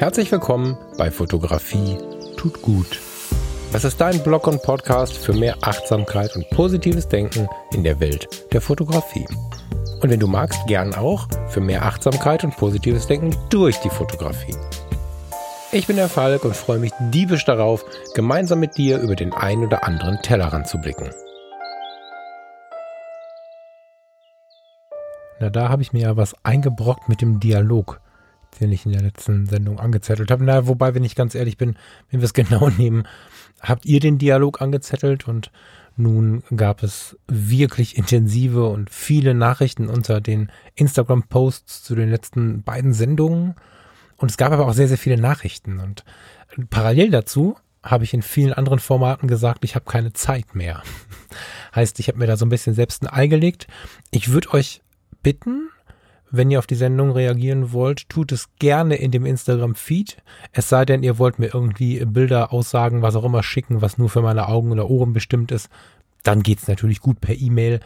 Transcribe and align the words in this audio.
Herzlich 0.00 0.32
willkommen 0.32 0.78
bei 0.96 1.10
Fotografie 1.10 1.98
tut 2.38 2.62
gut. 2.62 2.98
Das 3.70 3.84
ist 3.84 4.00
dein 4.00 4.22
Blog 4.22 4.46
und 4.46 4.62
Podcast 4.62 5.18
für 5.18 5.34
mehr 5.34 5.58
Achtsamkeit 5.60 6.34
und 6.36 6.48
positives 6.48 7.06
Denken 7.06 7.50
in 7.74 7.84
der 7.84 8.00
Welt 8.00 8.26
der 8.50 8.62
Fotografie. 8.62 9.26
Und 10.00 10.08
wenn 10.08 10.18
du 10.18 10.26
magst, 10.26 10.66
gern 10.66 10.94
auch 10.94 11.28
für 11.50 11.60
mehr 11.60 11.84
Achtsamkeit 11.84 12.44
und 12.44 12.56
positives 12.56 13.08
Denken 13.08 13.36
durch 13.50 13.76
die 13.80 13.90
Fotografie. 13.90 14.56
Ich 15.70 15.86
bin 15.86 15.96
der 15.96 16.08
Falk 16.08 16.46
und 16.46 16.56
freue 16.56 16.78
mich 16.78 16.92
diebisch 17.12 17.44
darauf, 17.44 17.84
gemeinsam 18.14 18.58
mit 18.60 18.78
dir 18.78 19.00
über 19.00 19.16
den 19.16 19.34
ein 19.34 19.62
oder 19.62 19.84
anderen 19.84 20.22
Tellerrand 20.22 20.66
zu 20.66 20.78
blicken. 20.78 21.10
Na, 25.40 25.50
da 25.50 25.68
habe 25.68 25.82
ich 25.82 25.92
mir 25.92 26.00
ja 26.00 26.16
was 26.16 26.34
eingebrockt 26.42 27.10
mit 27.10 27.20
dem 27.20 27.38
Dialog 27.38 28.00
den 28.58 28.72
ich 28.72 28.86
in 28.86 28.92
der 28.92 29.02
letzten 29.02 29.46
Sendung 29.46 29.78
angezettelt 29.78 30.30
habe. 30.30 30.44
Na, 30.44 30.66
wobei, 30.66 30.94
wenn 30.94 31.04
ich 31.04 31.14
ganz 31.14 31.34
ehrlich 31.34 31.56
bin, 31.56 31.76
wenn 32.10 32.20
wir 32.20 32.26
es 32.26 32.34
genau 32.34 32.68
nehmen, 32.68 33.06
habt 33.60 33.86
ihr 33.86 34.00
den 34.00 34.18
Dialog 34.18 34.60
angezettelt 34.60 35.28
und 35.28 35.50
nun 35.96 36.42
gab 36.56 36.82
es 36.82 37.18
wirklich 37.28 37.98
intensive 37.98 38.66
und 38.68 38.90
viele 38.90 39.34
Nachrichten 39.34 39.88
unter 39.88 40.20
den 40.20 40.50
Instagram-Posts 40.74 41.82
zu 41.82 41.94
den 41.94 42.08
letzten 42.08 42.62
beiden 42.62 42.94
Sendungen. 42.94 43.54
Und 44.16 44.30
es 44.30 44.36
gab 44.36 44.52
aber 44.52 44.66
auch 44.66 44.72
sehr, 44.72 44.88
sehr 44.88 44.98
viele 44.98 45.20
Nachrichten. 45.20 45.78
Und 45.78 46.04
parallel 46.70 47.10
dazu 47.10 47.56
habe 47.82 48.04
ich 48.04 48.14
in 48.14 48.22
vielen 48.22 48.52
anderen 48.52 48.78
Formaten 48.78 49.28
gesagt, 49.28 49.64
ich 49.64 49.74
habe 49.74 49.84
keine 49.84 50.12
Zeit 50.12 50.54
mehr. 50.54 50.82
heißt, 51.74 51.98
ich 52.00 52.08
habe 52.08 52.18
mir 52.18 52.26
da 52.26 52.36
so 52.36 52.46
ein 52.46 52.50
bisschen 52.50 52.74
selbst 52.74 53.02
ein 53.02 53.12
Ei 53.12 53.26
gelegt. 53.26 53.66
Ich 54.10 54.30
würde 54.30 54.52
euch 54.54 54.82
bitten, 55.22 55.68
wenn 56.30 56.50
ihr 56.50 56.58
auf 56.58 56.66
die 56.66 56.74
Sendung 56.74 57.10
reagieren 57.12 57.72
wollt, 57.72 58.08
tut 58.08 58.32
es 58.32 58.48
gerne 58.58 58.96
in 58.96 59.10
dem 59.10 59.26
Instagram-Feed. 59.26 60.16
Es 60.52 60.68
sei 60.68 60.84
denn, 60.84 61.02
ihr 61.02 61.18
wollt 61.18 61.38
mir 61.38 61.52
irgendwie 61.52 62.04
Bilder, 62.04 62.52
Aussagen, 62.52 63.02
was 63.02 63.16
auch 63.16 63.24
immer 63.24 63.42
schicken, 63.42 63.82
was 63.82 63.98
nur 63.98 64.08
für 64.08 64.22
meine 64.22 64.48
Augen 64.48 64.70
oder 64.70 64.88
Ohren 64.88 65.12
bestimmt 65.12 65.52
ist. 65.52 65.68
Dann 66.22 66.42
geht's 66.42 66.68
natürlich 66.68 67.00
gut 67.00 67.20
per 67.20 67.36
E-Mail. 67.36 67.80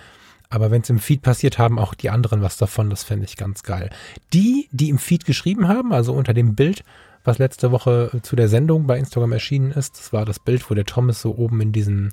Aber 0.50 0.70
wenn 0.70 0.82
es 0.82 0.90
im 0.90 0.98
Feed 0.98 1.22
passiert, 1.22 1.58
haben 1.58 1.78
auch 1.78 1.94
die 1.94 2.10
anderen 2.10 2.42
was 2.42 2.56
davon. 2.56 2.90
Das 2.90 3.02
fände 3.02 3.24
ich 3.24 3.36
ganz 3.36 3.62
geil. 3.62 3.90
Die, 4.32 4.68
die 4.72 4.90
im 4.90 4.98
Feed 4.98 5.24
geschrieben 5.24 5.68
haben, 5.68 5.92
also 5.92 6.12
unter 6.12 6.34
dem 6.34 6.54
Bild, 6.54 6.84
was 7.24 7.38
letzte 7.38 7.72
Woche 7.72 8.20
zu 8.22 8.36
der 8.36 8.48
Sendung 8.48 8.86
bei 8.86 8.98
Instagram 8.98 9.32
erschienen 9.32 9.72
ist, 9.72 9.98
das 9.98 10.12
war 10.12 10.26
das 10.26 10.38
Bild, 10.38 10.68
wo 10.70 10.74
der 10.74 10.84
Thomas 10.84 11.22
so 11.22 11.34
oben 11.36 11.60
in 11.60 11.72
diesen 11.72 12.12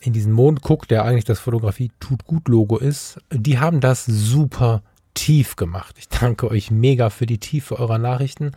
in 0.00 0.12
diesen 0.12 0.32
Mond 0.32 0.62
guckt, 0.62 0.90
der 0.90 1.04
eigentlich 1.04 1.24
das 1.24 1.38
Fotografie 1.38 1.92
tut 2.00 2.24
gut 2.24 2.48
Logo 2.48 2.78
ist. 2.78 3.20
Die 3.30 3.60
haben 3.60 3.80
das 3.80 4.04
super 4.04 4.82
tief 5.14 5.56
gemacht. 5.56 5.96
Ich 5.98 6.08
danke 6.08 6.50
euch 6.50 6.70
mega 6.70 7.10
für 7.10 7.26
die 7.26 7.38
Tiefe 7.38 7.78
eurer 7.78 7.98
Nachrichten. 7.98 8.52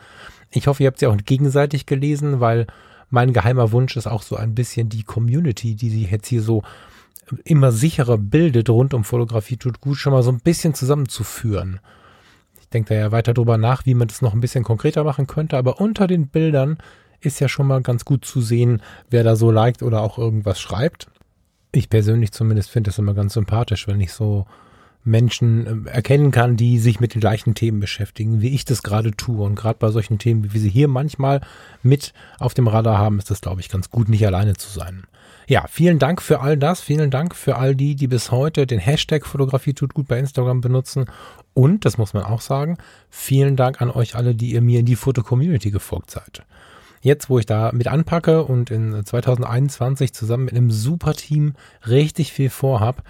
Ich 0.52 0.68
hoffe, 0.68 0.84
ihr 0.84 0.88
habt 0.88 1.00
sie 1.00 1.08
auch 1.08 1.18
gegenseitig 1.18 1.86
gelesen, 1.86 2.40
weil 2.40 2.68
mein 3.10 3.34
geheimer 3.34 3.72
Wunsch 3.72 3.96
ist 3.98 4.08
auch 4.08 4.24
so 4.24 4.36
ein 4.36 4.56
bisschen 4.56 4.90
die 4.90 5.04
Community, 5.04 5.76
die 5.76 5.90
sich 5.90 6.12
jetzt 6.12 6.28
hier 6.28 6.42
so 6.42 6.64
immer 7.44 7.72
sicherer 7.72 8.18
bildet 8.18 8.70
rund 8.70 8.94
um 8.94 9.04
Fotografie 9.04 9.58
tut 9.58 9.82
gut, 9.82 9.98
schon 9.98 10.14
mal 10.14 10.24
so 10.24 10.32
ein 10.32 10.40
bisschen 10.40 10.74
zusammenzuführen. 10.74 11.80
Ich 12.60 12.70
denke 12.70 12.94
da 12.94 13.00
ja 13.00 13.12
weiter 13.12 13.34
drüber 13.34 13.58
nach, 13.58 13.86
wie 13.86 13.94
man 13.94 14.08
das 14.08 14.22
noch 14.22 14.34
ein 14.34 14.42
bisschen 14.42 14.64
konkreter 14.64 15.04
machen 15.04 15.28
könnte, 15.28 15.58
aber 15.58 15.80
unter 15.80 16.08
den 16.08 16.28
Bildern 16.28 16.78
ist 17.20 17.40
ja 17.40 17.50
schon 17.50 17.68
mal 17.68 17.82
ganz 17.82 18.06
gut 18.06 18.26
zu 18.26 18.42
sehen, 18.42 18.82
wer 19.10 19.24
da 19.24 19.36
so 19.36 19.50
liked 19.50 19.82
oder 19.82 20.02
auch 20.02 20.18
irgendwas 20.18 20.60
schreibt. 20.60 21.08
Ich 21.72 21.90
persönlich 21.90 22.32
zumindest 22.32 22.70
finde 22.70 22.92
es 22.92 23.00
immer 23.00 23.14
ganz 23.14 23.34
sympathisch, 23.34 23.88
wenn 23.88 24.02
ich 24.02 24.14
so 24.14 24.46
Menschen 25.06 25.86
äh, 25.86 25.90
erkennen 25.90 26.32
kann, 26.32 26.58
die 26.58 26.80
sich 26.80 27.00
mit 27.00 27.14
den 27.14 27.22
gleichen 27.22 27.56
Themen 27.56 27.80
beschäftigen, 27.80 28.42
wie 28.42 28.54
ich 28.54 28.66
das 28.66 28.84
gerade 28.84 29.12
tue. 29.12 29.46
Und 29.46 29.56
gerade 29.56 29.80
bei 29.80 29.92
solchen 29.92 30.18
Themen, 30.18 30.44
wie 30.44 30.54
wir 30.54 30.62
sie 30.62 30.70
hier 30.70 30.88
manchmal 30.88 31.42
mit 31.84 32.14
auf 32.40 32.54
dem 32.54 32.68
Radar 32.68 32.98
haben, 32.98 33.20
ist 33.20 33.32
das, 33.32 33.42
glaube 33.42 33.62
ich, 33.62 33.70
ganz 33.70 33.90
gut, 33.90 34.10
nicht 34.10 34.26
alleine 34.26 34.56
zu 34.56 34.70
sein. 34.70 35.04
Ja, 35.48 35.66
vielen 35.70 36.00
Dank 36.00 36.24
für 36.24 36.42
all 36.42 36.58
das. 36.58 36.82
Vielen 36.82 37.12
Dank 37.12 37.36
für 37.36 37.58
all 37.58 37.76
die, 37.76 37.96
die 37.96 38.08
bis 38.08 38.32
heute 38.32 38.66
den 38.66 38.80
Hashtag 38.80 39.28
Fotografie 39.28 39.74
tut 39.74 39.94
gut 39.94 40.08
bei 40.08 40.18
Instagram 40.18 40.60
benutzen. 40.60 41.06
Und, 41.54 41.86
das 41.86 42.00
muss 42.00 42.14
man 42.14 42.24
auch 42.24 42.42
sagen, 42.42 42.78
vielen 43.10 43.56
Dank 43.56 43.82
an 43.82 43.92
euch 43.92 44.16
alle, 44.16 44.34
die 44.34 44.52
ihr 44.52 44.62
mir 44.62 44.80
in 44.80 44.88
die 44.88 44.96
Foto-Community 44.96 45.70
gefolgt 45.70 46.10
seid. 46.10 46.44
Jetzt, 47.02 47.30
wo 47.30 47.38
ich 47.38 47.46
da 47.46 47.72
mit 47.72 47.88
anpacke 47.88 48.44
und 48.44 48.72
in 48.72 49.06
2021 49.06 50.14
zusammen 50.14 50.46
mit 50.46 50.56
einem 50.56 50.72
super 50.72 51.14
Team 51.14 51.54
richtig 51.88 52.34
viel 52.34 52.50
vorhab, 52.50 53.04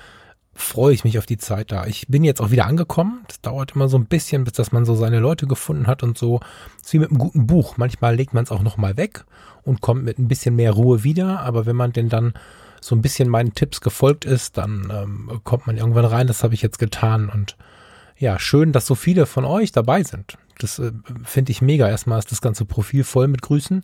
freue 0.56 0.94
ich 0.94 1.04
mich 1.04 1.20
auf 1.20 1.26
die 1.26 1.38
Zeit 1.38 1.72
da. 1.72 1.86
Ich 1.86 2.08
bin 2.08 2.24
jetzt 2.24 2.42
auch 2.42 2.50
wieder 2.50 2.66
angekommen. 2.66 3.24
Das 3.28 3.42
dauert 3.42 3.76
immer 3.76 3.90
so 3.90 3.98
ein 3.98 4.06
bisschen, 4.06 4.46
bis 4.46 4.54
dass 4.54 4.72
man 4.72 4.86
so 4.86 4.96
seine 4.96 5.20
Leute 5.20 5.48
gefunden 5.48 5.86
hat 5.86 6.02
und 6.02 6.18
so. 6.18 6.40
Das 6.78 6.88
ist 6.88 6.94
wie 6.94 7.00
mit 7.00 7.10
einem 7.10 7.20
guten 7.20 7.46
Buch. 7.46 7.76
Manchmal 7.78 8.16
legt 8.16 8.34
man 8.34 8.46
es 8.46 8.52
auch 8.52 8.64
nochmal 8.64 8.96
weg 8.96 9.26
und 9.64 9.82
kommt 9.82 10.06
mit 10.06 10.18
ein 10.18 10.30
bisschen 10.30 10.56
mehr 10.56 10.72
Ruhe 10.72 11.04
wieder. 11.04 11.42
Aber 11.42 11.66
wenn 11.66 11.76
man 11.76 11.92
denn 11.92 12.08
dann 12.08 12.34
so 12.80 12.96
ein 12.96 13.02
bisschen 13.02 13.28
meinen 13.28 13.54
Tipps 13.54 13.82
gefolgt 13.82 14.24
ist, 14.24 14.58
dann 14.58 14.92
ähm, 14.92 15.42
kommt 15.44 15.68
man 15.68 15.78
irgendwann 15.78 16.06
rein. 16.06 16.28
Das 16.28 16.44
habe 16.44 16.54
ich 16.54 16.62
jetzt 16.62 16.80
getan 16.80 17.30
und 17.30 17.58
ja, 18.18 18.40
schön, 18.40 18.72
dass 18.72 18.86
so 18.86 18.96
viele 18.96 19.26
von 19.26 19.44
euch 19.44 19.74
dabei 19.74 20.04
sind. 20.04 20.38
Das 20.60 20.80
äh, 20.80 20.94
finde 21.26 21.52
ich 21.52 21.62
mega. 21.62 21.90
Erstmal 21.90 22.20
ist 22.20 22.32
das 22.32 22.42
ganze 22.42 22.64
Profil 22.64 23.04
voll 23.04 23.28
mit 23.28 23.42
Grüßen 23.42 23.84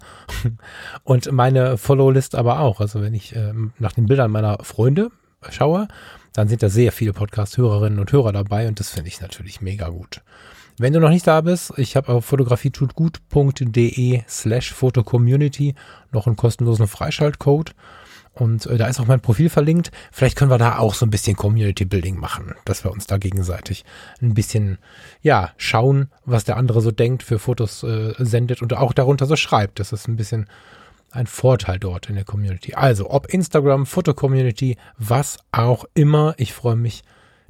und 1.04 1.32
meine 1.34 1.78
Follow-List 1.78 2.36
aber 2.36 2.60
auch. 2.60 2.80
Also 2.80 3.02
wenn 3.02 3.14
ich 3.14 3.36
äh, 3.36 3.54
nach 3.78 3.92
den 3.92 4.06
Bildern 4.06 4.32
meiner 4.32 4.64
Freunde 4.64 5.12
schaue, 5.50 5.88
dann 6.34 6.48
sind 6.48 6.64
da 6.64 6.70
sehr 6.70 6.92
viele 6.92 7.14
Podcast-Hörerinnen 7.14 8.00
und 8.00 8.12
Hörer 8.12 8.32
dabei 8.32 8.68
und 8.68 8.80
das 8.80 8.90
finde 8.90 9.10
ich 9.10 9.22
natürlich 9.22 9.62
mega 9.62 9.90
gut. 9.90 10.22
Wenn 10.78 10.94
du 10.94 11.00
noch 11.00 11.10
nicht 11.10 11.28
da 11.28 11.42
bist, 11.42 11.74
ich 11.78 11.96
habe 11.96 12.10
auf 12.10 12.26
fotografietutgut.de 12.26 14.22
slash 14.28 14.74
fotocommunity 14.74 15.76
noch 16.12 16.28
einen 16.28 16.38
kostenlosen 16.38 16.88
Freischaltcode 16.88 17.76
und 18.34 18.66
äh, 18.66 18.78
da 18.78 18.88
ist 18.88 19.00
auch 19.00 19.08
mein 19.08 19.20
Profil 19.20 19.50
verlinkt. 19.50 19.92
Vielleicht 20.12 20.38
können 20.38 20.52
wir 20.52 20.58
da 20.58 20.78
auch 20.78 20.94
so 20.94 21.06
ein 21.06 21.10
bisschen 21.10 21.36
Community 21.36 21.86
Building 21.86 22.18
machen, 22.18 22.56
dass 22.66 22.84
wir 22.84 22.92
uns 22.92 23.06
da 23.06 23.18
gegenseitig 23.18 23.84
ein 24.22 24.34
bisschen, 24.34 24.78
ja, 25.22 25.52
schauen, 25.58 26.10
was 26.26 26.46
der 26.46 26.58
andere 26.58 26.82
so 26.82 26.92
denkt, 26.92 27.24
für 27.24 27.40
Fotos 27.40 27.84
äh, 27.84 28.14
sendet 28.20 28.62
und 28.62 28.74
auch 28.74 28.94
darunter 28.94 29.26
so 29.26 29.36
schreibt. 29.36 29.80
Das 29.80 29.92
ist 29.92 30.08
ein 30.08 30.16
bisschen 30.16 30.48
ein 31.12 31.28
Vorteil 31.28 31.80
dort 31.80 32.10
in 32.10 32.16
der 32.16 32.26
Community. 32.26 32.74
Also, 32.74 33.10
ob 33.10 33.28
Instagram, 33.28 33.86
Foto-Community, 33.86 34.78
was 34.98 35.38
auch 35.52 35.86
immer. 35.94 36.34
Ich 36.38 36.54
freue 36.54 36.76
mich, 36.76 37.04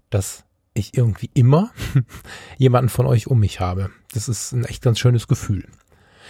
dass 0.09 0.43
ich 0.73 0.97
irgendwie 0.97 1.29
immer 1.33 1.71
jemanden 2.57 2.89
von 2.89 3.05
euch 3.05 3.27
um 3.27 3.39
mich 3.39 3.59
habe. 3.59 3.91
Das 4.13 4.27
ist 4.29 4.51
ein 4.51 4.65
echt 4.65 4.81
ganz 4.81 4.99
schönes 4.99 5.27
Gefühl. 5.27 5.67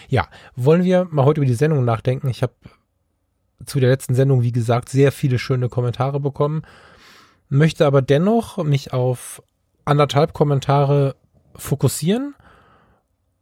Ja, 0.09 0.27
wollen 0.55 0.83
wir 0.83 1.07
mal 1.11 1.25
heute 1.25 1.41
über 1.41 1.47
die 1.47 1.53
Sendung 1.53 1.85
nachdenken? 1.85 2.27
Ich 2.27 2.41
habe 2.41 2.53
zu 3.65 3.79
der 3.79 3.89
letzten 3.89 4.15
Sendung, 4.15 4.41
wie 4.41 4.51
gesagt, 4.51 4.89
sehr 4.89 5.11
viele 5.11 5.37
schöne 5.37 5.69
Kommentare 5.69 6.19
bekommen, 6.19 6.63
möchte 7.49 7.85
aber 7.85 8.01
dennoch 8.01 8.57
mich 8.63 8.93
auf 8.93 9.43
anderthalb 9.85 10.33
Kommentare 10.33 11.15
fokussieren 11.55 12.35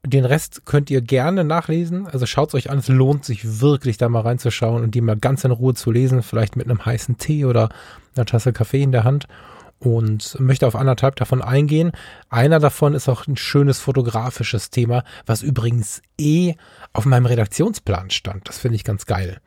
den 0.05 0.25
Rest 0.25 0.65
könnt 0.65 0.89
ihr 0.89 1.01
gerne 1.01 1.43
nachlesen. 1.43 2.07
Also 2.07 2.25
schaut 2.25 2.49
es 2.49 2.55
euch 2.55 2.69
an. 2.69 2.79
Es 2.79 2.87
lohnt 2.87 3.25
sich 3.25 3.59
wirklich, 3.59 3.97
da 3.97 4.07
mal 4.07 4.21
reinzuschauen 4.21 4.83
und 4.83 4.95
die 4.95 5.01
mal 5.01 5.17
ganz 5.17 5.43
in 5.43 5.51
Ruhe 5.51 5.73
zu 5.73 5.91
lesen. 5.91 6.23
Vielleicht 6.23 6.55
mit 6.55 6.67
einem 6.67 6.85
heißen 6.85 7.17
Tee 7.17 7.45
oder 7.45 7.69
einer 8.15 8.25
Tasse 8.25 8.53
Kaffee 8.53 8.81
in 8.81 8.91
der 8.91 9.03
Hand. 9.03 9.27
Und 9.79 10.37
möchte 10.41 10.67
auf 10.67 10.75
anderthalb 10.75 11.15
davon 11.15 11.41
eingehen. 11.41 11.93
Einer 12.29 12.59
davon 12.59 12.93
ist 12.93 13.07
auch 13.07 13.27
ein 13.27 13.37
schönes 13.37 13.79
fotografisches 13.79 14.71
Thema, 14.71 15.05
was 15.25 15.41
übrigens 15.41 16.01
eh 16.19 16.55
auf 16.91 17.05
meinem 17.05 17.25
Redaktionsplan 17.25 18.09
stand. 18.09 18.49
Das 18.49 18.57
finde 18.57 18.75
ich 18.75 18.83
ganz 18.83 19.05
geil. 19.05 19.39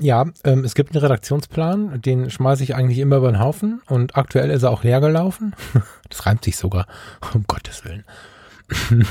Ja, 0.00 0.26
ähm, 0.44 0.64
es 0.64 0.74
gibt 0.74 0.92
einen 0.92 1.02
Redaktionsplan, 1.02 2.00
den 2.00 2.30
schmeiße 2.30 2.62
ich 2.62 2.74
eigentlich 2.74 2.98
immer 2.98 3.16
über 3.16 3.30
den 3.30 3.40
Haufen 3.40 3.80
und 3.86 4.16
aktuell 4.16 4.50
ist 4.50 4.62
er 4.62 4.70
auch 4.70 4.84
leer 4.84 5.00
gelaufen. 5.00 5.56
das 6.08 6.26
reimt 6.26 6.44
sich 6.44 6.56
sogar, 6.56 6.86
um 7.32 7.44
Gottes 7.48 7.84
Willen. 7.84 8.04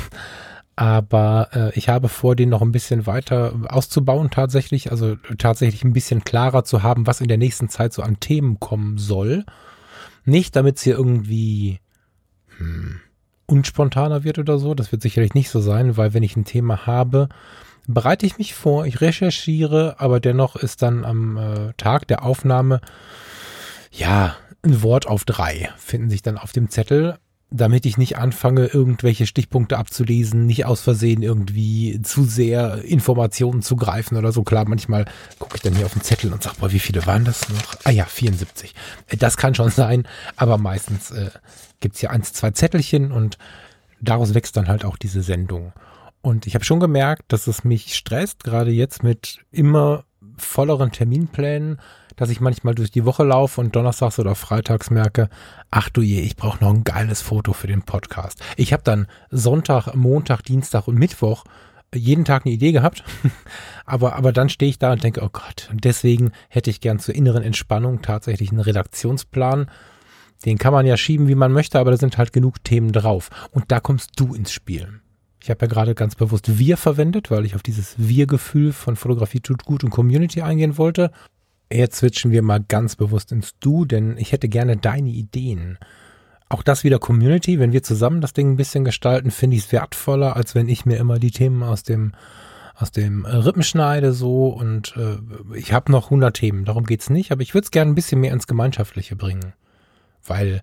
Aber 0.75 1.50
äh, 1.54 1.78
ich 1.78 1.90
habe 1.90 2.10
vor, 2.10 2.36
den 2.36 2.50
noch 2.50 2.62
ein 2.62 2.72
bisschen 2.72 3.06
weiter 3.06 3.54
auszubauen 3.68 4.31
tatsächlich. 4.31 4.92
Also 4.92 5.16
tatsächlich 5.38 5.84
ein 5.84 5.94
bisschen 5.94 6.24
klarer 6.24 6.64
zu 6.64 6.81
haben, 6.84 7.06
was 7.06 7.22
in 7.22 7.28
der 7.28 7.38
nächsten 7.38 7.70
Zeit 7.70 7.94
so 7.94 8.02
an 8.02 8.20
Themen 8.20 8.60
kommen 8.60 8.98
soll. 8.98 9.46
Nicht, 10.25 10.56
damit 10.56 10.78
es 10.78 10.84
hier 10.84 10.98
irgendwie 10.98 11.80
hm, 12.58 13.00
unspontaner 13.46 14.24
wird 14.24 14.40
oder 14.40 14.58
so. 14.58 14.74
Das 14.74 14.92
wird 14.92 15.02
sicherlich 15.02 15.34
nicht 15.34 15.50
so 15.50 15.62
sein, 15.62 15.96
weil 15.98 16.14
wenn 16.14 16.24
ich 16.24 16.36
ein 16.36 16.46
Thema 16.46 16.88
habe, 16.88 17.30
bereite 17.88 18.25
ich 18.25 18.38
mich 18.38 18.56
vor, 18.56 18.86
ich 18.86 19.02
recherchiere, 19.02 20.00
aber 20.00 20.20
dennoch 20.20 20.56
ist 20.56 20.81
dann 20.81 21.06
am 21.06 21.38
äh, 21.38 21.74
Tag 21.78 22.08
der 22.08 22.24
Aufnahme 22.24 22.81
ja 23.92 24.36
ein 24.64 24.81
Wort 24.81 25.08
auf 25.08 25.25
drei 25.25 25.70
finden 25.78 26.10
sich 26.10 26.22
dann 26.22 26.38
auf 26.38 26.54
dem 26.54 26.70
Zettel 26.70 27.18
damit 27.55 27.85
ich 27.85 27.97
nicht 27.97 28.17
anfange, 28.17 28.65
irgendwelche 28.65 29.27
Stichpunkte 29.27 29.77
abzulesen, 29.77 30.47
nicht 30.47 30.65
aus 30.65 30.81
Versehen 30.81 31.21
irgendwie 31.21 32.01
zu 32.01 32.23
sehr 32.25 32.83
Informationen 32.83 33.61
zu 33.61 33.75
greifen 33.75 34.17
oder 34.17 34.31
so. 34.31 34.41
Klar, 34.41 34.67
manchmal 34.67 35.05
gucke 35.38 35.57
ich 35.57 35.61
dann 35.61 35.75
hier 35.75 35.85
auf 35.85 35.94
den 35.94 36.01
Zettel 36.01 36.33
und 36.33 36.41
sage, 36.41 36.55
boah, 36.59 36.71
wie 36.71 36.79
viele 36.79 37.05
waren 37.05 37.25
das 37.25 37.47
noch? 37.50 37.75
Ah 37.83 37.91
ja, 37.91 38.05
74. 38.05 38.73
Äh, 39.07 39.17
das 39.17 39.38
kann 39.38 39.53
schon 39.53 39.69
sein, 39.69 40.07
aber 40.35 40.57
meistens 40.57 41.11
äh, 41.11 41.29
gibt's 41.79 42.00
hier 42.00 42.09
eins, 42.09 42.33
zwei 42.33 42.50
Zettelchen 42.50 43.11
und 43.11 43.38
daraus 44.01 44.33
wächst 44.33 44.57
dann 44.57 44.67
halt 44.67 44.83
auch 44.83 44.97
diese 44.97 45.21
Sendung. 45.21 45.73
Und 46.23 46.47
ich 46.47 46.55
habe 46.55 46.65
schon 46.65 46.79
gemerkt, 46.79 47.25
dass 47.27 47.45
es 47.45 47.63
mich 47.63 47.95
stresst, 47.95 48.44
gerade 48.44 48.71
jetzt 48.71 49.03
mit 49.03 49.41
immer 49.51 50.05
volleren 50.38 50.91
Terminplänen, 50.91 51.79
dass 52.15 52.30
ich 52.30 52.42
manchmal 52.42 52.75
durch 52.75 52.92
die 52.92 53.06
Woche 53.06 53.24
laufe 53.24 53.62
und 53.62 53.75
donnerstags 53.75 54.19
oder 54.19 54.36
freitags 54.36 54.89
merke, 54.89 55.30
ach 55.71 55.89
du 55.89 56.01
je, 56.01 56.21
ich 56.21 56.36
brauche 56.36 56.63
noch 56.63 56.74
ein 56.74 56.83
geiles 56.83 57.21
Foto 57.21 57.54
für 57.54 57.68
den 57.68 57.83
Podcast. 57.83 58.42
Ich 58.57 58.74
habe 58.74 58.83
dann 58.83 59.07
Sonntag, 59.30 59.95
Montag, 59.95 60.44
Dienstag 60.44 60.88
und 60.88 60.98
Mittwoch 60.98 61.44
jeden 61.95 62.25
Tag 62.25 62.45
eine 62.45 62.54
Idee 62.54 62.71
gehabt, 62.71 63.04
aber, 63.86 64.15
aber 64.15 64.31
dann 64.31 64.50
stehe 64.50 64.69
ich 64.69 64.80
da 64.80 64.92
und 64.92 65.04
denke, 65.04 65.21
oh 65.21 65.30
Gott, 65.31 65.69
und 65.71 65.83
deswegen 65.83 66.31
hätte 66.50 66.69
ich 66.69 66.81
gern 66.81 67.00
zur 67.00 67.15
inneren 67.15 67.44
Entspannung 67.44 68.01
tatsächlich 68.01 68.50
einen 68.50 68.62
Redaktionsplan. 68.62 69.69
Den 70.45 70.57
kann 70.57 70.74
man 70.74 70.86
ja 70.86 70.98
schieben, 70.98 71.27
wie 71.27 71.36
man 71.36 71.54
möchte, 71.54 71.80
aber 71.80 71.92
da 71.92 71.98
sind 71.98 72.18
halt 72.18 72.33
genug 72.33 72.63
Themen 72.63 72.92
drauf. 72.92 73.30
Und 73.51 73.71
da 73.71 73.80
kommst 73.80 74.12
du 74.18 74.33
ins 74.33 74.51
Spiel. 74.51 75.00
Ich 75.42 75.50
habe 75.50 75.65
ja 75.65 75.68
gerade 75.68 75.95
ganz 75.95 76.15
bewusst 76.15 76.57
wir 76.57 76.77
verwendet, 76.77 77.31
weil 77.31 77.45
ich 77.45 77.56
auf 77.56 77.63
dieses 77.63 77.95
wir-Gefühl 77.98 78.74
von 78.74 78.95
Fotografie 78.95 79.42
tut 79.42 79.65
gut 79.65 79.83
und 79.83 79.89
Community 79.89 80.42
eingehen 80.42 80.77
wollte. 80.77 81.12
Jetzt 81.74 81.98
switchen 81.98 82.31
wir 82.31 82.44
mal 82.44 82.60
ganz 82.60 82.96
bewusst 82.96 83.31
ins 83.31 83.58
Du, 83.60 83.86
denn 83.86 84.18
ich 84.18 84.31
hätte 84.31 84.48
gerne 84.48 84.78
deine 84.78 85.10
Ideen. 85.10 85.80
Auch 86.48 86.62
das 86.62 86.84
wieder 86.84 87.00
Community. 87.00 87.58
Wenn 87.60 87.74
wir 87.74 87.81
zusammen 87.81 88.22
das 88.22 88.34
Ding 88.34 88.52
ein 88.52 88.58
bisschen 88.58 88.86
gestalten, 88.86 89.31
finde 89.31 89.58
ich 89.58 89.64
es 89.64 89.72
wertvoller, 89.72 90.36
als 90.36 90.54
wenn 90.54 90.70
ich 90.70 90.86
mir 90.86 90.98
immer 90.98 91.18
die 91.18 91.31
Themen 91.31 91.64
aus 91.64 91.84
dem 91.84 92.14
aus 92.75 92.92
dem 92.92 93.25
Rippen 93.25 93.62
schneide 93.62 94.14
so 94.14 94.48
und 94.48 94.96
äh, 94.98 95.18
ich 95.56 95.74
habe 95.74 95.92
noch 95.92 96.06
100 96.06 96.36
Themen, 96.36 96.66
darum 96.66 96.86
geht's 96.86 97.10
nicht, 97.10 97.31
aber 97.31 97.44
ich 97.44 97.54
würde 97.54 97.66
es 97.66 97.72
gerne 97.72 97.92
ein 97.92 97.96
bisschen 97.96 98.20
mehr 98.20 98.34
ins 98.34 98.48
Gemeinschaftliche 98.48 99.16
bringen. 99.16 99.54
Weil, 100.25 100.62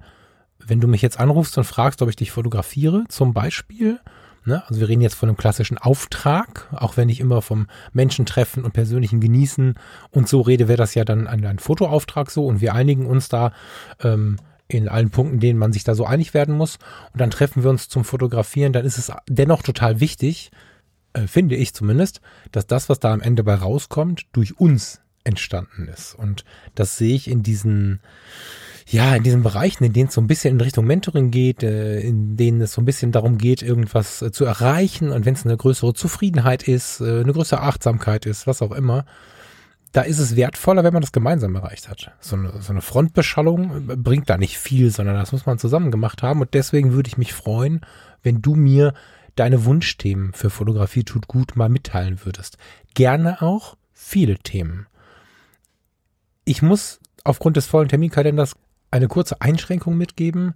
wenn 0.59 0.81
du 0.81 0.89
mich 0.89 1.03
jetzt 1.03 1.21
anrufst 1.21 1.57
und 1.57 1.65
fragst, 1.65 2.03
ob 2.03 2.09
ich 2.09 2.17
dich 2.17 2.33
fotografiere, 2.33 3.05
zum 3.09 3.33
Beispiel, 3.33 4.01
Ne? 4.45 4.63
Also 4.69 4.81
wir 4.81 4.89
reden 4.89 5.03
jetzt 5.03 5.15
von 5.15 5.29
einem 5.29 5.37
klassischen 5.37 5.79
Auftrag, 5.79 6.69
auch 6.73 6.97
wenn 6.97 7.09
ich 7.09 7.21
immer 7.21 7.43
vom 7.43 7.67
Menschen 7.93 8.27
treffen 8.27 8.65
und 8.65 8.73
persönlichen 8.73 9.21
Genießen 9.21 9.75
und 10.11 10.29
so 10.29 10.41
rede, 10.41 10.69
wäre 10.69 10.79
das 10.79 10.95
ja 10.95 11.05
dann 11.05 11.27
ein, 11.27 11.45
ein 11.45 11.59
Fotoauftrag 11.59 12.31
so. 12.31 12.47
Und 12.47 12.61
wir 12.61 12.75
einigen 12.75 13.07
uns 13.07 13.29
da 13.29 13.53
ähm, 14.03 14.39
in 14.69 14.89
allen 14.89 15.11
Punkten, 15.11 15.41
denen 15.41 15.59
man 15.59 15.73
sich 15.73 15.85
da 15.85 15.95
so 15.95 16.07
einig 16.07 16.33
werden 16.33 16.57
muss. 16.57 16.79
Und 17.13 17.21
dann 17.21 17.31
treffen 17.31 17.63
wir 17.63 17.71
uns 17.71 17.89
zum 17.89 18.05
Fotografieren, 18.05 18.73
dann 18.73 18.87
ist 18.87 18.99
es 18.99 19.13
dennoch 19.29 19.63
total 19.63 20.01
wichtig, 20.01 20.51
äh, 21.13 21.27
finde 21.27 21.57
ich 21.57 21.75
zumindest, 21.75 22.21
dass 22.53 22.67
das, 22.67 22.89
was 22.89 23.01
da 23.01 23.13
am 23.13 23.21
Ende 23.21 23.45
bei 23.45 23.55
rauskommt, 23.55 24.27
durch 24.33 24.59
uns 24.59 25.01
entstanden 25.25 25.89
ist. 25.89 26.15
Und 26.15 26.45
das 26.75 26.97
sehe 26.97 27.15
ich 27.15 27.29
in 27.29 27.43
diesen 27.43 28.01
ja, 28.91 29.15
in 29.15 29.23
diesen 29.23 29.45
Bereichen, 29.45 29.85
in 29.85 29.93
denen 29.93 30.09
es 30.09 30.15
so 30.15 30.21
ein 30.21 30.27
bisschen 30.27 30.55
in 30.55 30.61
Richtung 30.61 30.85
Mentoring 30.85 31.31
geht, 31.31 31.63
äh, 31.63 32.01
in 32.01 32.37
denen 32.37 32.61
es 32.61 32.73
so 32.73 32.81
ein 32.81 32.85
bisschen 32.85 33.13
darum 33.13 33.39
geht, 33.39 33.63
irgendwas 33.63 34.21
äh, 34.21 34.33
zu 34.33 34.45
erreichen 34.45 35.13
und 35.13 35.25
wenn 35.25 35.35
es 35.35 35.45
eine 35.45 35.57
größere 35.57 35.95
Zufriedenheit 35.95 36.67
ist, 36.67 37.01
äh, 37.01 37.21
eine 37.21 37.33
größere 37.33 37.61
Achtsamkeit 37.61 38.27
ist, 38.27 38.49
was 38.49 38.63
auch 38.63 38.73
immer, 38.73 39.05
da 39.93 40.03
ist 40.03 40.19
es 40.19 40.35
wertvoller, 40.35 40.83
wenn 40.83 40.93
man 40.93 41.03
das 41.03 41.13
gemeinsam 41.13 41.55
erreicht 41.55 41.89
hat. 41.89 42.13
So 42.21 42.35
eine, 42.35 42.61
so 42.61 42.73
eine 42.73 42.81
Frontbeschallung 42.81 44.03
bringt 44.03 44.29
da 44.29 44.39
nicht 44.39 44.59
viel, 44.59 44.91
sondern 44.91 45.15
das 45.15 45.31
muss 45.31 45.47
man 45.47 45.59
zusammen 45.59 45.93
gemacht 45.93 46.25
haben 46.25 46.41
und 46.41 46.55
deswegen 46.55 46.93
würde 46.93 47.09
ich 47.09 47.19
mich 47.19 47.33
freuen, 47.33 47.83
wenn 48.25 48.43
du 48.43 48.57
mir 48.57 48.93
deine 49.37 49.65
Wunschthemen 49.65 50.33
für 50.33 50.51
Fotografie 50.51 51.05
tut 51.05 51.29
gut 51.29 51.55
mal 51.55 51.69
mitteilen 51.69 52.25
würdest. 52.25 52.59
Gerne 52.95 53.41
auch 53.41 53.77
viele 53.93 54.39
Themen. 54.39 54.89
Ich 56.45 56.61
muss 56.61 56.99
aufgrund 57.23 57.57
des 57.57 57.67
vollen 57.67 57.89
Terminkalenders 57.89 58.57
eine 58.91 59.09
kurze 59.09 59.41
Einschränkung 59.41 59.97
mitgeben. 59.97 60.55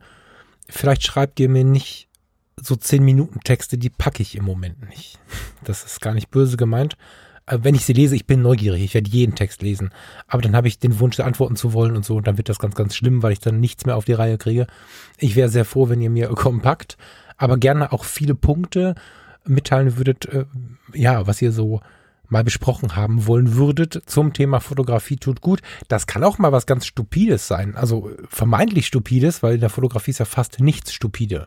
Vielleicht 0.68 1.04
schreibt 1.04 1.40
ihr 1.40 1.48
mir 1.48 1.64
nicht 1.64 2.08
so 2.56 2.76
zehn 2.76 3.04
Minuten 3.04 3.40
Texte, 3.40 3.78
die 3.78 3.90
packe 3.90 4.22
ich 4.22 4.36
im 4.36 4.44
Moment 4.44 4.88
nicht. 4.88 5.18
Das 5.64 5.84
ist 5.84 6.00
gar 6.00 6.14
nicht 6.14 6.30
böse 6.30 6.56
gemeint. 6.56 6.96
Wenn 7.46 7.74
ich 7.74 7.84
sie 7.84 7.92
lese, 7.92 8.16
ich 8.16 8.26
bin 8.26 8.40
neugierig, 8.40 8.82
ich 8.82 8.94
werde 8.94 9.10
jeden 9.10 9.34
Text 9.34 9.60
lesen. 9.60 9.90
Aber 10.26 10.40
dann 10.40 10.56
habe 10.56 10.68
ich 10.68 10.78
den 10.78 10.98
Wunsch, 10.98 11.20
antworten 11.20 11.56
zu 11.56 11.74
wollen 11.74 11.94
und 11.94 12.04
so, 12.04 12.16
und 12.16 12.26
dann 12.26 12.38
wird 12.38 12.48
das 12.48 12.58
ganz, 12.58 12.74
ganz 12.74 12.96
schlimm, 12.96 13.22
weil 13.22 13.32
ich 13.32 13.40
dann 13.40 13.60
nichts 13.60 13.84
mehr 13.84 13.96
auf 13.96 14.06
die 14.06 14.14
Reihe 14.14 14.38
kriege. 14.38 14.66
Ich 15.18 15.36
wäre 15.36 15.50
sehr 15.50 15.66
froh, 15.66 15.90
wenn 15.90 16.00
ihr 16.00 16.08
mir 16.08 16.28
kompakt, 16.34 16.96
aber 17.36 17.58
gerne 17.58 17.92
auch 17.92 18.04
viele 18.04 18.34
Punkte 18.34 18.94
mitteilen 19.44 19.98
würdet, 19.98 20.24
äh, 20.26 20.46
ja, 20.94 21.26
was 21.26 21.42
ihr 21.42 21.52
so 21.52 21.82
mal 22.34 22.44
besprochen 22.44 22.96
haben 22.96 23.26
wollen 23.26 23.54
würdet 23.54 24.02
zum 24.06 24.32
Thema 24.32 24.58
Fotografie 24.58 25.16
tut 25.16 25.40
gut. 25.40 25.62
Das 25.86 26.08
kann 26.08 26.24
auch 26.24 26.36
mal 26.36 26.50
was 26.50 26.66
ganz 26.66 26.84
Stupides 26.84 27.46
sein. 27.46 27.76
Also 27.76 28.10
vermeintlich 28.28 28.88
Stupides, 28.88 29.42
weil 29.42 29.54
in 29.54 29.60
der 29.60 29.70
Fotografie 29.70 30.10
ist 30.10 30.18
ja 30.18 30.24
fast 30.24 30.58
nichts 30.58 30.92
stupide. 30.92 31.46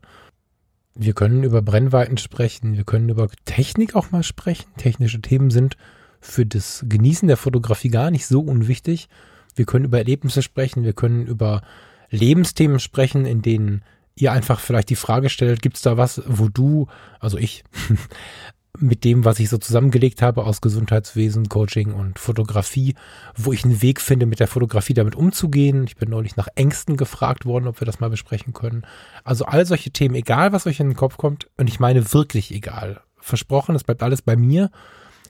Wir 0.95 1.13
können 1.13 1.43
über 1.43 1.61
Brennweiten 1.61 2.17
sprechen, 2.17 2.77
wir 2.77 2.85
können 2.85 3.09
über 3.09 3.27
Technik 3.43 3.95
auch 3.95 4.11
mal 4.11 4.23
sprechen. 4.23 4.71
Technische 4.77 5.21
Themen 5.21 5.51
sind 5.51 5.75
für 6.21 6.45
das 6.45 6.85
Genießen 6.87 7.27
der 7.27 7.37
Fotografie 7.37 7.89
gar 7.89 8.09
nicht 8.09 8.25
so 8.25 8.39
unwichtig. 8.39 9.09
Wir 9.55 9.65
können 9.65 9.85
über 9.85 9.97
Erlebnisse 9.97 10.41
sprechen, 10.41 10.85
wir 10.85 10.93
können 10.93 11.27
über 11.27 11.63
Lebensthemen 12.09 12.79
sprechen, 12.79 13.25
in 13.25 13.41
denen 13.41 13.83
ihr 14.15 14.31
einfach 14.31 14.61
vielleicht 14.61 14.89
die 14.89 14.95
Frage 14.95 15.29
stellt, 15.29 15.61
gibt 15.61 15.75
es 15.75 15.81
da 15.81 15.97
was, 15.97 16.21
wo 16.25 16.47
du, 16.47 16.87
also 17.19 17.37
ich, 17.37 17.65
mit 18.79 19.03
dem, 19.03 19.25
was 19.25 19.39
ich 19.39 19.49
so 19.49 19.57
zusammengelegt 19.57 20.21
habe 20.21 20.45
aus 20.45 20.61
Gesundheitswesen, 20.61 21.49
Coaching 21.49 21.93
und 21.93 22.19
Fotografie, 22.19 22.95
wo 23.35 23.53
ich 23.53 23.63
einen 23.63 23.81
Weg 23.81 24.01
finde, 24.01 24.25
mit 24.25 24.39
der 24.39 24.47
Fotografie 24.47 24.93
damit 24.93 25.15
umzugehen. 25.15 25.85
Ich 25.87 25.95
bin 25.97 26.09
neulich 26.09 26.35
nach 26.35 26.47
Ängsten 26.55 26.97
gefragt 26.97 27.45
worden, 27.45 27.67
ob 27.67 27.81
wir 27.81 27.85
das 27.85 27.99
mal 27.99 28.09
besprechen 28.09 28.53
können. 28.53 28.83
Also 29.23 29.45
all 29.45 29.65
solche 29.65 29.91
Themen, 29.91 30.15
egal 30.15 30.51
was 30.51 30.67
euch 30.67 30.79
in 30.79 30.89
den 30.89 30.95
Kopf 30.95 31.17
kommt, 31.17 31.47
und 31.57 31.67
ich 31.67 31.79
meine 31.79 32.13
wirklich 32.13 32.53
egal. 32.53 33.01
Versprochen, 33.19 33.75
es 33.75 33.83
bleibt 33.83 34.03
alles 34.03 34.21
bei 34.21 34.35
mir. 34.35 34.69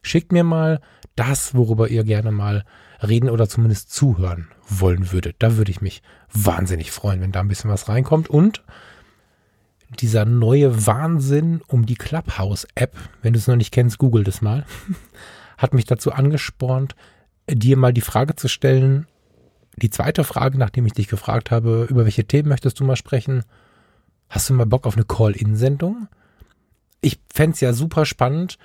Schickt 0.01 0.31
mir 0.31 0.43
mal 0.43 0.81
das, 1.15 1.55
worüber 1.55 1.89
ihr 1.89 2.03
gerne 2.03 2.31
mal 2.31 2.63
reden 3.01 3.29
oder 3.29 3.49
zumindest 3.49 3.91
zuhören 3.91 4.49
wollen 4.67 5.11
würdet. 5.11 5.37
Da 5.39 5.57
würde 5.57 5.71
ich 5.71 5.81
mich 5.81 6.01
wahnsinnig 6.31 6.91
freuen, 6.91 7.21
wenn 7.21 7.31
da 7.31 7.39
ein 7.39 7.47
bisschen 7.47 7.71
was 7.71 7.89
reinkommt. 7.89 8.29
Und 8.29 8.63
dieser 9.89 10.25
neue 10.25 10.85
Wahnsinn 10.85 11.61
um 11.67 11.85
die 11.85 11.95
Clubhouse-App, 11.95 12.95
wenn 13.21 13.33
du 13.33 13.39
es 13.39 13.47
noch 13.47 13.55
nicht 13.55 13.73
kennst, 13.73 13.97
google 13.97 14.23
das 14.23 14.41
mal, 14.41 14.65
hat 15.57 15.73
mich 15.73 15.85
dazu 15.85 16.11
angespornt, 16.11 16.95
dir 17.49 17.77
mal 17.77 17.93
die 17.93 18.01
Frage 18.01 18.35
zu 18.35 18.47
stellen, 18.47 19.07
die 19.77 19.89
zweite 19.89 20.23
Frage, 20.23 20.57
nachdem 20.57 20.85
ich 20.85 20.93
dich 20.93 21.07
gefragt 21.07 21.51
habe, 21.51 21.87
über 21.89 22.03
welche 22.03 22.25
Themen 22.25 22.49
möchtest 22.49 22.79
du 22.79 22.83
mal 22.83 22.95
sprechen, 22.95 23.43
hast 24.29 24.49
du 24.49 24.53
mal 24.53 24.65
Bock 24.65 24.85
auf 24.85 24.95
eine 24.95 25.05
Call-In-Sendung? 25.05 26.07
Ich 27.01 27.19
fände 27.33 27.53
es 27.53 27.61
ja 27.61 27.73
super 27.73 28.05
spannend, 28.05 28.57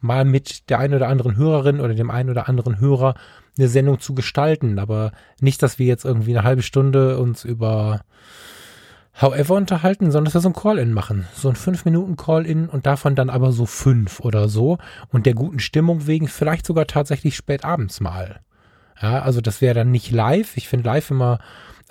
mal 0.00 0.24
mit 0.24 0.70
der 0.70 0.78
einen 0.78 0.94
oder 0.94 1.08
anderen 1.08 1.36
Hörerin 1.36 1.80
oder 1.80 1.94
dem 1.94 2.10
einen 2.10 2.30
oder 2.30 2.48
anderen 2.48 2.78
Hörer 2.80 3.14
eine 3.58 3.68
Sendung 3.68 4.00
zu 4.00 4.14
gestalten, 4.14 4.78
aber 4.78 5.12
nicht, 5.40 5.62
dass 5.62 5.78
wir 5.78 5.86
jetzt 5.86 6.04
irgendwie 6.04 6.36
eine 6.36 6.44
halbe 6.44 6.62
Stunde 6.62 7.18
uns 7.18 7.44
über 7.44 8.02
however 9.20 9.54
unterhalten, 9.54 10.10
sondern 10.10 10.26
dass 10.26 10.34
wir 10.34 10.40
so 10.40 10.48
ein 10.48 10.54
Call-In 10.54 10.92
machen. 10.92 11.26
So 11.34 11.48
ein 11.48 11.56
5-Minuten-Call-In 11.56 12.68
und 12.68 12.86
davon 12.86 13.14
dann 13.14 13.30
aber 13.30 13.52
so 13.52 13.66
fünf 13.66 14.20
oder 14.20 14.48
so. 14.48 14.78
Und 15.10 15.26
der 15.26 15.34
guten 15.34 15.58
Stimmung 15.58 16.06
wegen 16.06 16.28
vielleicht 16.28 16.66
sogar 16.66 16.86
tatsächlich 16.86 17.36
spät 17.36 17.64
abends 17.64 18.00
mal. 18.00 18.40
Ja, 19.00 19.22
also 19.22 19.40
das 19.40 19.60
wäre 19.60 19.74
dann 19.74 19.90
nicht 19.90 20.10
live. 20.10 20.56
Ich 20.56 20.68
finde 20.68 20.86
live 20.86 21.10
immer 21.10 21.38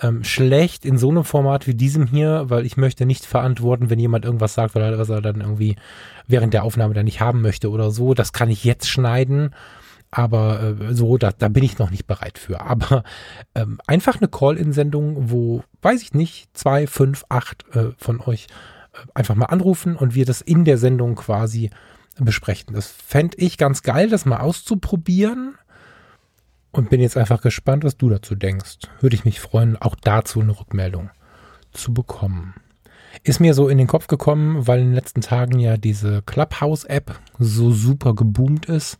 ähm, 0.00 0.24
schlecht 0.24 0.84
in 0.84 0.98
so 0.98 1.10
einem 1.10 1.24
Format 1.24 1.66
wie 1.66 1.74
diesem 1.74 2.06
hier, 2.06 2.44
weil 2.48 2.66
ich 2.66 2.76
möchte 2.76 3.06
nicht 3.06 3.24
verantworten, 3.24 3.90
wenn 3.90 3.98
jemand 3.98 4.24
irgendwas 4.24 4.54
sagt, 4.54 4.74
weil 4.74 4.82
er, 4.82 4.98
was 4.98 5.08
er 5.08 5.20
dann 5.20 5.40
irgendwie 5.40 5.76
während 6.26 6.54
der 6.54 6.64
Aufnahme 6.64 6.94
dann 6.94 7.04
nicht 7.04 7.20
haben 7.20 7.40
möchte 7.42 7.70
oder 7.70 7.90
so. 7.90 8.14
Das 8.14 8.32
kann 8.32 8.50
ich 8.50 8.64
jetzt 8.64 8.88
schneiden 8.88 9.54
aber 10.12 10.76
äh, 10.78 10.94
so, 10.94 11.16
da, 11.16 11.32
da 11.32 11.48
bin 11.48 11.64
ich 11.64 11.78
noch 11.78 11.90
nicht 11.90 12.06
bereit 12.06 12.38
für. 12.38 12.60
Aber 12.60 13.02
ähm, 13.54 13.80
einfach 13.86 14.18
eine 14.18 14.28
Call-in-Sendung, 14.28 15.30
wo, 15.30 15.64
weiß 15.80 16.02
ich 16.02 16.12
nicht, 16.12 16.56
zwei, 16.56 16.86
fünf, 16.86 17.24
acht 17.30 17.64
äh, 17.74 17.92
von 17.96 18.20
euch 18.20 18.46
äh, 18.92 18.98
einfach 19.14 19.34
mal 19.34 19.46
anrufen 19.46 19.96
und 19.96 20.14
wir 20.14 20.26
das 20.26 20.42
in 20.42 20.66
der 20.66 20.76
Sendung 20.76 21.14
quasi 21.14 21.70
besprechen. 22.18 22.74
Das 22.74 22.88
fände 22.88 23.38
ich 23.38 23.56
ganz 23.56 23.82
geil, 23.82 24.10
das 24.10 24.26
mal 24.26 24.40
auszuprobieren. 24.40 25.56
Und 26.72 26.88
bin 26.88 27.00
jetzt 27.00 27.18
einfach 27.18 27.42
gespannt, 27.42 27.84
was 27.84 27.98
du 27.98 28.08
dazu 28.08 28.34
denkst. 28.34 28.78
Würde 29.00 29.14
ich 29.14 29.26
mich 29.26 29.40
freuen, 29.40 29.76
auch 29.76 29.94
dazu 29.94 30.40
eine 30.40 30.58
Rückmeldung 30.58 31.10
zu 31.72 31.92
bekommen. 31.92 32.54
Ist 33.24 33.40
mir 33.40 33.52
so 33.52 33.68
in 33.68 33.76
den 33.76 33.86
Kopf 33.86 34.06
gekommen, 34.06 34.66
weil 34.66 34.80
in 34.80 34.86
den 34.86 34.94
letzten 34.94 35.20
Tagen 35.20 35.58
ja 35.58 35.76
diese 35.76 36.22
Clubhouse-App 36.22 37.18
so 37.38 37.72
super 37.72 38.14
geboomt 38.14 38.66
ist 38.66 38.98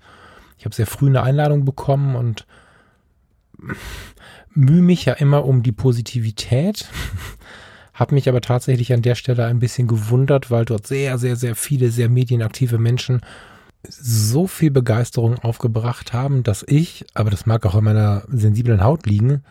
ich 0.63 0.65
habe 0.65 0.77
sehr 0.77 0.87
früh 0.87 1.09
eine 1.09 1.25
Einladung 1.25 1.65
bekommen 1.65 2.15
und 2.15 2.47
mühe 4.55 4.81
mich 4.81 5.07
ja 5.07 5.15
immer 5.15 5.45
um 5.45 5.65
die 5.65 5.73
Positivität. 5.73 6.89
habe 7.95 8.15
mich 8.15 8.29
aber 8.29 8.41
tatsächlich 8.41 8.93
an 8.93 9.03
der 9.03 9.17
Stelle 9.17 9.45
ein 9.47 9.59
bisschen 9.59 9.89
gewundert, 9.89 10.53
weil 10.53 10.65
dort 10.65 10.87
sehr, 10.87 11.19
sehr, 11.19 11.35
sehr 11.35 11.57
viele 11.57 11.91
sehr 11.91 12.09
medienaktive 12.09 12.79
Menschen 12.79 13.23
so 13.89 14.47
viel 14.47 14.71
Begeisterung 14.71 15.37
aufgebracht 15.41 16.13
haben, 16.13 16.45
dass 16.45 16.65
ich, 16.69 17.07
aber 17.13 17.31
das 17.31 17.45
mag 17.45 17.67
auch 17.67 17.75
in 17.75 17.83
meiner 17.83 18.23
sensiblen 18.29 18.85
Haut 18.85 19.05
liegen, 19.07 19.43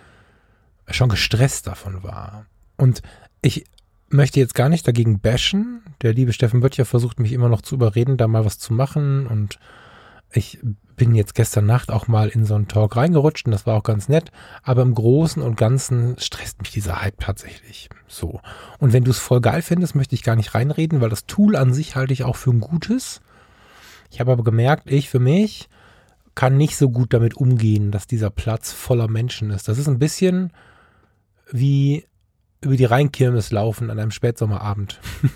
schon 0.89 1.10
gestresst 1.10 1.68
davon 1.68 2.03
war. 2.03 2.46
Und 2.77 3.01
ich 3.41 3.65
möchte 4.08 4.39
jetzt 4.39 4.56
gar 4.56 4.70
nicht 4.70 4.88
dagegen 4.88 5.20
bashen. 5.20 5.82
Der 6.03 6.13
liebe 6.13 6.32
Steffen 6.32 6.62
Böttcher 6.62 6.86
versucht 6.86 7.20
mich 7.20 7.34
immer 7.34 7.50
noch 7.50 7.63
zu 7.63 7.75
überreden, 7.75 8.15
da 8.15 8.30
mal 8.30 8.46
was 8.46 8.60
zu 8.60 8.72
machen 8.72 9.27
und 9.27 9.60
ich 10.34 10.60
bin 10.96 11.16
jetzt 11.16 11.36
gestern 11.36 11.66
Nacht 11.66 11.92
auch 11.92 12.08
mal 12.08 12.30
in 12.30 12.46
so 12.46 12.56
einen 12.56 12.68
Talk 12.68 12.96
reingerutscht 12.96 13.46
und 13.46 13.52
das 13.52 13.66
war 13.66 13.76
auch 13.76 13.84
ganz 13.84 14.08
nett, 14.08 14.32
aber 14.64 14.84
im 14.84 14.94
Großen 14.94 15.42
und 15.42 15.58
Ganzen 15.58 16.18
stresst 16.20 16.62
mich 16.62 16.72
dieser 16.72 17.02
Hype 17.02 17.20
tatsächlich. 17.20 17.90
So. 18.08 18.40
Und 18.80 18.94
wenn 18.94 19.04
du 19.04 19.12
es 19.12 19.18
voll 19.18 19.42
geil 19.42 19.62
findest, 19.62 19.96
möchte 19.96 20.16
ich 20.16 20.24
gar 20.24 20.36
nicht 20.36 20.54
reinreden, 20.54 21.02
weil 21.02 21.10
das 21.10 21.26
Tool 21.26 21.56
an 21.56 21.74
sich 21.74 21.96
halte 21.96 22.14
ich 22.14 22.24
auch 22.24 22.36
für 22.36 22.52
ein 22.52 22.60
gutes. 22.60 23.22
Ich 24.12 24.20
habe 24.20 24.32
aber 24.32 24.44
gemerkt, 24.44 24.92
ich 24.92 25.10
für 25.10 25.20
mich 25.20 25.70
kann 26.36 26.58
nicht 26.58 26.78
so 26.78 26.90
gut 26.90 27.14
damit 27.14 27.36
umgehen, 27.36 27.92
dass 27.92 28.08
dieser 28.08 28.30
Platz 28.30 28.72
voller 28.72 29.08
Menschen 29.08 29.50
ist. 29.50 29.68
Das 29.68 29.78
ist 29.78 29.88
ein 29.88 30.00
bisschen 30.00 30.54
wie 31.52 32.06
über 32.62 32.77
die 32.77 32.86
Rheinkirmes 32.86 33.51
laufen 33.51 33.89
an 33.89 34.00
einem 34.00 34.12
Spätsommerabend. 34.12 35.00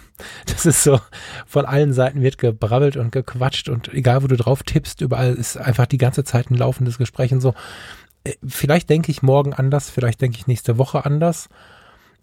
Das 0.45 0.65
ist 0.65 0.81
so, 0.81 1.01
von 1.45 1.65
allen 1.65 1.91
Seiten 1.91 2.21
wird 2.21 2.37
gebrabbelt 2.37 2.95
und 2.95 3.11
gequatscht 3.11 3.67
und 3.67 3.93
egal 3.93 4.23
wo 4.23 4.27
du 4.27 4.37
drauf 4.37 4.63
tippst, 4.63 5.01
überall 5.01 5.33
ist 5.33 5.57
einfach 5.57 5.87
die 5.87 5.97
ganze 5.97 6.23
Zeit 6.23 6.49
ein 6.49 6.55
laufendes 6.55 6.97
Gespräch 6.97 7.33
und 7.33 7.41
so. 7.41 7.53
Äh, 8.23 8.35
vielleicht 8.47 8.89
denke 8.89 9.11
ich 9.11 9.21
morgen 9.21 9.53
anders, 9.53 9.89
vielleicht 9.89 10.21
denke 10.21 10.37
ich 10.37 10.47
nächste 10.47 10.77
Woche 10.77 11.03
anders, 11.03 11.49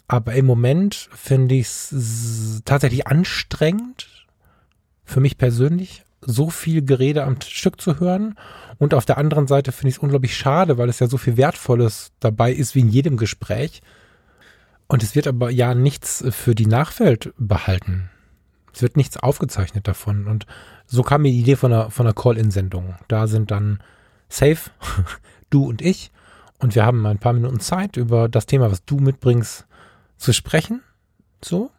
aber 0.07 0.33
im 0.33 0.47
Moment 0.47 1.07
finde 1.13 1.53
ich 1.53 1.67
es 1.67 2.63
tatsächlich 2.65 3.05
anstrengend, 3.05 4.25
für 5.05 5.19
mich 5.19 5.37
persönlich, 5.37 6.03
so 6.19 6.49
viel 6.49 6.83
Gerede 6.83 7.23
am 7.23 7.39
Stück 7.41 7.79
zu 7.79 7.99
hören. 7.99 8.35
Und 8.79 8.95
auf 8.95 9.05
der 9.05 9.19
anderen 9.19 9.45
Seite 9.45 9.71
finde 9.71 9.89
ich 9.89 9.95
es 9.97 10.01
unglaublich 10.01 10.35
schade, 10.35 10.79
weil 10.79 10.89
es 10.89 10.99
ja 10.99 11.07
so 11.07 11.17
viel 11.17 11.37
Wertvolles 11.37 12.11
dabei 12.19 12.51
ist 12.51 12.73
wie 12.73 12.79
in 12.79 12.89
jedem 12.89 13.17
Gespräch 13.17 13.81
und 14.93 15.01
es 15.01 15.15
wird 15.15 15.25
aber 15.25 15.49
ja 15.49 15.73
nichts 15.73 16.23
für 16.29 16.53
die 16.53 16.67
Nachwelt 16.67 17.33
behalten. 17.39 18.11
Es 18.75 18.83
wird 18.83 18.95
nichts 18.95 19.17
aufgezeichnet 19.17 19.87
davon. 19.87 20.27
Und 20.27 20.45
so 20.85 21.01
kam 21.01 21.23
mir 21.23 21.31
die 21.31 21.39
Idee 21.39 21.55
von 21.55 21.73
einer, 21.73 21.89
von 21.89 22.05
einer 22.05 22.13
Call-In-Sendung. 22.13 22.93
Da 23.07 23.25
sind 23.25 23.49
dann 23.49 23.79
safe, 24.29 24.69
du 25.49 25.67
und 25.67 25.81
ich. 25.81 26.11
Und 26.59 26.75
wir 26.75 26.85
haben 26.85 27.07
ein 27.07 27.17
paar 27.17 27.33
Minuten 27.33 27.59
Zeit, 27.59 27.97
über 27.97 28.29
das 28.29 28.45
Thema, 28.45 28.69
was 28.69 28.85
du 28.85 28.97
mitbringst, 28.97 29.65
zu 30.17 30.31
sprechen. 30.31 30.83
So. 31.43 31.71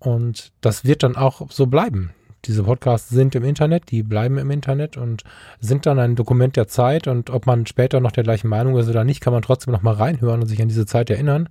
Und 0.00 0.50
das 0.62 0.84
wird 0.84 1.04
dann 1.04 1.14
auch 1.14 1.48
so 1.48 1.66
bleiben. 1.66 2.10
Diese 2.46 2.64
Podcasts 2.64 3.08
sind 3.08 3.36
im 3.36 3.44
Internet, 3.44 3.92
die 3.92 4.02
bleiben 4.02 4.38
im 4.38 4.50
Internet 4.50 4.96
und 4.96 5.22
sind 5.60 5.86
dann 5.86 6.00
ein 6.00 6.16
Dokument 6.16 6.56
der 6.56 6.66
Zeit. 6.66 7.06
Und 7.06 7.30
ob 7.30 7.46
man 7.46 7.66
später 7.66 8.00
noch 8.00 8.10
der 8.10 8.24
gleichen 8.24 8.48
Meinung 8.48 8.76
ist 8.78 8.88
oder 8.88 9.04
nicht, 9.04 9.20
kann 9.20 9.32
man 9.32 9.42
trotzdem 9.42 9.72
noch 9.72 9.82
mal 9.82 9.94
reinhören 9.94 10.40
und 10.40 10.48
sich 10.48 10.60
an 10.60 10.66
diese 10.66 10.86
Zeit 10.86 11.08
erinnern. 11.08 11.48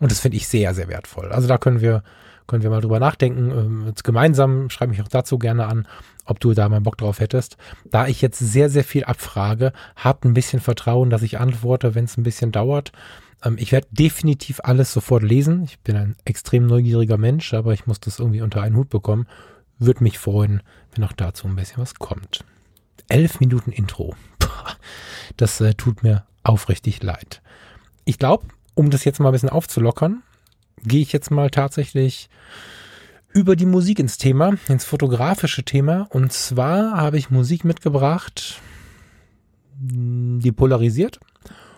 Und 0.00 0.10
das 0.10 0.20
finde 0.20 0.38
ich 0.38 0.48
sehr, 0.48 0.74
sehr 0.74 0.88
wertvoll. 0.88 1.30
Also 1.30 1.46
da 1.46 1.58
können 1.58 1.80
wir, 1.80 2.02
können 2.46 2.62
wir 2.62 2.70
mal 2.70 2.80
drüber 2.80 2.98
nachdenken. 2.98 3.50
Ähm, 3.50 3.92
gemeinsam 4.02 4.70
schreibe 4.70 4.90
mich 4.90 5.02
auch 5.02 5.08
dazu 5.08 5.38
gerne 5.38 5.66
an, 5.66 5.86
ob 6.24 6.40
du 6.40 6.54
da 6.54 6.68
mal 6.68 6.80
Bock 6.80 6.98
drauf 6.98 7.20
hättest. 7.20 7.56
Da 7.84 8.08
ich 8.08 8.22
jetzt 8.22 8.38
sehr, 8.38 8.70
sehr 8.70 8.84
viel 8.84 9.04
abfrage, 9.04 9.72
habt 9.96 10.24
ein 10.24 10.34
bisschen 10.34 10.60
Vertrauen, 10.60 11.10
dass 11.10 11.22
ich 11.22 11.38
antworte, 11.38 11.94
wenn 11.94 12.06
es 12.06 12.16
ein 12.16 12.22
bisschen 12.22 12.50
dauert. 12.50 12.92
Ähm, 13.44 13.56
ich 13.58 13.72
werde 13.72 13.88
definitiv 13.90 14.60
alles 14.64 14.92
sofort 14.92 15.22
lesen. 15.22 15.64
Ich 15.64 15.78
bin 15.80 15.96
ein 15.96 16.16
extrem 16.24 16.66
neugieriger 16.66 17.18
Mensch, 17.18 17.52
aber 17.54 17.72
ich 17.74 17.86
muss 17.86 18.00
das 18.00 18.18
irgendwie 18.18 18.42
unter 18.42 18.62
einen 18.62 18.76
Hut 18.76 18.88
bekommen. 18.88 19.26
Würde 19.78 20.02
mich 20.02 20.18
freuen, 20.18 20.62
wenn 20.94 21.04
auch 21.04 21.12
dazu 21.12 21.46
ein 21.46 21.56
bisschen 21.56 21.78
was 21.78 21.94
kommt. 21.94 22.44
Elf 23.08 23.40
Minuten 23.40 23.70
Intro. 23.72 24.14
Das 25.36 25.60
äh, 25.60 25.74
tut 25.74 26.02
mir 26.02 26.24
aufrichtig 26.42 27.02
leid. 27.02 27.40
Ich 28.04 28.18
glaube, 28.18 28.46
um 28.74 28.90
das 28.90 29.04
jetzt 29.04 29.20
mal 29.20 29.28
ein 29.28 29.32
bisschen 29.32 29.48
aufzulockern, 29.48 30.22
gehe 30.82 31.02
ich 31.02 31.12
jetzt 31.12 31.30
mal 31.30 31.50
tatsächlich 31.50 32.28
über 33.32 33.56
die 33.56 33.66
Musik 33.66 33.98
ins 33.98 34.18
Thema, 34.18 34.54
ins 34.68 34.84
fotografische 34.84 35.62
Thema. 35.62 36.06
Und 36.10 36.32
zwar 36.32 36.96
habe 36.96 37.18
ich 37.18 37.30
Musik 37.30 37.64
mitgebracht, 37.64 38.60
die 39.78 40.52
polarisiert, 40.52 41.20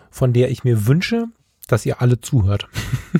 von 0.09 0.33
der 0.33 0.49
ich 0.51 0.63
mir 0.63 0.87
wünsche, 0.87 1.25
dass 1.67 1.85
ihr 1.85 2.01
alle 2.01 2.19
zuhört. 2.19 2.67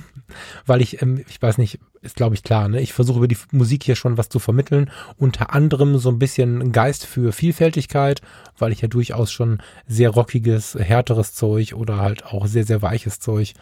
Weil 0.66 0.82
ich, 0.82 1.02
ähm, 1.02 1.24
ich 1.28 1.42
weiß 1.42 1.58
nicht, 1.58 1.80
ist 2.04 2.16
glaube 2.16 2.36
ich 2.36 2.44
klar, 2.44 2.68
ne? 2.68 2.82
Ich 2.82 2.94
versuche 2.94 3.18
über 3.18 3.28
die 3.28 3.38
Musik 3.52 3.84
hier 3.84 3.96
schon 3.96 4.18
was 4.18 4.30
zu 4.30 4.40
vermitteln. 4.40 4.92
Unter 5.18 5.54
anderem 5.54 5.98
so 5.98 6.10
ein 6.10 6.20
bisschen 6.20 6.72
Geist 6.72 7.06
für 7.06 7.32
Vielfältigkeit, 7.32 8.22
weil 8.58 8.72
ich 8.72 8.82
ja 8.82 8.88
durchaus 8.88 9.32
schon 9.32 9.62
sehr 9.88 10.10
rockiges, 10.10 10.76
härteres 10.76 11.34
Zeug 11.34 11.74
oder 11.74 11.98
halt 11.98 12.26
auch 12.26 12.46
sehr, 12.46 12.66
sehr 12.66 12.82
weiches 12.82 13.20
Zeug 13.20 13.54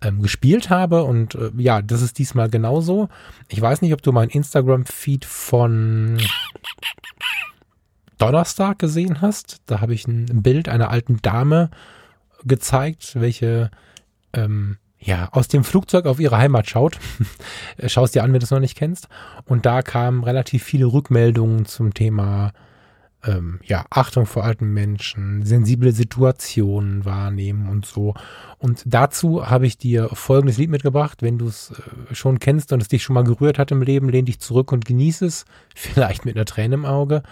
ähm, 0.00 0.22
gespielt 0.22 0.70
habe. 0.70 1.02
Und 1.02 1.34
äh, 1.34 1.50
ja, 1.56 1.82
das 1.82 2.02
ist 2.02 2.18
diesmal 2.18 2.48
genauso. 2.48 3.08
Ich 3.48 3.60
weiß 3.60 3.82
nicht, 3.82 3.92
ob 3.92 4.02
du 4.02 4.12
mein 4.12 4.30
Instagram-Feed 4.30 5.24
von 5.24 6.18
Donnerstag 8.18 8.78
gesehen 8.78 9.20
hast. 9.20 9.58
Da 9.66 9.80
habe 9.80 9.94
ich 9.94 10.06
ein 10.06 10.42
Bild 10.42 10.68
einer 10.68 10.90
alten 10.90 11.20
Dame 11.22 11.70
gezeigt, 12.44 13.12
welche 13.16 13.70
ähm, 14.32 14.76
ja, 15.00 15.28
aus 15.32 15.48
dem 15.48 15.64
Flugzeug 15.64 16.06
auf 16.06 16.20
ihre 16.20 16.36
Heimat 16.36 16.68
schaut. 16.68 16.98
Schaust 17.86 18.14
dir 18.14 18.22
an, 18.22 18.32
wenn 18.32 18.40
du 18.40 18.44
es 18.44 18.50
noch 18.50 18.60
nicht 18.60 18.76
kennst. 18.76 19.08
Und 19.46 19.64
da 19.66 19.82
kamen 19.82 20.22
relativ 20.24 20.62
viele 20.62 20.86
Rückmeldungen 20.86 21.64
zum 21.64 21.94
Thema 21.94 22.52
ähm, 23.24 23.60
ja, 23.64 23.84
Achtung 23.90 24.26
vor 24.26 24.44
alten 24.44 24.72
Menschen, 24.72 25.44
sensible 25.44 25.92
Situationen 25.92 27.04
wahrnehmen 27.04 27.68
und 27.68 27.86
so. 27.86 28.14
Und 28.58 28.82
dazu 28.86 29.48
habe 29.48 29.66
ich 29.66 29.78
dir 29.78 30.08
folgendes 30.12 30.58
Lied 30.58 30.70
mitgebracht. 30.70 31.22
Wenn 31.22 31.38
du 31.38 31.48
es 31.48 31.70
äh, 31.70 32.14
schon 32.14 32.38
kennst 32.38 32.72
und 32.72 32.82
es 32.82 32.88
dich 32.88 33.02
schon 33.02 33.14
mal 33.14 33.24
gerührt 33.24 33.58
hat 33.58 33.70
im 33.72 33.82
Leben, 33.82 34.08
lehn 34.08 34.26
dich 34.26 34.40
zurück 34.40 34.72
und 34.72 34.84
genieße 34.84 35.26
es. 35.26 35.44
Vielleicht 35.74 36.24
mit 36.24 36.36
einer 36.36 36.46
Träne 36.46 36.74
im 36.74 36.84
Auge 36.84 37.22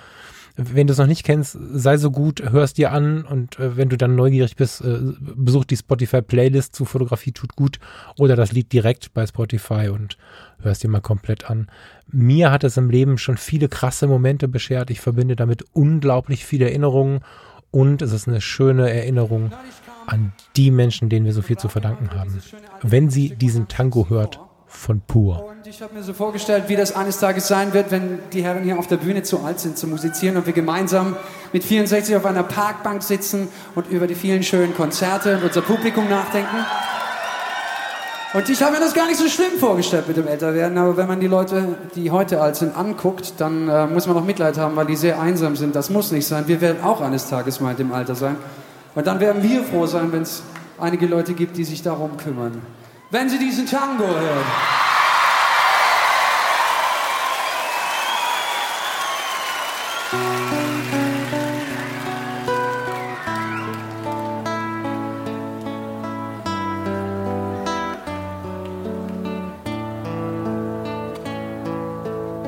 wenn 0.61 0.88
du 0.88 0.93
es 0.93 0.99
noch 0.99 1.07
nicht 1.07 1.25
kennst, 1.25 1.57
sei 1.73 1.97
so 1.99 2.11
gut, 2.11 2.43
hör 2.50 2.65
es 2.65 2.75
dir 2.75 2.91
an 2.91 3.25
und 3.25 3.61
äh, 3.61 3.77
wenn 3.77 3.88
du 3.88 3.97
dann 3.97 4.17
neugierig 4.17 4.57
bist, 4.57 4.81
äh, 4.81 4.99
besuch 5.37 5.65
die 5.65 5.77
Spotify-Playlist 5.77 6.75
zu 6.75 6.85
Fotografie 6.85 7.31
tut 7.31 7.55
gut 7.55 7.79
oder 8.19 8.35
das 8.35 8.50
Lied 8.50 8.73
direkt 8.73 9.15
bei 9.15 9.25
Spotify 9.25 9.88
und 9.88 10.19
hör 10.61 10.73
es 10.73 10.81
dir 10.81 10.88
mal 10.88 11.00
komplett 11.00 11.49
an. 11.49 11.71
Mir 12.09 12.50
hat 12.50 12.65
es 12.65 12.77
im 12.77 12.91
Leben 12.91 13.19
schon 13.19 13.37
viele 13.37 13.69
krasse 13.69 14.09
Momente 14.09 14.49
beschert. 14.49 14.91
Ich 14.91 15.00
verbinde 15.00 15.37
damit 15.37 15.65
unglaublich 15.75 16.45
viele 16.45 16.65
Erinnerungen 16.65 17.21
und 17.71 18.03
es 18.03 18.12
ist 18.12 18.27
eine 18.27 18.41
schöne 18.41 18.91
Erinnerung 18.91 19.53
an 20.07 20.33
die 20.57 20.73
Menschen, 20.73 21.09
denen 21.09 21.25
wir 21.25 21.35
so 21.35 21.43
viel 21.43 21.59
zu 21.59 21.69
verdanken 21.69 22.11
haben. 22.19 22.37
Wenn 22.83 23.11
sie 23.11 23.31
diesen 23.37 23.69
Tango 23.69 24.09
hört, 24.09 24.41
von 24.78 25.00
Pur. 25.00 25.44
Und 25.44 25.66
ich 25.66 25.82
habe 25.82 25.94
mir 25.94 26.02
so 26.02 26.12
vorgestellt, 26.12 26.64
wie 26.68 26.76
das 26.76 26.94
eines 26.94 27.18
Tages 27.18 27.49
sein 27.49 27.75
wird, 27.75 27.90
wenn 27.90 28.20
die 28.32 28.42
Herren 28.42 28.62
hier 28.62 28.78
auf 28.78 28.87
der 28.87 28.97
Bühne 28.97 29.23
zu 29.23 29.40
alt 29.40 29.58
sind 29.58 29.76
zu 29.76 29.88
musizieren 29.88 30.37
und 30.37 30.47
wir 30.47 30.52
gemeinsam 30.52 31.16
mit 31.52 31.64
64 31.64 32.14
auf 32.16 32.25
einer 32.25 32.44
Parkbank 32.44 33.02
sitzen 33.02 33.49
und 33.75 33.88
über 33.90 34.06
die 34.06 34.14
vielen 34.14 34.42
schönen 34.42 34.75
Konzerte 34.75 35.37
und 35.37 35.44
unser 35.44 35.62
Publikum 35.62 36.08
nachdenken. 36.08 36.56
Und 38.35 38.49
ich 38.49 38.62
habe 38.62 38.73
mir 38.73 38.80
das 38.80 38.94
gar 38.94 39.06
nicht 39.06 39.18
so 39.18 39.26
schlimm 39.28 39.58
vorgestellt 39.58 40.06
mit 40.06 40.16
dem 40.16 40.28
Älterwerden, 40.28 40.78
aber 40.78 40.97
wenn 40.97 41.08
man 41.08 41.18
die 41.18 41.26
Leute, 41.26 41.76
die 41.97 42.11
heute 42.11 42.40
alt 42.40 42.56
sind, 42.56 42.76
anguckt, 42.76 43.35
dann 43.38 43.68
äh, 43.68 43.87
muss 43.87 44.06
man 44.06 44.16
auch 44.16 44.25
Mitleid 44.25 44.58
haben, 44.58 44.76
weil 44.76 44.87
die 44.87 44.97
sehr 44.97 45.20
einsam 45.20 45.56
sind. 45.56 45.75
Das 45.75 45.90
muss 45.90 46.12
nicht 46.12 46.26
sein. 46.26 46.47
Wir 46.47 46.61
werden 46.61 46.85
auch 46.85 47.00
eines 47.00 47.28
Tages 47.28 47.61
mal 47.61 47.73
in 47.73 47.78
dem 47.78 47.92
Alter 47.92 48.14
sein. 48.14 48.37
Und 48.94 49.06
dann 49.06 49.18
werden 49.18 49.42
wir 49.42 49.64
froh 49.64 49.87
sein, 49.87 50.12
wenn 50.12 50.23
es 50.23 50.42
einige 50.78 51.06
Leute 51.06 51.32
gibt, 51.32 51.56
die 51.56 51.64
sich 51.64 51.82
darum 51.82 52.16
kümmern 52.16 52.62
wenn 53.11 53.29
Sie 53.29 53.38
diesen 53.38 53.67
Tango 53.67 54.07
hören. 54.07 54.45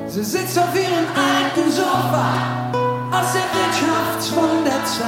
Sie 0.08 0.24
sitzt 0.24 0.58
auf 0.58 0.74
ihrem 0.74 1.06
alten 1.14 1.70
Sofa 1.70 2.72
aus 3.12 3.32
der 3.32 3.46
Wirtschaftswunderzeit. 3.54 5.06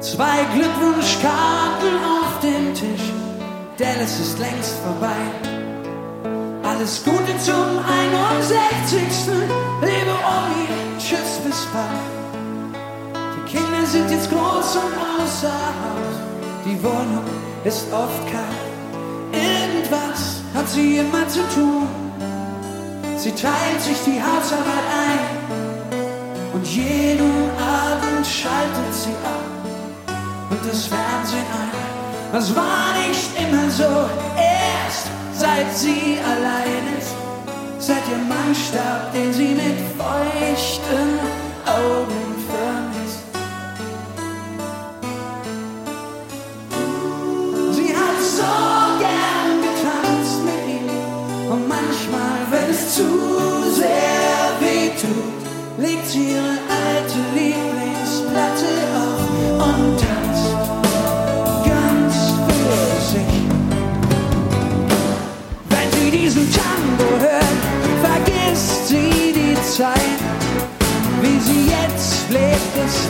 Zwei 0.00 0.44
Glückwunschkarten 0.54 1.96
auf 2.04 2.40
dem 2.40 2.74
Tisch 2.74 3.15
denn 3.78 4.00
es 4.00 4.18
ist 4.18 4.38
längst 4.38 4.74
vorbei. 4.84 5.22
Alles 6.62 7.04
Gute 7.04 7.36
zum 7.38 7.78
61. 7.78 9.00
Liebe 9.82 10.14
Omi, 10.36 10.66
tschüss, 10.98 11.40
bis 11.44 11.66
bald. 11.72 13.14
Die 13.36 13.56
Kinder 13.56 13.86
sind 13.86 14.10
jetzt 14.10 14.30
groß 14.30 14.76
und 14.76 14.92
außer 15.20 15.48
Haus. 15.80 16.16
Die 16.64 16.82
Wohnung 16.82 17.24
ist 17.64 17.86
oft 17.92 18.26
kalt. 18.32 18.76
Irgendwas 19.32 20.40
hat 20.54 20.68
sie 20.68 20.98
immer 20.98 21.28
zu 21.28 21.40
tun. 21.54 21.86
Sie 23.16 23.32
teilt 23.32 23.80
sich 23.80 23.98
die 24.04 24.20
Hausarbeit 24.20 24.86
ein. 25.06 25.36
Und 26.54 26.66
jeden 26.66 27.50
Abend 27.58 28.26
schaltet 28.26 28.92
sie 28.92 29.14
ab 29.24 30.16
und 30.50 30.60
das 30.66 30.86
Fernsehen 30.86 31.46
ein. 31.52 31.86
Das 32.32 32.54
war 32.56 32.94
nicht 33.08 33.35
immer 33.56 33.70
so, 33.70 34.08
erst 34.36 35.08
seit 35.34 35.74
sie 35.74 36.18
allein. 36.24 36.98
Ist, 36.98 37.14
seit 37.78 38.02
ihr 38.10 38.18
Mann 38.18 38.54
starb, 38.54 39.12
den 39.12 39.32
sie 39.32 39.54
mit 39.54 39.78
feuchten 39.96 41.10
Augen 41.66 42.26
vermisst. 42.48 43.24
Sie 47.76 47.94
hat 47.94 48.18
so 48.38 48.54
gern 48.98 49.52
getanzt 49.66 50.38
mit 50.44 50.62
ihm. 50.74 51.52
Und 51.52 51.68
manchmal, 51.68 52.38
wenn 52.50 52.70
es 52.70 52.94
zu 52.94 53.04
sehr 53.72 54.50
weh 54.60 54.90
tut, 55.00 55.84
legt 55.84 56.06
sie 56.06 56.34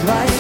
right. 0.06 0.35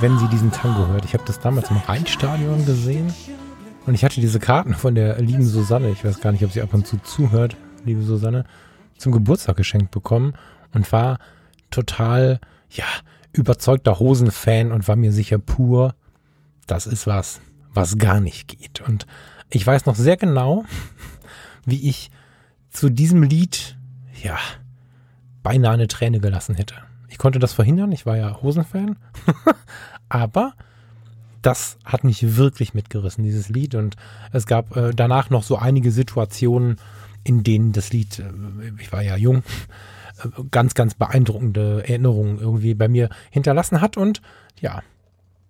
Wenn 0.00 0.18
sie 0.18 0.28
diesen 0.28 0.50
Tango 0.50 0.86
hört, 0.86 1.04
ich 1.04 1.12
habe 1.12 1.24
das 1.26 1.40
damals 1.40 1.70
im 1.70 1.76
Rheinstadion 1.76 2.64
gesehen 2.64 3.12
und 3.84 3.92
ich 3.92 4.02
hatte 4.02 4.22
diese 4.22 4.40
Karten 4.40 4.72
von 4.72 4.94
der 4.94 5.20
lieben 5.20 5.44
Susanne, 5.44 5.90
ich 5.90 6.02
weiß 6.02 6.20
gar 6.20 6.32
nicht, 6.32 6.42
ob 6.42 6.52
sie 6.52 6.62
ab 6.62 6.72
und 6.72 6.86
zu 6.86 6.96
zuhört, 6.96 7.54
liebe 7.84 8.00
Susanne, 8.00 8.44
zum 8.96 9.12
Geburtstag 9.12 9.56
geschenkt 9.56 9.90
bekommen 9.90 10.32
und 10.72 10.90
war 10.90 11.18
total, 11.70 12.40
ja, 12.70 12.86
überzeugter 13.32 13.98
Hosenfan 13.98 14.72
und 14.72 14.88
war 14.88 14.96
mir 14.96 15.12
sicher 15.12 15.38
pur, 15.38 15.94
das 16.66 16.86
ist 16.86 17.06
was, 17.06 17.42
was 17.74 17.98
gar 17.98 18.20
nicht 18.20 18.48
geht. 18.48 18.80
Und 18.80 19.06
ich 19.50 19.66
weiß 19.66 19.84
noch 19.84 19.96
sehr 19.96 20.16
genau, 20.16 20.64
wie 21.66 21.90
ich 21.90 22.10
zu 22.70 22.88
diesem 22.88 23.22
Lied, 23.22 23.76
ja, 24.22 24.38
beinahe 25.42 25.74
eine 25.74 25.88
Träne 25.88 26.20
gelassen 26.20 26.54
hätte. 26.54 26.76
Ich 27.10 27.18
konnte 27.18 27.38
das 27.38 27.52
verhindern, 27.52 27.92
ich 27.92 28.06
war 28.06 28.16
ja 28.16 28.40
Hosenfan, 28.40 28.96
aber 30.08 30.54
das 31.42 31.76
hat 31.84 32.04
mich 32.04 32.36
wirklich 32.36 32.72
mitgerissen, 32.72 33.24
dieses 33.24 33.48
Lied. 33.48 33.74
Und 33.74 33.96
es 34.32 34.46
gab 34.46 34.76
äh, 34.76 34.92
danach 34.94 35.28
noch 35.28 35.42
so 35.42 35.56
einige 35.56 35.90
Situationen, 35.90 36.76
in 37.24 37.42
denen 37.42 37.72
das 37.72 37.92
Lied, 37.92 38.20
äh, 38.20 38.30
ich 38.78 38.92
war 38.92 39.02
ja 39.02 39.16
jung, 39.16 39.42
äh, 40.22 40.42
ganz, 40.50 40.74
ganz 40.74 40.94
beeindruckende 40.94 41.82
Erinnerungen 41.82 42.38
irgendwie 42.38 42.74
bei 42.74 42.88
mir 42.88 43.08
hinterlassen 43.30 43.80
hat. 43.80 43.96
Und 43.96 44.22
ja, 44.60 44.82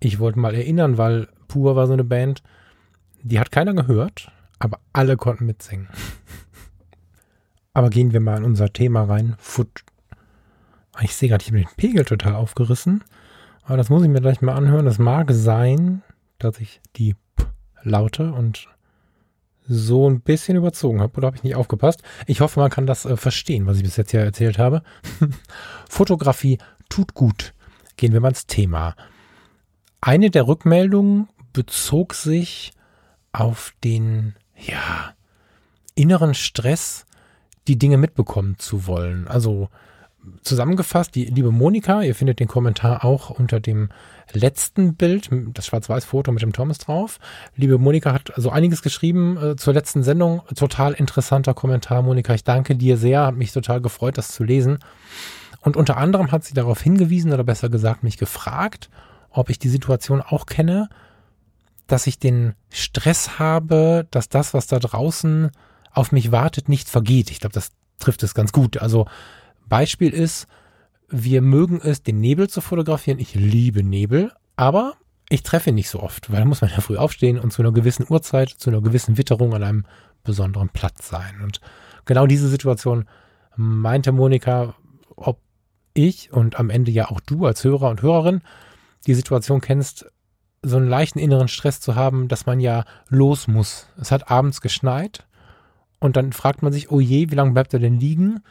ich 0.01 0.19
wollte 0.19 0.39
mal 0.39 0.55
erinnern, 0.55 0.97
weil 0.97 1.29
Pur 1.47 1.77
war 1.77 1.87
so 1.87 1.93
eine 1.93 2.05
Band, 2.05 2.43
die 3.23 3.39
hat 3.39 3.53
keiner 3.53 3.75
gehört, 3.75 4.33
aber 4.59 4.79
alle 4.93 5.17
konnten 5.17 5.47
mitsingen. 5.47 5.89
Aber 7.73 7.89
gehen 7.89 8.13
wir 8.13 8.19
mal 8.19 8.39
in 8.39 8.45
unser 8.45 8.73
Thema 8.73 9.05
rein. 9.05 9.37
Foot. 9.39 9.85
Ich 11.03 11.15
sehe 11.15 11.29
gerade, 11.29 11.43
ich 11.43 11.49
habe 11.49 11.59
den 11.59 11.77
Pegel 11.77 12.05
total 12.05 12.35
aufgerissen. 12.35 13.05
Aber 13.63 13.77
das 13.77 13.91
muss 13.91 14.03
ich 14.03 14.09
mir 14.09 14.21
gleich 14.21 14.41
mal 14.41 14.55
anhören. 14.55 14.87
Das 14.87 14.99
mag 14.99 15.31
sein, 15.33 16.03
dass 16.39 16.59
ich 16.59 16.81
die 16.97 17.15
P 17.37 17.45
Laute 17.83 18.33
und 18.33 18.69
so 19.67 20.09
ein 20.09 20.21
bisschen 20.21 20.57
überzogen 20.57 21.01
habe. 21.01 21.17
Oder 21.17 21.29
habe 21.29 21.37
ich 21.37 21.43
nicht 21.43 21.55
aufgepasst? 21.55 22.03
Ich 22.27 22.41
hoffe, 22.41 22.61
man 22.61 22.71
kann 22.71 22.87
das 22.87 23.05
äh, 23.05 23.17
verstehen, 23.17 23.67
was 23.67 23.77
ich 23.77 23.85
bis 23.85 23.97
jetzt 23.97 24.11
hier 24.11 24.21
erzählt 24.21 24.59
habe. 24.59 24.83
Fotografie 25.89 26.59
tut 26.89 27.15
gut. 27.15 27.55
Gehen 27.97 28.13
wir 28.13 28.21
mal 28.21 28.31
ins 28.31 28.47
Thema. 28.47 28.97
Eine 30.01 30.31
der 30.31 30.47
Rückmeldungen 30.47 31.29
bezog 31.53 32.15
sich 32.15 32.73
auf 33.33 33.75
den, 33.85 34.35
ja, 34.57 35.15
inneren 35.95 36.35
Stress, 36.35 37.07
die 37.69 37.79
Dinge 37.79 37.99
mitbekommen 37.99 38.59
zu 38.59 38.87
wollen. 38.87 39.29
Also 39.29 39.69
zusammengefasst, 40.43 41.15
die 41.15 41.25
liebe 41.27 41.51
Monika, 41.51 42.03
ihr 42.03 42.15
findet 42.15 42.41
den 42.41 42.49
Kommentar 42.49 43.05
auch 43.05 43.31
unter 43.31 43.61
dem 43.61 43.91
letzten 44.33 44.95
Bild, 44.95 45.29
das 45.55 45.67
Schwarz-Weiß-Foto 45.67 46.31
mit 46.33 46.43
dem 46.43 46.53
Thomas 46.53 46.79
drauf. 46.79 47.19
Liebe 47.57 47.79
Monika 47.79 48.13
hat 48.13 48.33
so 48.37 48.51
einiges 48.51 48.83
geschrieben 48.83 49.37
äh, 49.37 49.57
zur 49.57 49.75
letzten 49.75 50.03
Sendung. 50.03 50.43
Total 50.55 50.93
interessanter 50.93 51.55
Kommentar, 51.55 52.03
Monika. 52.03 52.35
Ich 52.35 52.45
danke 52.45 52.77
dir 52.77 52.97
sehr. 52.97 53.27
Hat 53.27 53.37
mich 53.37 53.53
total 53.53 53.81
gefreut, 53.81 54.19
das 54.19 54.29
zu 54.29 54.45
lesen. 54.45 54.79
Und 55.61 55.77
unter 55.77 55.97
anderem 55.97 56.33
hat 56.33 56.45
sie 56.45 56.55
darauf 56.55 56.81
hingewiesen, 56.81 57.33
oder 57.33 57.45
besser 57.45 57.69
gesagt, 57.69 58.03
mich 58.03 58.17
gefragt, 58.17 58.89
ob 59.31 59.51
ich 59.51 59.59
die 59.59 59.69
Situation 59.69 60.23
auch 60.23 60.47
kenne, 60.47 60.89
dass 61.87 62.07
ich 62.07 62.19
den 62.19 62.55
Stress 62.71 63.39
habe, 63.39 64.07
dass 64.11 64.29
das, 64.29 64.55
was 64.55 64.67
da 64.69 64.79
draußen 64.79 65.51
auf 65.93 66.13
mich 66.13 66.31
wartet, 66.31 66.69
nicht 66.69 66.89
vergeht. 66.89 67.31
Ich 67.31 67.41
glaube, 67.41 67.53
das 67.53 67.73
trifft 67.99 68.23
es 68.23 68.35
ganz 68.35 68.53
gut. 68.53 68.79
Also 68.79 69.07
Beispiel 69.71 70.13
ist, 70.13 70.47
wir 71.09 71.41
mögen 71.41 71.81
es, 71.83 72.03
den 72.03 72.21
Nebel 72.21 72.51
zu 72.51 72.61
fotografieren. 72.61 73.19
Ich 73.19 73.35
liebe 73.35 73.83
Nebel, 73.83 74.33
aber 74.57 74.95
ich 75.31 75.43
treffe 75.43 75.71
ihn 75.71 75.77
nicht 75.77 75.89
so 75.89 76.01
oft, 76.01 76.31
weil 76.31 76.41
da 76.41 76.45
muss 76.45 76.61
man 76.61 76.71
ja 76.71 76.81
früh 76.81 76.99
aufstehen 76.99 77.39
und 77.39 77.53
zu 77.53 77.63
einer 77.63 77.73
gewissen 77.73 78.05
Uhrzeit, 78.09 78.51
zu 78.51 78.69
einer 78.69 78.83
gewissen 78.83 79.17
Witterung 79.17 79.55
an 79.55 79.63
einem 79.63 79.87
besonderen 80.23 80.69
Platz 80.69 81.09
sein. 81.09 81.41
Und 81.43 81.61
genau 82.05 82.27
diese 82.27 82.49
Situation 82.49 83.07
meinte 83.57 84.13
Monika, 84.13 84.75
ob 85.17 85.41
ich 85.95 86.33
und 86.33 86.59
am 86.59 86.69
Ende 86.69 86.91
ja 86.91 87.11
auch 87.11 87.21
du 87.21 87.47
als 87.47 87.65
Hörer 87.65 87.89
und 87.89 88.03
Hörerin 88.03 88.43
die 89.07 89.15
Situation 89.15 89.61
kennst, 89.61 90.11
so 90.63 90.77
einen 90.77 90.89
leichten 90.89 91.19
inneren 91.19 91.49
Stress 91.49 91.81
zu 91.81 91.95
haben, 91.95 92.29
dass 92.29 92.47
man 92.47 92.61
ja 92.61 92.85
los 93.09 93.49
muss. 93.49 93.87
Es 93.99 94.13
hat 94.13 94.31
abends 94.31 94.61
geschneit 94.61 95.27
und 96.01 96.17
dann 96.17 96.33
fragt 96.33 96.63
man 96.63 96.73
sich, 96.73 96.91
oh 96.91 97.01
je, 97.01 97.31
wie 97.31 97.35
lange 97.35 97.53
bleibt 97.53 97.73
er 97.73 97.81
denn 97.81 97.99
liegen? 97.99 98.43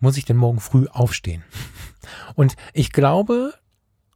Muss 0.00 0.16
ich 0.16 0.24
denn 0.24 0.36
morgen 0.36 0.60
früh 0.60 0.86
aufstehen? 0.88 1.42
Und 2.34 2.54
ich 2.72 2.92
glaube, 2.92 3.54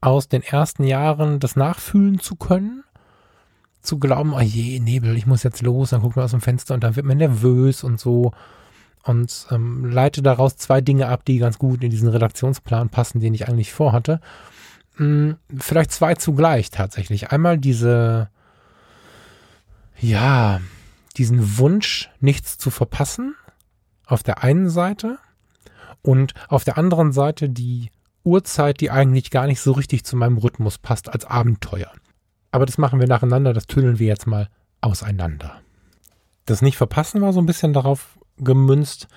aus 0.01 0.29
den 0.29 0.43
ersten 0.43 0.85
Jahren 0.85 1.41
das 1.41 1.57
nachfühlen 1.57 2.21
zu 2.21 2.37
können, 2.37 2.85
zu 3.81 3.99
glauben, 3.99 4.33
oh 4.35 4.41
je, 4.41 4.79
Nebel, 4.81 5.17
ich 5.17 5.27
muss 5.27 5.43
jetzt 5.43 5.63
los, 5.63 5.91
dann 5.91 6.03
guckt 6.03 6.17
man 6.17 6.25
aus 6.25 6.31
dem 6.31 6.41
Fenster 6.41 6.75
und 6.75 6.85
dann 6.85 6.97
wird 6.97 7.07
man 7.07 7.19
nervös 7.19 7.83
und 7.83 7.99
so 7.99 8.33
und 9.05 9.47
ähm, 9.51 9.85
leite 9.85 10.23
daraus 10.23 10.57
zwei 10.57 10.81
Dinge 10.81 11.09
ab, 11.09 11.25
die 11.25 11.39
ganz 11.39 11.59
gut 11.59 11.83
in 11.83 11.91
diesen 11.91 12.09
Redaktionsplan 12.09 12.89
passen, 12.89 13.21
den 13.21 13.35
ich 13.35 13.49
eigentlich 13.49 13.73
vorhatte. 13.73 14.21
Hm, 14.97 15.37
vielleicht 15.59 15.91
zwei 15.91 16.15
zugleich 16.15 16.71
tatsächlich. 16.71 17.31
Einmal 17.31 17.59
diese, 17.59 18.29
ja, 19.99 20.61
diesen 21.17 21.59
Wunsch, 21.59 22.11
nichts 22.21 22.59
zu 22.59 22.71
verpassen, 22.71 23.35
auf 24.07 24.23
der 24.23 24.45
einen 24.45 24.69
Seite 24.69 25.19
und 26.03 26.35
auf 26.49 26.65
der 26.65 26.79
anderen 26.79 27.13
Seite 27.13 27.49
die 27.49 27.91
Uhrzeit, 28.25 28.81
die 28.81 28.91
eigentlich 28.91 29.31
gar 29.31 29.47
nicht 29.47 29.61
so 29.61 29.73
richtig 29.73 30.05
zu 30.05 30.17
meinem 30.17 30.39
Rhythmus 30.39 30.79
passt 30.79 31.13
als 31.13 31.25
Abenteuer. 31.25 31.91
Aber 32.51 32.67
das 32.67 32.79
machen 32.79 33.01
wir 33.01 33.09
nacheinander, 33.09 33.53
das 33.53 33.67
tüdeln 33.67 33.99
wir 33.99 34.07
jetzt 34.07 34.27
mal 34.27 34.49
auseinander. 34.81 35.61
Das 36.45 36.63
Nicht-Verpassen 36.63 37.21
war 37.21 37.33
so 37.33 37.41
ein 37.41 37.47
bisschen 37.47 37.73
darauf 37.73 38.19
gemünzt, 38.37 39.09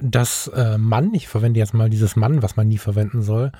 dass 0.00 0.48
äh, 0.48 0.78
man, 0.78 1.14
ich 1.14 1.28
verwende 1.28 1.60
jetzt 1.60 1.74
mal 1.74 1.90
dieses 1.90 2.16
Mann, 2.16 2.42
was 2.42 2.56
man 2.56 2.68
nie 2.68 2.78
verwenden 2.78 3.22
soll, 3.22 3.52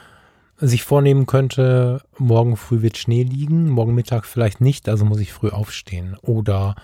sich 0.57 0.85
vornehmen 0.85 1.27
könnte, 1.27 2.03
morgen 2.17 2.57
früh 2.57 2.83
wird 2.83 2.97
Schnee 2.97 3.25
liegen, 3.25 3.69
morgen 3.69 3.95
Mittag 3.95 4.25
vielleicht 4.25 4.61
nicht, 4.61 4.89
also 4.89 5.05
muss 5.05 5.21
ich 5.21 5.33
früh 5.33 5.51
aufstehen. 5.51 6.17
Oder 6.23 6.75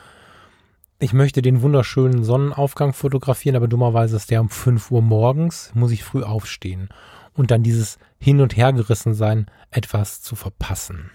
ich 1.00 1.14
möchte 1.14 1.40
den 1.40 1.62
wunderschönen 1.62 2.24
Sonnenaufgang 2.24 2.92
fotografieren, 2.92 3.56
aber 3.56 3.68
dummerweise 3.68 4.16
ist 4.16 4.30
der 4.30 4.42
um 4.42 4.50
5 4.50 4.90
Uhr 4.90 5.00
morgens, 5.00 5.72
muss 5.74 5.92
ich 5.92 6.04
früh 6.04 6.22
aufstehen. 6.22 6.90
Und 7.32 7.50
dann 7.50 7.62
dieses 7.62 7.98
Hin- 8.18 8.42
und 8.42 8.54
Hergerissen 8.54 9.14
sein, 9.14 9.46
etwas 9.70 10.20
zu 10.20 10.36
verpassen. 10.36 11.10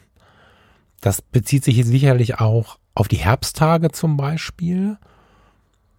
Das 1.02 1.22
bezieht 1.22 1.64
sich 1.64 1.78
jetzt 1.78 1.90
sicherlich 1.90 2.40
auch 2.40 2.80
auf 2.96 3.08
die 3.08 3.18
Herbsttage 3.18 3.92
zum 3.92 4.18
Beispiel. 4.18 4.98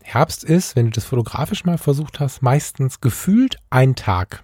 Herbst 0.02 0.42
ist, 0.42 0.74
wenn 0.74 0.86
du 0.86 0.90
das 0.90 1.04
fotografisch 1.04 1.64
mal 1.64 1.78
versucht 1.78 2.18
hast, 2.18 2.42
meistens 2.42 3.00
gefühlt 3.00 3.58
ein 3.70 3.94
Tag, 3.94 4.42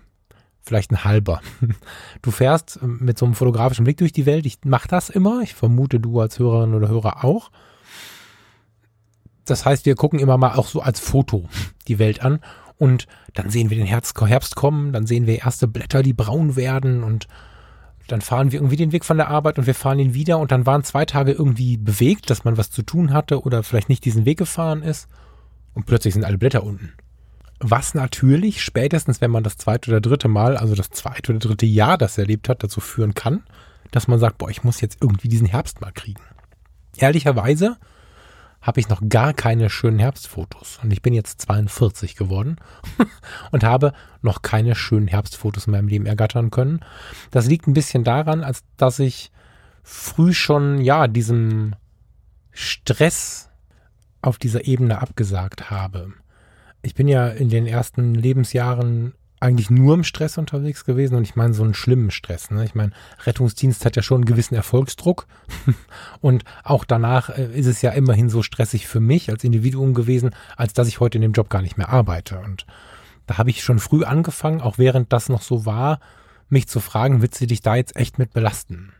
vielleicht 0.60 0.92
ein 0.92 1.02
halber. 1.02 1.40
Du 2.22 2.30
fährst 2.30 2.80
mit 2.80 3.18
so 3.18 3.24
einem 3.24 3.34
fotografischen 3.34 3.84
Blick 3.84 3.96
durch 3.96 4.12
die 4.12 4.26
Welt. 4.26 4.46
Ich 4.46 4.58
mache 4.64 4.86
das 4.86 5.10
immer. 5.10 5.40
Ich 5.42 5.54
vermute, 5.54 5.98
du 5.98 6.20
als 6.20 6.38
Hörerin 6.38 6.74
oder 6.74 6.86
Hörer 6.86 7.24
auch. 7.24 7.50
Das 9.52 9.66
heißt, 9.66 9.84
wir 9.84 9.96
gucken 9.96 10.18
immer 10.18 10.38
mal 10.38 10.54
auch 10.54 10.66
so 10.66 10.80
als 10.80 10.98
Foto 10.98 11.46
die 11.86 11.98
Welt 11.98 12.22
an 12.22 12.40
und 12.78 13.06
dann 13.34 13.50
sehen 13.50 13.68
wir 13.68 13.76
den 13.76 13.86
Herbst 13.86 14.54
kommen, 14.56 14.94
dann 14.94 15.06
sehen 15.06 15.26
wir 15.26 15.40
erste 15.40 15.68
Blätter, 15.68 16.02
die 16.02 16.14
braun 16.14 16.56
werden 16.56 17.04
und 17.04 17.28
dann 18.08 18.22
fahren 18.22 18.50
wir 18.50 18.60
irgendwie 18.60 18.78
den 18.78 18.92
Weg 18.92 19.04
von 19.04 19.18
der 19.18 19.28
Arbeit 19.28 19.58
und 19.58 19.66
wir 19.66 19.74
fahren 19.74 19.98
ihn 19.98 20.14
wieder 20.14 20.38
und 20.38 20.52
dann 20.52 20.64
waren 20.64 20.84
zwei 20.84 21.04
Tage 21.04 21.32
irgendwie 21.32 21.76
bewegt, 21.76 22.30
dass 22.30 22.44
man 22.44 22.56
was 22.56 22.70
zu 22.70 22.80
tun 22.80 23.12
hatte 23.12 23.42
oder 23.42 23.62
vielleicht 23.62 23.90
nicht 23.90 24.06
diesen 24.06 24.24
Weg 24.24 24.38
gefahren 24.38 24.82
ist 24.82 25.06
und 25.74 25.84
plötzlich 25.84 26.14
sind 26.14 26.24
alle 26.24 26.38
Blätter 26.38 26.64
unten. 26.64 26.94
Was 27.60 27.92
natürlich 27.92 28.62
spätestens, 28.62 29.20
wenn 29.20 29.30
man 29.30 29.44
das 29.44 29.58
zweite 29.58 29.90
oder 29.90 30.00
dritte 30.00 30.28
Mal, 30.28 30.56
also 30.56 30.74
das 30.74 30.88
zweite 30.88 31.32
oder 31.32 31.40
dritte 31.40 31.66
Jahr 31.66 31.98
das 31.98 32.16
erlebt 32.16 32.48
hat, 32.48 32.64
dazu 32.64 32.80
führen 32.80 33.12
kann, 33.12 33.42
dass 33.90 34.08
man 34.08 34.18
sagt, 34.18 34.38
boah, 34.38 34.48
ich 34.48 34.64
muss 34.64 34.80
jetzt 34.80 34.96
irgendwie 35.02 35.28
diesen 35.28 35.46
Herbst 35.46 35.82
mal 35.82 35.92
kriegen. 35.92 36.22
Ehrlicherweise 36.96 37.76
habe 38.62 38.80
ich 38.80 38.88
noch 38.88 39.02
gar 39.08 39.34
keine 39.34 39.68
schönen 39.68 39.98
Herbstfotos. 39.98 40.78
Und 40.82 40.92
ich 40.92 41.02
bin 41.02 41.12
jetzt 41.12 41.42
42 41.42 42.16
geworden 42.16 42.56
und 43.50 43.64
habe 43.64 43.92
noch 44.22 44.40
keine 44.42 44.74
schönen 44.74 45.08
Herbstfotos 45.08 45.66
in 45.66 45.72
meinem 45.72 45.88
Leben 45.88 46.06
ergattern 46.06 46.50
können. 46.50 46.80
Das 47.32 47.46
liegt 47.46 47.66
ein 47.66 47.74
bisschen 47.74 48.04
daran, 48.04 48.44
als 48.44 48.62
dass 48.76 49.00
ich 49.00 49.32
früh 49.82 50.32
schon, 50.32 50.80
ja, 50.80 51.08
diesem 51.08 51.74
Stress 52.52 53.50
auf 54.20 54.38
dieser 54.38 54.64
Ebene 54.64 55.02
abgesagt 55.02 55.70
habe. 55.70 56.12
Ich 56.82 56.94
bin 56.94 57.08
ja 57.08 57.28
in 57.28 57.48
den 57.48 57.66
ersten 57.66 58.14
Lebensjahren 58.14 59.14
eigentlich 59.42 59.70
nur 59.70 59.94
im 59.94 60.04
Stress 60.04 60.38
unterwegs 60.38 60.84
gewesen 60.84 61.16
und 61.16 61.24
ich 61.24 61.36
meine 61.36 61.52
so 61.52 61.62
einen 61.64 61.74
schlimmen 61.74 62.10
Stress. 62.10 62.50
Ne? 62.50 62.64
Ich 62.64 62.74
meine, 62.74 62.92
Rettungsdienst 63.24 63.84
hat 63.84 63.96
ja 63.96 64.02
schon 64.02 64.18
einen 64.18 64.24
gewissen 64.24 64.54
Erfolgsdruck 64.54 65.26
und 66.20 66.44
auch 66.62 66.84
danach 66.84 67.28
äh, 67.30 67.46
ist 67.52 67.66
es 67.66 67.82
ja 67.82 67.90
immerhin 67.90 68.30
so 68.30 68.42
stressig 68.42 68.86
für 68.86 69.00
mich 69.00 69.30
als 69.30 69.44
Individuum 69.44 69.94
gewesen, 69.94 70.30
als 70.56 70.72
dass 70.72 70.88
ich 70.88 71.00
heute 71.00 71.18
in 71.18 71.22
dem 71.22 71.32
Job 71.32 71.50
gar 71.50 71.62
nicht 71.62 71.76
mehr 71.76 71.90
arbeite. 71.90 72.38
Und 72.38 72.66
da 73.26 73.38
habe 73.38 73.50
ich 73.50 73.62
schon 73.62 73.78
früh 73.78 74.04
angefangen, 74.04 74.60
auch 74.60 74.78
während 74.78 75.12
das 75.12 75.28
noch 75.28 75.42
so 75.42 75.66
war, 75.66 76.00
mich 76.48 76.68
zu 76.68 76.80
fragen, 76.80 77.22
willst 77.22 77.40
du 77.40 77.46
dich 77.46 77.62
da 77.62 77.74
jetzt 77.74 77.96
echt 77.96 78.18
mit 78.18 78.32
belasten? 78.32 78.92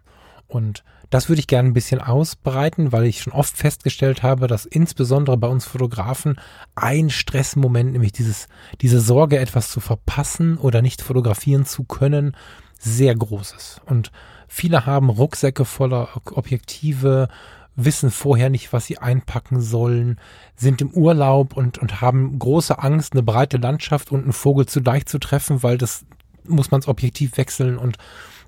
Und 0.53 0.85
das 1.09 1.31
würde 1.31 1.41
ich 1.41 1.47
gerne 1.47 1.71
ein 1.71 1.75
bisschen 1.75 2.01
ausbreiten, 2.01 2.93
weil 2.93 3.07
ich 3.07 3.23
schon 3.23 3.33
oft 3.33 3.57
festgestellt 3.57 4.23
habe, 4.23 4.49
dass 4.49 4.67
insbesondere 4.67 5.39
bei 5.39 5.49
uns 5.49 5.65
Fotografen 5.65 6.39
ein 6.75 7.09
Stressmoment, 7.09 7.93
nämlich 7.93 8.13
dieses, 8.13 8.49
diese 8.83 9.01
Sorge, 9.01 9.39
etwas 9.39 9.71
zu 9.71 9.81
verpassen 9.81 10.59
oder 10.59 10.83
nicht 10.83 11.01
fotografieren 11.01 11.65
zu 11.65 11.85
können, 11.85 12.37
sehr 12.79 13.15
groß 13.15 13.55
ist. 13.57 13.81
Und 13.87 14.13
viele 14.47 14.85
haben 14.85 15.09
Rucksäcke 15.09 15.65
voller 15.65 16.09
Objektive, 16.33 17.29
wissen 17.75 18.11
vorher 18.11 18.51
nicht, 18.51 18.75
was 18.75 18.85
sie 18.85 18.99
einpacken 18.99 19.63
sollen, 19.63 20.21
sind 20.55 20.83
im 20.83 20.91
Urlaub 20.91 21.57
und, 21.57 21.79
und 21.79 22.03
haben 22.03 22.39
große 22.39 22.79
Angst, 22.79 23.15
eine 23.15 23.23
breite 23.23 23.57
Landschaft 23.57 24.13
und 24.13 24.25
einen 24.25 24.35
Vogel 24.35 24.67
zu 24.67 24.81
leicht 24.81 25.09
zu 25.09 25.19
treffen, 25.19 25.63
weil 25.63 25.79
das 25.79 26.05
muss 26.45 26.71
man 26.71 26.83
das 26.83 26.89
Objektiv 26.89 27.39
wechseln 27.39 27.79
und 27.79 27.97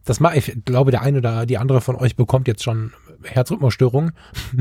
das 0.04 0.20
mache 0.20 0.36
ich 0.38 0.64
glaube, 0.64 0.90
der 0.90 1.02
eine 1.02 1.18
oder 1.18 1.46
die 1.46 1.58
andere 1.58 1.80
von 1.80 1.96
euch 1.96 2.16
bekommt 2.16 2.48
jetzt 2.48 2.62
schon 2.62 2.92
Herzrhythmusstörungen, 3.22 4.12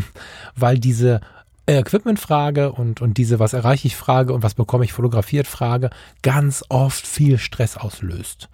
weil 0.55 0.79
diese 0.79 1.21
Equipment-Frage 1.65 2.71
und, 2.71 3.01
und 3.01 3.17
diese 3.17 3.39
Was 3.39 3.53
erreiche 3.53 3.87
ich 3.87 3.95
Frage 3.95 4.33
und 4.33 4.43
was 4.43 4.53
bekomme 4.53 4.83
ich 4.83 4.93
fotografiert 4.93 5.47
Frage 5.47 5.89
ganz 6.21 6.63
oft 6.69 7.05
viel 7.07 7.37
Stress 7.37 7.77
auslöst. 7.77 8.49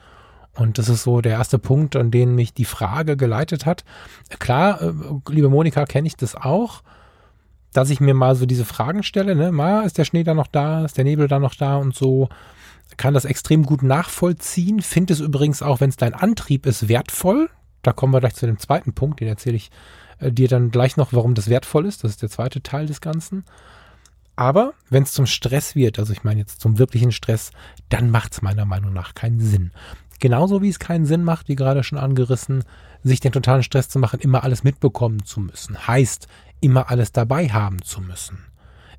Und 0.56 0.78
das 0.78 0.90
ist 0.90 1.04
so 1.04 1.22
der 1.22 1.34
erste 1.34 1.58
Punkt, 1.58 1.96
an 1.96 2.12
den 2.12 2.36
mich 2.36 2.54
die 2.54 2.66
Frage 2.66 3.18
geleitet 3.18 3.66
hat. 3.66 3.84
Klar, 4.40 4.82
äh, 4.82 4.94
liebe 5.30 5.50
Monika, 5.50 5.86
kenne 5.86 6.08
ich 6.08 6.18
das 6.18 6.36
auch, 6.36 6.84
dass 7.74 7.90
ich 7.90 8.00
mir 8.00 8.14
mal 8.14 8.36
so 8.36 8.46
diese 8.46 8.66
Fragen 8.66 9.04
stelle, 9.04 9.36
ne? 9.36 9.52
Mal, 9.52 9.86
ist 9.86 9.98
der 9.98 10.06
Schnee 10.06 10.24
da 10.24 10.34
noch 10.34 10.48
da, 10.48 10.86
ist 10.86 10.98
der 10.98 11.06
Nebel 11.06 11.28
da 11.28 11.40
noch 11.40 11.56
da 11.56 11.78
und 11.78 11.96
so 11.96 12.30
kann 13.00 13.14
das 13.14 13.24
extrem 13.24 13.64
gut 13.64 13.82
nachvollziehen, 13.82 14.82
finde 14.82 15.14
es 15.14 15.22
übrigens 15.22 15.62
auch, 15.62 15.80
wenn 15.80 15.90
es 15.90 15.96
dein 15.96 16.14
Antrieb 16.14 16.66
ist, 16.66 16.90
wertvoll. 16.90 17.50
Da 17.82 17.94
kommen 17.94 18.14
wir 18.14 18.20
gleich 18.20 18.36
zu 18.36 18.46
dem 18.46 18.60
zweiten 18.60 18.92
Punkt, 18.94 19.22
den 19.22 19.30
erzähle 19.30 19.56
ich 19.56 19.72
äh, 20.20 20.34
dir 20.34 20.50
dann 20.50 20.70
gleich 20.70 20.98
noch, 20.98 21.14
warum 21.14 21.34
das 21.34 21.50
wertvoll 21.50 21.86
ist. 21.86 22.04
Das 22.04 22.12
ist 22.12 22.22
der 22.22 22.30
zweite 22.30 22.62
Teil 22.62 22.88
des 22.88 23.00
Ganzen. 23.00 23.46
Aber 24.36 24.74
wenn 24.90 25.04
es 25.04 25.14
zum 25.14 25.28
Stress 25.28 25.76
wird, 25.76 25.98
also 25.98 26.12
ich 26.12 26.26
meine 26.26 26.42
jetzt 26.42 26.60
zum 26.60 26.78
wirklichen 26.78 27.14
Stress, 27.14 27.52
dann 27.88 28.12
macht 28.12 28.34
es 28.34 28.42
meiner 28.42 28.66
Meinung 28.66 28.92
nach 28.92 29.14
keinen 29.14 29.40
Sinn. 29.40 29.72
Genauso 30.20 30.62
wie 30.62 30.70
es 30.70 30.80
keinen 30.80 31.06
Sinn 31.06 31.24
macht, 31.24 31.48
wie 31.48 31.56
gerade 31.56 31.86
schon 31.86 31.98
angerissen, 31.98 32.66
sich 33.02 33.22
den 33.22 33.32
totalen 33.32 33.64
Stress 33.64 33.88
zu 33.88 34.00
machen, 34.00 34.20
immer 34.20 34.44
alles 34.44 34.66
mitbekommen 34.66 35.24
zu 35.24 35.40
müssen. 35.40 35.88
Heißt, 35.88 36.28
immer 36.60 36.90
alles 36.92 37.14
dabei 37.14 37.48
haben 37.48 37.82
zu 37.82 38.02
müssen. 38.02 38.40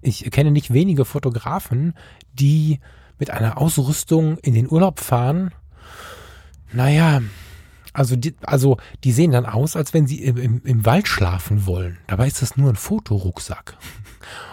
Ich 0.00 0.30
kenne 0.30 0.50
nicht 0.50 0.72
wenige 0.72 1.04
Fotografen, 1.04 1.92
die 2.32 2.80
mit 3.20 3.30
einer 3.30 3.58
Ausrüstung 3.58 4.38
in 4.38 4.54
den 4.54 4.68
Urlaub 4.68 4.98
fahren, 4.98 5.52
naja, 6.72 7.20
also 7.92 8.16
die, 8.16 8.34
also 8.42 8.78
die 9.04 9.12
sehen 9.12 9.32
dann 9.32 9.46
aus, 9.46 9.76
als 9.76 9.94
wenn 9.94 10.06
sie 10.06 10.22
im, 10.22 10.36
im, 10.36 10.62
im 10.64 10.86
Wald 10.86 11.08
schlafen 11.08 11.66
wollen. 11.66 11.98
Dabei 12.06 12.26
ist 12.26 12.42
das 12.42 12.56
nur 12.56 12.70
ein 12.70 12.76
Fotorucksack. 12.76 13.76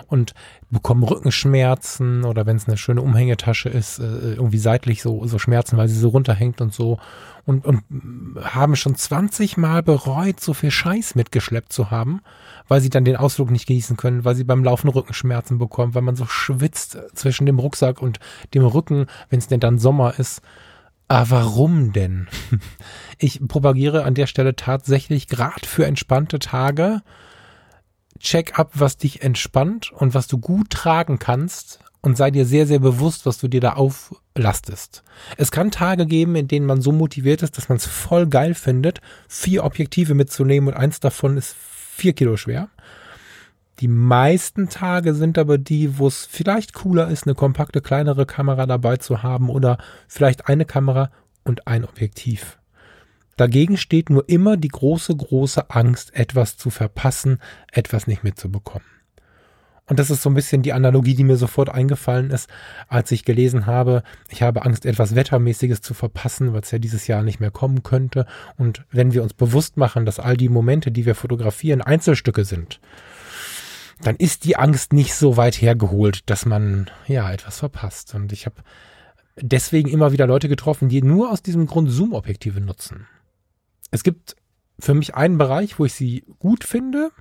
Und 0.07 0.33
bekommen 0.69 1.03
Rückenschmerzen 1.03 2.23
oder 2.23 2.45
wenn 2.45 2.55
es 2.55 2.67
eine 2.67 2.77
schöne 2.77 3.01
Umhängetasche 3.01 3.69
ist, 3.69 3.99
äh, 3.99 4.33
irgendwie 4.33 4.57
seitlich 4.57 5.01
so, 5.01 5.25
so 5.27 5.37
Schmerzen, 5.37 5.77
weil 5.77 5.89
sie 5.89 5.99
so 5.99 6.09
runterhängt 6.09 6.61
und 6.61 6.73
so. 6.73 6.99
Und, 7.45 7.65
und 7.65 7.83
haben 8.41 8.75
schon 8.75 8.95
20 8.95 9.57
Mal 9.57 9.83
bereut, 9.83 10.39
so 10.39 10.53
viel 10.53 10.71
Scheiß 10.71 11.15
mitgeschleppt 11.15 11.71
zu 11.71 11.91
haben, 11.91 12.21
weil 12.67 12.81
sie 12.81 12.89
dann 12.89 13.05
den 13.05 13.15
Ausflug 13.15 13.51
nicht 13.51 13.67
genießen 13.67 13.95
können, 13.95 14.25
weil 14.25 14.35
sie 14.35 14.43
beim 14.43 14.63
Laufen 14.63 14.89
Rückenschmerzen 14.89 15.57
bekommen, 15.57 15.95
weil 15.95 16.01
man 16.01 16.15
so 16.15 16.25
schwitzt 16.25 16.97
zwischen 17.13 17.45
dem 17.45 17.59
Rucksack 17.59 18.01
und 18.01 18.19
dem 18.53 18.65
Rücken, 18.65 19.07
wenn 19.29 19.39
es 19.39 19.47
denn 19.47 19.61
dann 19.61 19.77
Sommer 19.77 20.19
ist. 20.19 20.41
Ah, 21.07 21.25
warum 21.29 21.93
denn? 21.93 22.27
Ich 23.19 23.39
propagiere 23.47 24.03
an 24.03 24.13
der 24.13 24.27
Stelle 24.27 24.55
tatsächlich 24.55 25.27
gerade 25.27 25.65
für 25.65 25.87
entspannte 25.87 26.37
Tage 26.37 27.01
check 28.19 28.57
ab, 28.59 28.71
was 28.73 28.97
dich 28.97 29.21
entspannt 29.21 29.91
und 29.91 30.13
was 30.13 30.27
du 30.27 30.37
gut 30.37 30.69
tragen 30.69 31.19
kannst 31.19 31.79
und 32.01 32.17
sei 32.17 32.31
dir 32.31 32.45
sehr, 32.45 32.67
sehr 32.67 32.79
bewusst, 32.79 33.25
was 33.25 33.37
du 33.37 33.47
dir 33.47 33.61
da 33.61 33.73
auflastest. 33.73 35.03
Es 35.35 35.51
kann 35.51 35.71
Tage 35.71 36.05
geben, 36.05 36.35
in 36.35 36.47
denen 36.47 36.65
man 36.65 36.81
so 36.81 36.91
motiviert 36.91 37.43
ist, 37.43 37.57
dass 37.57 37.69
man 37.69 37.77
es 37.77 37.85
voll 37.85 38.27
geil 38.27 38.53
findet, 38.53 39.01
vier 39.27 39.63
Objektive 39.63 40.13
mitzunehmen 40.13 40.69
und 40.69 40.79
eins 40.79 40.99
davon 40.99 41.37
ist 41.37 41.55
vier 41.55 42.13
Kilo 42.13 42.37
schwer. 42.37 42.69
Die 43.79 43.87
meisten 43.87 44.69
Tage 44.69 45.13
sind 45.13 45.37
aber 45.37 45.57
die, 45.57 45.99
wo 45.99 46.07
es 46.07 46.25
vielleicht 46.25 46.73
cooler 46.73 47.09
ist, 47.09 47.27
eine 47.27 47.35
kompakte, 47.35 47.81
kleinere 47.81 48.25
Kamera 48.25 48.65
dabei 48.65 48.97
zu 48.97 49.21
haben 49.21 49.49
oder 49.49 49.77
vielleicht 50.07 50.47
eine 50.47 50.65
Kamera 50.65 51.11
und 51.43 51.67
ein 51.67 51.85
Objektiv. 51.85 52.57
Dagegen 53.37 53.77
steht 53.77 54.09
nur 54.09 54.27
immer 54.27 54.57
die 54.57 54.67
große, 54.67 55.15
große 55.15 55.69
Angst, 55.69 56.13
etwas 56.15 56.57
zu 56.57 56.69
verpassen, 56.69 57.39
etwas 57.71 58.07
nicht 58.07 58.23
mitzubekommen. 58.23 58.87
Und 59.89 59.99
das 59.99 60.09
ist 60.09 60.21
so 60.21 60.29
ein 60.29 60.35
bisschen 60.35 60.63
die 60.63 60.73
Analogie, 60.73 61.15
die 61.15 61.23
mir 61.23 61.37
sofort 61.37 61.69
eingefallen 61.69 62.29
ist, 62.29 62.49
als 62.89 63.09
ich 63.11 63.23
gelesen 63.23 63.67
habe, 63.67 64.03
ich 64.29 64.41
habe 64.41 64.65
Angst, 64.65 64.85
etwas 64.85 65.15
Wettermäßiges 65.15 65.81
zu 65.81 65.93
verpassen, 65.93 66.51
was 66.51 66.71
ja 66.71 66.77
dieses 66.77 67.07
Jahr 67.07 67.23
nicht 67.23 67.39
mehr 67.39 67.51
kommen 67.51 67.83
könnte. 67.83 68.25
Und 68.57 68.83
wenn 68.91 69.13
wir 69.13 69.23
uns 69.23 69.33
bewusst 69.33 69.77
machen, 69.77 70.05
dass 70.05 70.19
all 70.19 70.35
die 70.35 70.49
Momente, 70.49 70.91
die 70.91 71.05
wir 71.05 71.15
fotografieren, 71.15 71.81
Einzelstücke 71.81 72.43
sind, 72.43 72.81
dann 74.01 74.17
ist 74.17 74.43
die 74.43 74.57
Angst 74.57 74.91
nicht 74.91 75.15
so 75.15 75.37
weit 75.37 75.55
hergeholt, 75.61 76.29
dass 76.29 76.45
man 76.45 76.89
ja 77.07 77.31
etwas 77.31 77.59
verpasst. 77.59 78.13
Und 78.13 78.33
ich 78.33 78.45
habe 78.45 78.57
deswegen 79.39 79.89
immer 79.89 80.11
wieder 80.11 80.27
Leute 80.27 80.49
getroffen, 80.49 80.89
die 80.89 81.01
nur 81.01 81.31
aus 81.31 81.41
diesem 81.41 81.65
Grund 81.65 81.89
Zoom-Objektive 81.89 82.59
nutzen. 82.59 83.07
Es 83.91 84.03
gibt 84.03 84.35
für 84.79 84.93
mich 84.93 85.15
einen 85.15 85.37
Bereich, 85.37 85.79
wo 85.79 85.85
ich 85.85 85.93
sie 85.93 86.25
gut 86.39 86.63
finde, 86.63 87.11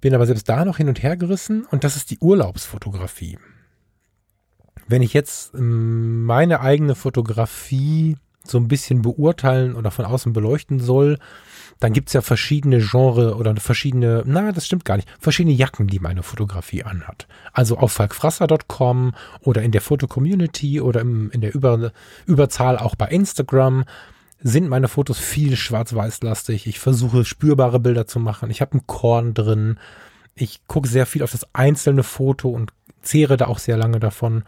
bin 0.00 0.14
aber 0.14 0.26
selbst 0.26 0.48
da 0.48 0.64
noch 0.64 0.76
hin 0.76 0.88
und 0.88 1.02
her 1.02 1.16
gerissen 1.16 1.64
und 1.70 1.84
das 1.84 1.96
ist 1.96 2.10
die 2.10 2.18
Urlaubsfotografie. 2.18 3.38
Wenn 4.86 5.02
ich 5.02 5.12
jetzt 5.12 5.54
ähm, 5.54 6.24
meine 6.24 6.60
eigene 6.60 6.94
Fotografie 6.94 8.16
so 8.44 8.58
ein 8.58 8.68
bisschen 8.68 9.02
beurteilen 9.02 9.74
oder 9.74 9.90
von 9.90 10.04
außen 10.04 10.32
beleuchten 10.32 10.80
soll, 10.80 11.18
dann 11.80 11.92
gibt's 11.92 12.12
ja 12.12 12.22
verschiedene 12.22 12.80
Genre 12.80 13.36
oder 13.36 13.54
verschiedene, 13.56 14.22
na, 14.26 14.52
das 14.52 14.66
stimmt 14.66 14.84
gar 14.84 14.96
nicht, 14.96 15.08
verschiedene 15.20 15.54
Jacken, 15.54 15.86
die 15.86 16.00
meine 16.00 16.22
Fotografie 16.22 16.82
anhat. 16.82 17.28
Also 17.52 17.76
auf 17.78 17.92
falkfrasser.com 17.92 19.14
oder 19.40 19.62
in 19.62 19.70
der 19.70 19.80
Foto-Community 19.80 20.80
oder 20.80 21.00
im, 21.00 21.30
in 21.30 21.40
der 21.40 21.54
Über, 21.54 21.92
Überzahl 22.26 22.78
auch 22.78 22.96
bei 22.96 23.08
Instagram 23.08 23.84
sind 24.40 24.68
meine 24.68 24.88
Fotos 24.88 25.18
viel 25.18 25.56
schwarz-weiß-lastig. 25.56 26.66
Ich 26.66 26.78
versuche 26.78 27.24
spürbare 27.24 27.80
Bilder 27.80 28.06
zu 28.06 28.20
machen. 28.20 28.50
Ich 28.50 28.60
habe 28.60 28.76
ein 28.76 28.86
Korn 28.86 29.34
drin. 29.34 29.78
Ich 30.34 30.66
gucke 30.66 30.88
sehr 30.88 31.06
viel 31.06 31.22
auf 31.22 31.32
das 31.32 31.46
einzelne 31.54 32.04
Foto 32.04 32.48
und 32.48 32.72
zehre 33.02 33.36
da 33.36 33.46
auch 33.46 33.58
sehr 33.58 33.76
lange 33.76 33.98
davon. 33.98 34.44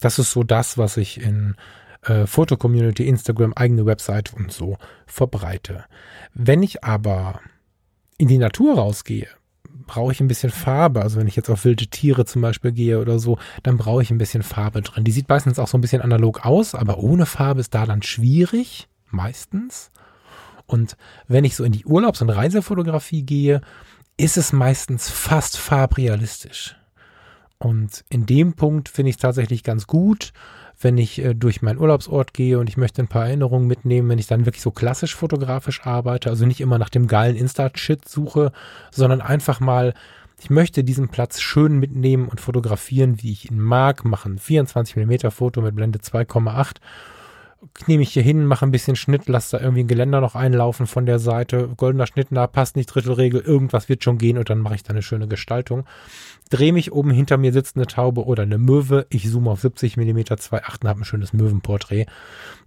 Das 0.00 0.18
ist 0.18 0.32
so 0.32 0.42
das, 0.42 0.78
was 0.78 0.96
ich 0.96 1.20
in 1.20 1.54
äh, 2.02 2.26
Foto-Community, 2.26 3.06
Instagram, 3.06 3.52
eigene 3.54 3.86
Website 3.86 4.34
und 4.34 4.52
so 4.52 4.78
verbreite. 5.06 5.84
Wenn 6.34 6.62
ich 6.62 6.82
aber 6.82 7.40
in 8.18 8.28
die 8.28 8.38
Natur 8.38 8.76
rausgehe, 8.76 9.28
brauche 9.86 10.12
ich 10.12 10.20
ein 10.20 10.28
bisschen 10.28 10.50
Farbe. 10.50 11.02
Also 11.02 11.18
wenn 11.18 11.26
ich 11.26 11.36
jetzt 11.36 11.50
auf 11.50 11.64
wilde 11.64 11.86
Tiere 11.86 12.24
zum 12.24 12.42
Beispiel 12.42 12.72
gehe 12.72 13.00
oder 13.00 13.18
so, 13.18 13.38
dann 13.62 13.76
brauche 13.76 14.02
ich 14.02 14.10
ein 14.10 14.18
bisschen 14.18 14.42
Farbe 14.42 14.82
drin. 14.82 15.04
Die 15.04 15.12
sieht 15.12 15.28
meistens 15.28 15.58
auch 15.58 15.68
so 15.68 15.78
ein 15.78 15.80
bisschen 15.80 16.02
analog 16.02 16.44
aus, 16.44 16.74
aber 16.74 16.98
ohne 16.98 17.26
Farbe 17.26 17.60
ist 17.60 17.74
da 17.74 17.86
dann 17.86 18.02
schwierig, 18.02 18.88
meistens. 19.12 19.90
Und 20.66 20.96
wenn 21.26 21.44
ich 21.44 21.56
so 21.56 21.64
in 21.64 21.72
die 21.72 21.84
Urlaubs- 21.84 22.22
und 22.22 22.30
Reisefotografie 22.30 23.24
gehe, 23.24 23.60
ist 24.16 24.36
es 24.36 24.52
meistens 24.52 25.08
fast 25.08 25.56
farbrealistisch. 25.56 26.76
Und 27.58 28.04
in 28.08 28.24
dem 28.26 28.54
Punkt 28.54 28.88
finde 28.88 29.10
ich 29.10 29.16
es 29.16 29.22
tatsächlich 29.22 29.64
ganz 29.64 29.86
gut, 29.86 30.32
wenn 30.80 30.96
ich 30.96 31.18
äh, 31.18 31.34
durch 31.34 31.60
meinen 31.60 31.78
Urlaubsort 31.78 32.32
gehe 32.32 32.58
und 32.58 32.68
ich 32.68 32.76
möchte 32.76 33.02
ein 33.02 33.08
paar 33.08 33.26
Erinnerungen 33.26 33.66
mitnehmen, 33.66 34.08
wenn 34.08 34.18
ich 34.18 34.26
dann 34.26 34.46
wirklich 34.46 34.62
so 34.62 34.70
klassisch 34.70 35.14
fotografisch 35.14 35.84
arbeite, 35.84 36.30
also 36.30 36.46
nicht 36.46 36.60
immer 36.60 36.78
nach 36.78 36.88
dem 36.88 37.06
geilen 37.06 37.36
Insta-Shit 37.36 38.08
suche, 38.08 38.52
sondern 38.90 39.20
einfach 39.20 39.60
mal, 39.60 39.92
ich 40.40 40.48
möchte 40.48 40.84
diesen 40.84 41.08
Platz 41.08 41.40
schön 41.40 41.78
mitnehmen 41.78 42.28
und 42.28 42.40
fotografieren, 42.40 43.22
wie 43.22 43.32
ich 43.32 43.50
ihn 43.50 43.60
mag, 43.60 44.06
machen 44.06 44.38
24 44.38 44.96
mm 44.96 45.30
Foto 45.30 45.60
mit 45.60 45.74
Blende 45.74 45.98
2,8 45.98 46.76
nehme 47.86 48.02
ich 48.02 48.12
hier 48.12 48.22
hin, 48.22 48.46
mache 48.46 48.64
ein 48.64 48.70
bisschen 48.70 48.96
Schnitt, 48.96 49.28
lasse 49.28 49.56
da 49.56 49.62
irgendwie 49.62 49.84
ein 49.84 49.88
Geländer 49.88 50.20
noch 50.20 50.34
einlaufen 50.34 50.86
von 50.86 51.06
der 51.06 51.18
Seite, 51.18 51.68
goldener 51.76 52.06
Schnitt, 52.06 52.28
na, 52.30 52.46
passt 52.46 52.76
nicht, 52.76 52.86
Drittelregel, 52.86 53.40
irgendwas 53.40 53.88
wird 53.88 54.02
schon 54.02 54.18
gehen 54.18 54.38
und 54.38 54.48
dann 54.48 54.60
mache 54.60 54.74
ich 54.74 54.82
da 54.82 54.90
eine 54.90 55.02
schöne 55.02 55.28
Gestaltung. 55.28 55.84
Drehe 56.48 56.72
mich 56.72 56.92
oben 56.92 57.10
hinter 57.10 57.36
mir 57.36 57.52
sitzt 57.52 57.76
eine 57.76 57.86
Taube 57.86 58.24
oder 58.24 58.44
eine 58.44 58.58
Möwe, 58.58 59.06
ich 59.10 59.30
zoome 59.30 59.50
auf 59.50 59.60
70 59.60 59.96
mm 59.96 60.18
2.8 60.18 60.82
und 60.82 60.88
habe 60.88 61.00
ein 61.00 61.04
schönes 61.04 61.32
Möwenporträt. 61.32 62.06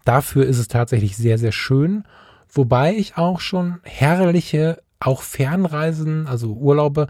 Dafür 0.06 0.45
ist 0.45 0.60
es 0.60 0.67
tatsächlich 0.67 1.17
sehr, 1.17 1.38
sehr 1.38 1.51
schön, 1.51 2.03
wobei 2.49 2.93
ich 2.93 3.17
auch 3.17 3.39
schon 3.39 3.79
herrliche, 3.84 4.82
auch 4.99 5.21
Fernreisen, 5.21 6.27
also 6.27 6.53
Urlaube 6.53 7.08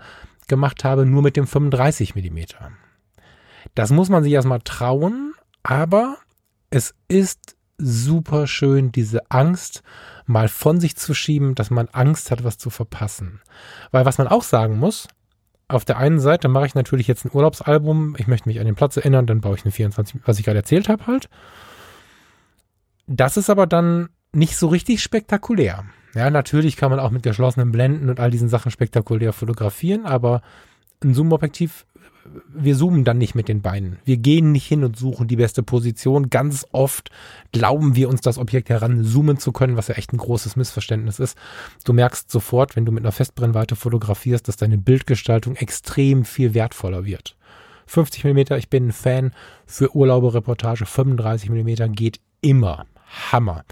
gemacht 0.48 0.84
habe, 0.84 1.06
nur 1.06 1.22
mit 1.22 1.36
dem 1.36 1.48
35 1.48 2.16
mm. 2.16 2.40
Das 3.76 3.92
muss 3.92 4.10
man 4.10 4.24
sich 4.24 4.34
erstmal 4.34 4.62
trauen, 4.62 5.34
aber 5.64 6.18
es 6.70 6.96
ist 7.08 7.53
super 7.78 8.48
schön, 8.48 8.92
diese 8.92 9.30
Angst 9.30 9.84
mal 10.26 10.48
von 10.48 10.80
sich 10.80 10.96
zu 10.96 11.14
schieben, 11.14 11.56
dass 11.56 11.70
man 11.70 11.90
Angst 11.92 12.32
hat, 12.32 12.44
was 12.44 12.58
zu 12.58 12.70
verpassen. 12.70 13.42
Weil 13.92 14.06
was 14.06 14.18
man 14.18 14.28
auch 14.28 14.44
sagen 14.44 14.78
muss, 14.78 15.08
auf 15.68 15.86
der 15.86 15.98
einen 15.98 16.20
Seite 16.20 16.48
mache 16.48 16.66
ich 16.66 16.76
natürlich 16.76 17.08
jetzt 17.08 17.26
ein 17.26 17.32
Urlaubsalbum, 17.34 18.16
ich 18.18 18.28
möchte 18.28 18.48
mich 18.48 18.60
an 18.60 18.66
den 18.66 18.76
Platz 18.76 18.98
erinnern, 18.98 19.26
dann 19.26 19.42
baue 19.42 19.56
ich 19.56 19.64
eine 19.64 19.72
24, 19.72 20.22
was 20.26 20.40
ich 20.40 20.46
gerade 20.46 20.60
erzählt 20.60 20.90
habe 20.90 21.08
halt. 21.08 21.30
Das 23.08 23.38
ist 23.38 23.50
aber 23.50 23.68
dann 23.68 24.10
nicht 24.32 24.56
so 24.56 24.68
richtig 24.68 25.02
spektakulär. 25.02 25.86
Ja, 26.16 26.30
natürlich 26.30 26.78
kann 26.78 26.92
man 26.92 27.00
auch 27.00 27.12
mit 27.12 27.24
geschlossenen 27.24 27.72
Blenden 27.72 28.10
und 28.10 28.20
all 28.20 28.30
diesen 28.30 28.50
Sachen 28.50 28.72
spektakulär 28.72 29.34
fotografieren, 29.34 30.06
aber 30.06 30.42
ein 31.04 31.14
Zoom-Objektiv 31.14 31.86
wir 32.54 32.76
zoomen 32.76 33.04
dann 33.04 33.18
nicht 33.18 33.36
mit 33.36 33.48
den 33.48 33.62
Beinen. 33.62 34.00
Wir 34.06 34.18
gehen 34.18 34.52
nicht 34.52 34.66
hin 34.66 34.84
und 34.84 34.98
suchen 34.98 35.28
die 35.28 35.36
beste 35.36 35.64
Position. 35.64 36.30
Ganz 36.30 36.66
oft 36.72 37.10
glauben 37.52 37.96
wir 37.96 38.10
uns 38.10 38.22
das 38.22 38.38
Objekt 38.38 38.70
heran 38.70 39.04
zoomen 39.04 39.38
zu 39.38 39.52
können, 39.52 39.78
was 39.78 39.88
ja 39.88 39.96
echt 39.96 40.14
ein 40.14 40.18
großes 40.18 40.56
Missverständnis 40.56 41.20
ist. 41.20 41.38
Du 41.84 41.94
merkst 41.94 42.32
sofort, 42.32 42.76
wenn 42.76 42.86
du 42.86 42.92
mit 42.92 43.04
einer 43.04 43.12
Festbrennweite 43.12 43.76
fotografierst, 43.76 44.48
dass 44.48 44.56
deine 44.56 44.78
Bildgestaltung 44.78 45.56
extrem 45.56 46.26
viel 46.26 46.54
wertvoller 46.54 47.06
wird. 47.06 47.36
50 47.88 48.24
mm, 48.24 48.54
ich 48.58 48.70
bin 48.70 48.88
ein 48.88 48.92
Fan 48.94 49.32
für 49.66 49.96
Urlaube, 49.96 50.34
Reportage, 50.34 50.86
35 50.86 51.50
mm 51.50 51.92
geht 51.94 52.20
immer. 52.42 52.86
Hammer. 53.32 53.66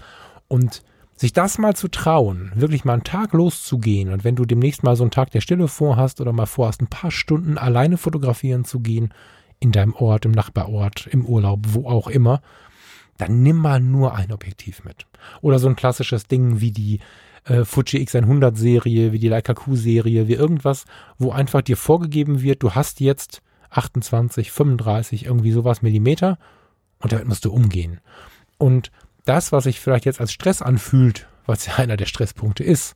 Und 0.48 0.82
sich 1.16 1.32
das 1.32 1.58
mal 1.58 1.76
zu 1.76 1.88
trauen, 1.88 2.52
wirklich 2.54 2.84
mal 2.84 2.94
einen 2.94 3.04
Tag 3.04 3.32
loszugehen 3.32 4.12
und 4.12 4.24
wenn 4.24 4.36
du 4.36 4.44
demnächst 4.44 4.82
mal 4.82 4.96
so 4.96 5.04
einen 5.04 5.10
Tag 5.10 5.30
der 5.30 5.40
Stille 5.40 5.68
vorhast 5.68 6.20
oder 6.20 6.32
mal 6.32 6.46
vorhast, 6.46 6.80
ein 6.80 6.88
paar 6.88 7.10
Stunden 7.10 7.58
alleine 7.58 7.96
fotografieren 7.96 8.64
zu 8.64 8.80
gehen, 8.80 9.12
in 9.60 9.70
deinem 9.70 9.94
Ort, 9.94 10.24
im 10.24 10.32
Nachbarort, 10.32 11.06
im 11.06 11.24
Urlaub, 11.24 11.60
wo 11.68 11.88
auch 11.88 12.08
immer, 12.08 12.42
dann 13.16 13.42
nimm 13.42 13.56
mal 13.56 13.80
nur 13.80 14.14
ein 14.16 14.32
Objektiv 14.32 14.82
mit. 14.84 15.06
Oder 15.40 15.60
so 15.60 15.68
ein 15.68 15.76
klassisches 15.76 16.26
Ding 16.26 16.60
wie 16.60 16.72
die 16.72 16.98
äh, 17.44 17.64
Fuji 17.64 18.04
X100 18.04 18.56
Serie, 18.56 19.12
wie 19.12 19.20
die 19.20 19.28
Leica 19.28 19.54
Q 19.54 19.76
Serie, 19.76 20.26
wie 20.26 20.34
irgendwas, 20.34 20.84
wo 21.18 21.30
einfach 21.30 21.62
dir 21.62 21.76
vorgegeben 21.76 22.42
wird, 22.42 22.62
du 22.62 22.72
hast 22.72 23.00
jetzt 23.00 23.42
28, 23.70 24.50
35, 24.50 25.26
irgendwie 25.26 25.52
sowas 25.52 25.82
Millimeter 25.82 26.38
und 26.98 27.12
damit 27.12 27.26
musst 27.26 27.44
du 27.44 27.52
umgehen. 27.52 28.00
Und 28.58 28.90
das, 29.24 29.52
was 29.52 29.64
sich 29.64 29.80
vielleicht 29.80 30.04
jetzt 30.04 30.20
als 30.20 30.32
Stress 30.32 30.62
anfühlt, 30.62 31.28
was 31.46 31.66
ja 31.66 31.76
einer 31.76 31.96
der 31.96 32.06
Stresspunkte 32.06 32.64
ist, 32.64 32.94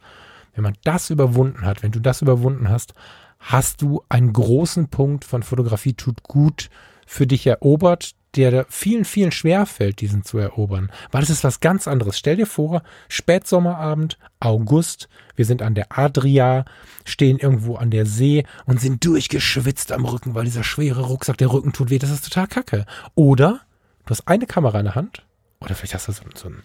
wenn 0.54 0.64
man 0.64 0.76
das 0.84 1.10
überwunden 1.10 1.64
hat, 1.64 1.82
wenn 1.82 1.92
du 1.92 2.00
das 2.00 2.22
überwunden 2.22 2.68
hast, 2.68 2.94
hast 3.38 3.82
du 3.82 4.02
einen 4.08 4.32
großen 4.32 4.88
Punkt 4.88 5.24
von 5.24 5.42
Fotografie 5.42 5.94
tut 5.94 6.22
gut 6.22 6.70
für 7.06 7.26
dich 7.26 7.46
erobert, 7.46 8.12
der 8.34 8.66
vielen, 8.68 9.04
vielen 9.04 9.32
schwerfällt, 9.32 10.00
diesen 10.00 10.24
zu 10.24 10.38
erobern. 10.38 10.90
Weil 11.10 11.22
es 11.22 11.30
ist 11.30 11.44
was 11.44 11.60
ganz 11.60 11.88
anderes. 11.88 12.18
Stell 12.18 12.36
dir 12.36 12.46
vor, 12.46 12.82
Spätsommerabend, 13.08 14.18
August, 14.40 15.08
wir 15.36 15.46
sind 15.46 15.62
an 15.62 15.74
der 15.74 15.86
Adria, 15.96 16.64
stehen 17.04 17.38
irgendwo 17.38 17.76
an 17.76 17.90
der 17.90 18.04
See 18.04 18.44
und 18.66 18.80
sind 18.80 19.04
durchgeschwitzt 19.04 19.92
am 19.92 20.04
Rücken, 20.04 20.34
weil 20.34 20.44
dieser 20.44 20.64
schwere 20.64 21.02
Rucksack, 21.02 21.38
der 21.38 21.52
Rücken 21.52 21.72
tut 21.72 21.90
weh. 21.90 21.98
Das 21.98 22.10
ist 22.10 22.24
total 22.24 22.46
kacke. 22.46 22.84
Oder 23.14 23.60
du 24.04 24.10
hast 24.10 24.28
eine 24.28 24.46
Kamera 24.46 24.78
in 24.78 24.86
der 24.86 24.94
Hand 24.94 25.25
oder 25.66 25.74
vielleicht 25.74 25.94
hast 25.94 26.08
du 26.08 26.12
so, 26.12 26.22
so 26.34 26.48
einen 26.48 26.62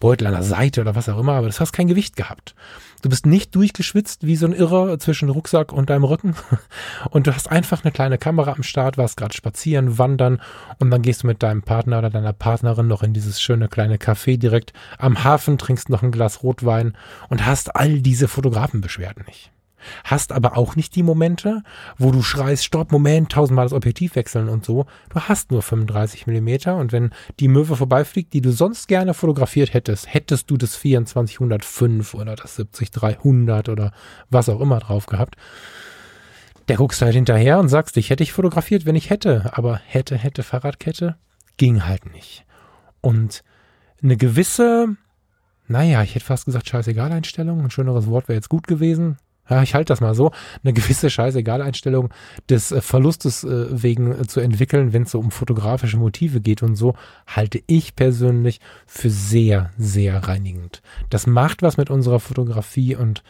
Beutel 0.00 0.26
an 0.26 0.32
der 0.32 0.42
Seite 0.42 0.80
oder 0.80 0.94
was 0.94 1.08
auch 1.08 1.18
immer, 1.18 1.34
aber 1.34 1.46
das 1.46 1.60
hast 1.60 1.72
kein 1.72 1.86
Gewicht 1.86 2.16
gehabt. 2.16 2.54
Du 3.02 3.08
bist 3.08 3.26
nicht 3.26 3.54
durchgeschwitzt 3.54 4.26
wie 4.26 4.36
so 4.36 4.46
ein 4.46 4.52
Irrer 4.52 4.98
zwischen 4.98 5.28
Rucksack 5.28 5.72
und 5.72 5.90
deinem 5.90 6.04
Rücken 6.04 6.34
und 7.10 7.26
du 7.26 7.34
hast 7.34 7.50
einfach 7.50 7.84
eine 7.84 7.92
kleine 7.92 8.18
Kamera 8.18 8.52
am 8.52 8.62
Start, 8.62 8.98
warst 8.98 9.16
gerade 9.16 9.34
spazieren, 9.34 9.98
wandern 9.98 10.40
und 10.78 10.90
dann 10.90 11.02
gehst 11.02 11.22
du 11.22 11.26
mit 11.26 11.42
deinem 11.42 11.62
Partner 11.62 11.98
oder 11.98 12.10
deiner 12.10 12.32
Partnerin 12.32 12.86
noch 12.86 13.02
in 13.02 13.12
dieses 13.12 13.40
schöne 13.40 13.68
kleine 13.68 13.96
Café 13.96 14.38
direkt 14.38 14.72
am 14.98 15.22
Hafen, 15.24 15.58
trinkst 15.58 15.88
noch 15.88 16.02
ein 16.02 16.12
Glas 16.12 16.42
Rotwein 16.42 16.96
und 17.28 17.44
hast 17.44 17.76
all 17.76 18.00
diese 18.00 18.28
Fotografenbeschwerden 18.28 19.24
nicht. 19.26 19.53
Hast 20.04 20.32
aber 20.32 20.56
auch 20.56 20.76
nicht 20.76 20.94
die 20.94 21.02
Momente, 21.02 21.62
wo 21.98 22.10
du 22.10 22.22
schreist, 22.22 22.64
stopp, 22.64 22.92
Moment, 22.92 23.32
tausendmal 23.32 23.64
das 23.64 23.72
Objektiv 23.72 24.16
wechseln 24.16 24.48
und 24.48 24.64
so. 24.64 24.86
Du 25.10 25.20
hast 25.20 25.50
nur 25.50 25.62
35 25.62 26.26
Millimeter 26.26 26.76
und 26.76 26.92
wenn 26.92 27.10
die 27.40 27.48
Möwe 27.48 27.76
vorbeifliegt, 27.76 28.32
die 28.32 28.40
du 28.40 28.52
sonst 28.52 28.88
gerne 28.88 29.14
fotografiert 29.14 29.74
hättest, 29.74 30.12
hättest 30.12 30.50
du 30.50 30.56
das 30.56 30.72
2405 30.72 32.14
oder 32.14 32.36
das 32.36 32.56
70300 32.56 33.68
oder 33.68 33.92
was 34.30 34.48
auch 34.48 34.60
immer 34.60 34.80
drauf 34.80 35.06
gehabt. 35.06 35.36
Der 36.68 36.76
guckst 36.76 37.02
halt 37.02 37.14
hinterher 37.14 37.58
und 37.58 37.68
sagst, 37.68 37.96
ich 37.96 38.10
hätte 38.10 38.22
ich 38.22 38.32
fotografiert, 38.32 38.86
wenn 38.86 38.96
ich 38.96 39.10
hätte, 39.10 39.50
aber 39.54 39.80
hätte, 39.86 40.16
hätte 40.16 40.42
Fahrradkette 40.42 41.16
ging 41.56 41.84
halt 41.84 42.10
nicht. 42.12 42.44
Und 43.00 43.44
eine 44.02 44.16
gewisse, 44.16 44.96
naja, 45.66 46.02
ich 46.02 46.14
hätte 46.14 46.24
fast 46.24 46.46
gesagt, 46.46 46.68
scheißegal 46.68 47.12
Einstellung, 47.12 47.62
ein 47.62 47.70
schöneres 47.70 48.06
Wort 48.06 48.28
wäre 48.28 48.36
jetzt 48.36 48.48
gut 48.48 48.66
gewesen, 48.66 49.18
ja, 49.48 49.62
ich 49.62 49.74
halte 49.74 49.92
das 49.92 50.00
mal 50.00 50.14
so, 50.14 50.32
eine 50.62 50.72
gewisse 50.72 51.10
Scheißegal-Einstellung 51.10 52.10
des 52.48 52.72
äh, 52.72 52.80
Verlustes 52.80 53.44
äh, 53.44 53.66
wegen 53.70 54.12
äh, 54.12 54.26
zu 54.26 54.40
entwickeln, 54.40 54.92
wenn 54.92 55.02
es 55.02 55.10
so 55.10 55.18
um 55.18 55.30
fotografische 55.30 55.96
Motive 55.96 56.40
geht 56.40 56.62
und 56.62 56.76
so, 56.76 56.94
halte 57.26 57.62
ich 57.66 57.94
persönlich 57.94 58.60
für 58.86 59.10
sehr, 59.10 59.70
sehr 59.76 60.26
reinigend. 60.26 60.82
Das 61.10 61.26
macht 61.26 61.62
was 61.62 61.76
mit 61.76 61.90
unserer 61.90 62.20
Fotografie 62.20 62.96
und 62.96 63.22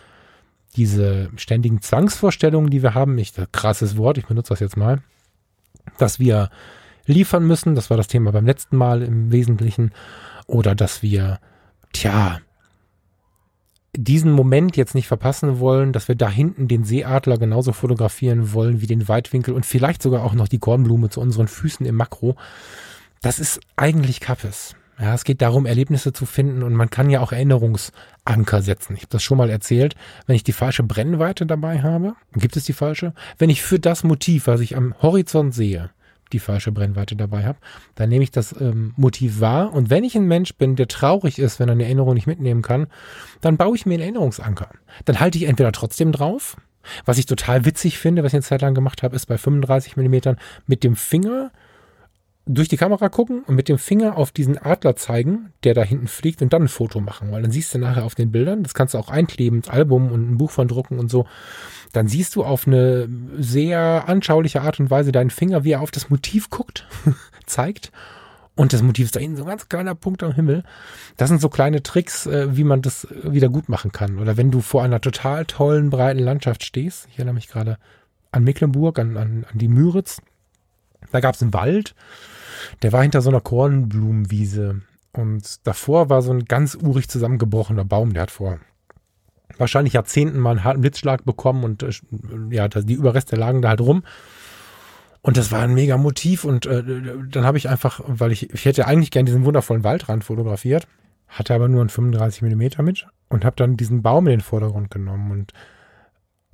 diese 0.77 1.31
ständigen 1.37 1.81
Zwangsvorstellungen, 1.83 2.70
die 2.70 2.83
wir 2.83 2.94
haben, 2.94 3.16
ich, 3.18 3.33
krasses 3.53 3.96
Wort, 3.96 4.18
ich 4.18 4.27
benutze 4.27 4.50
das 4.50 4.61
jetzt 4.61 4.77
mal, 4.77 5.03
dass 5.98 6.18
wir 6.18 6.50
liefern 7.07 7.46
müssen, 7.46 7.74
das 7.74 7.90
war 7.90 7.96
das 7.96 8.09
Thema 8.09 8.33
beim 8.33 8.46
letzten 8.46 8.77
Mal 8.77 9.03
im 9.03 9.31
Wesentlichen, 9.31 9.92
oder 10.46 10.74
dass 10.74 11.03
wir, 11.03 11.38
tja, 11.92 12.40
diesen 13.97 14.33
Moment 14.33 14.77
jetzt 14.77 14.95
nicht 14.95 15.07
verpassen 15.07 15.59
wollen, 15.59 15.93
dass 15.93 16.09
wir 16.09 16.15
da 16.15 16.29
hinten 16.29 16.69
den 16.69 16.85
Seeadler 16.85 17.39
genauso 17.39 17.73
fotografieren 17.73 18.53
wollen 18.53 18.81
wie 18.81 18.87
den 18.87 19.09
Weitwinkel 19.09 19.55
und 19.55 19.67
vielleicht 19.67 20.03
sogar 20.03 20.25
auch 20.25 20.35
noch 20.35 20.49
die 20.49 20.59
Kornblume 20.59 21.11
zu 21.11 21.21
unseren 21.21 21.49
Füßen 21.49 21.87
im 21.87 21.97
Makro. 21.97 22.37
Das 23.23 23.39
ist 23.39 23.61
eigentlich 23.77 24.21
Kappes. 24.21 24.75
Ja, 24.99 25.13
es 25.15 25.25
geht 25.25 25.43
darum, 25.43 25.67
Erlebnisse 25.67 26.13
zu 26.13 26.25
finden 26.25 26.63
und 26.63 26.75
man 26.75 26.89
kann 26.89 27.11
ja 27.11 27.21
auch 27.21 27.33
Erinnerungsanker 27.33 28.63
setzen. 28.63 28.95
Ich 28.95 29.03
habe 29.03 29.11
das 29.11 29.25
schon 29.25 29.39
mal 29.39 29.51
erzählt. 29.51 29.97
Wenn 30.27 30.37
ich 30.37 30.45
die 30.45 30.53
falsche 30.53 30.85
Brennweite 30.85 31.47
dabei 31.47 31.83
habe, 31.83 32.15
gibt 32.35 32.57
es 32.57 32.65
die 32.65 32.73
falsche. 32.73 33.13
Wenn 33.39 33.51
ich 33.51 33.63
für 33.63 33.81
das 33.81 34.05
Motiv, 34.05 34.47
was 34.47 34.61
ich 34.61 34.77
am 34.77 34.95
Horizont 35.03 35.53
sehe, 35.53 35.91
die 36.33 36.39
falsche 36.39 36.73
Brennweite 36.73 37.17
dabei 37.17 37.45
habe, 37.45 37.59
dann 37.95 38.09
nehme 38.09 38.25
ich 38.25 38.31
das 38.31 38.59
ähm, 38.61 38.93
Motiv 38.97 39.41
wahr. 39.41 39.73
Und 39.73 39.91
wenn 39.91 40.05
ich 40.05 40.17
ein 40.17 40.27
Mensch 40.27 40.55
bin, 40.55 40.77
der 40.77 40.89
traurig 40.89 41.39
ist, 41.39 41.61
wenn 41.61 41.69
er 41.69 41.73
eine 41.73 41.85
Erinnerung 41.85 42.15
nicht 42.15 42.27
mitnehmen 42.27 42.63
kann, 42.63 42.87
dann 43.41 43.57
baue 43.57 43.77
ich 43.77 43.87
mir 43.87 43.95
einen 43.95 44.03
Erinnerungsanker. 44.03 44.69
Dann 45.05 45.21
halte 45.21 45.39
ich 45.39 45.45
entweder 45.45 45.73
trotzdem 45.73 46.13
drauf. 46.13 46.57
Was 47.05 47.19
ich 47.19 47.27
total 47.27 47.65
witzig 47.65 47.99
finde, 47.99 48.23
was 48.23 48.31
ich 48.31 48.35
eine 48.35 48.43
Zeit 48.43 48.63
lang 48.63 48.75
gemacht 48.75 49.03
habe, 49.03 49.17
ist 49.17 49.27
bei 49.27 49.39
35 49.39 49.97
Millimetern 49.97 50.37
mit 50.67 50.85
dem 50.85 50.97
Finger 50.97 51.51
durch 52.47 52.69
die 52.69 52.77
Kamera 52.77 53.09
gucken 53.09 53.43
und 53.47 53.55
mit 53.55 53.69
dem 53.69 53.79
Finger 53.79 54.19
auf 54.19 54.31
diesen 54.31 54.59
Adler 54.59 54.97
zeigen, 54.97 55.53
der 55.65 55.73
da 55.73 55.83
hinten 55.83 56.09
fliegt 56.09 56.43
und 56.43 56.53
dann 56.53 56.65
ein 56.65 56.69
Foto 56.69 57.01
machen, 57.01 57.33
weil 57.33 57.43
dann 57.43 57.51
siehst 57.51 57.75
du 57.75 57.79
nachher 57.79 58.05
auf 58.05 58.15
den 58.15 58.33
Bildern, 58.33 58.63
das 58.63 58.75
kannst 58.75 58.95
du 58.95 58.99
auch 58.99 59.09
einkleben 59.09 59.59
ins 59.59 59.69
Album 59.69 60.13
und 60.13 60.31
ein 60.31 60.37
Buch 60.37 60.51
von 60.51 60.69
drucken 60.69 60.99
und 60.99 61.11
so, 61.11 61.27
dann 61.93 62.07
siehst 62.07 62.37
du 62.37 62.45
auf 62.45 62.67
eine 62.67 63.09
sehr 63.39 64.05
anschauliche 64.09 64.61
Art 64.61 64.79
und 64.79 64.91
Weise 64.91 65.11
deinen 65.11 65.31
Finger, 65.31 65.65
wie 65.65 65.73
er 65.73 65.81
auf 65.81 65.91
das 65.91 66.11
Motiv 66.11 66.51
guckt, 66.51 66.87
zeigt 67.47 67.93
und 68.57 68.73
das 68.73 68.83
Motiv 68.83 69.07
ist 69.07 69.17
da 69.17 69.21
hinten 69.21 69.37
so 69.37 69.45
ein 69.45 69.49
ganz 69.49 69.69
kleiner 69.69 69.95
Punkt 69.95 70.23
am 70.23 70.33
Himmel. 70.33 70.63
Das 71.17 71.29
sind 71.29 71.41
so 71.41 71.49
kleine 71.49 71.83
Tricks, 71.83 72.27
äh, 72.27 72.57
wie 72.57 72.65
man 72.65 72.83
das 72.83 73.09
wieder 73.25 73.49
gut 73.49 73.69
machen 73.69 73.91
kann. 73.91 74.19
Oder 74.19 74.37
wenn 74.37 74.51
du 74.51 74.61
vor 74.61 74.85
einer 74.85 75.01
total 75.01 75.45
tollen, 75.45 75.91
breiten 75.91 76.21
Landschaft 76.21 76.63
stehst, 76.63 77.09
ich 77.11 77.19
erinnere 77.19 77.35
mich 77.35 77.49
gerade 77.49 77.79
an 78.31 78.45
Mecklenburg, 78.45 78.99
an, 78.99 79.17
an, 79.17 79.47
an 79.51 79.59
die 79.59 79.69
Müritz, 79.69 80.21
da 81.11 81.21
gab 81.21 81.35
es 81.35 81.43
einen 81.43 81.53
Wald 81.53 81.95
der 82.83 82.92
war 82.92 83.03
hinter 83.03 83.22
so 83.22 83.31
einer 83.31 83.40
Kornblumenwiese. 83.40 84.83
Und 85.12 85.66
davor 85.66 86.11
war 86.11 86.22
so 86.22 86.33
ein 86.33 86.44
ganz 86.44 86.74
urig 86.74 87.09
zusammengebrochener 87.09 87.85
Baum, 87.85 88.12
der 88.12 88.22
hat 88.22 88.31
vor 88.31 88.59
wahrscheinlich 89.59 89.94
Jahrzehnten 89.94 90.38
mal 90.38 90.50
einen 90.50 90.64
harten 90.64 90.81
Blitzschlag 90.81 91.24
bekommen 91.24 91.64
und 91.64 91.83
äh, 91.83 91.92
ja, 92.50 92.68
die 92.68 92.94
Überreste 92.94 93.37
lagen 93.37 93.62
da 93.62 93.68
halt 93.70 93.81
rum. 93.81 94.03
Und 95.22 95.37
das 95.38 95.50
war 95.53 95.62
ein 95.62 95.72
mega 95.72 95.96
Motiv 95.96 96.44
und 96.44 96.66
äh, 96.66 96.83
dann 97.31 97.44
habe 97.44 97.57
ich 97.57 97.68
einfach, 97.68 98.00
weil 98.07 98.31
ich, 98.31 98.53
ich 98.53 98.64
hätte 98.66 98.87
eigentlich 98.87 99.11
gern 99.11 99.24
diesen 99.24 99.44
wundervollen 99.44 99.83
Waldrand 99.83 100.22
fotografiert, 100.22 100.87
hatte 101.29 101.55
aber 101.55 101.68
nur 101.68 101.81
einen 101.81 101.88
35 101.88 102.42
Millimeter 102.42 102.83
mit 102.83 103.07
und 103.31 103.44
habe 103.44 103.57
dann 103.57 103.77
diesen 103.79 104.03
Baum 104.03 104.27
in 104.27 104.33
den 104.33 104.40
Vordergrund 104.42 104.90
genommen 104.90 105.31
und 105.31 105.53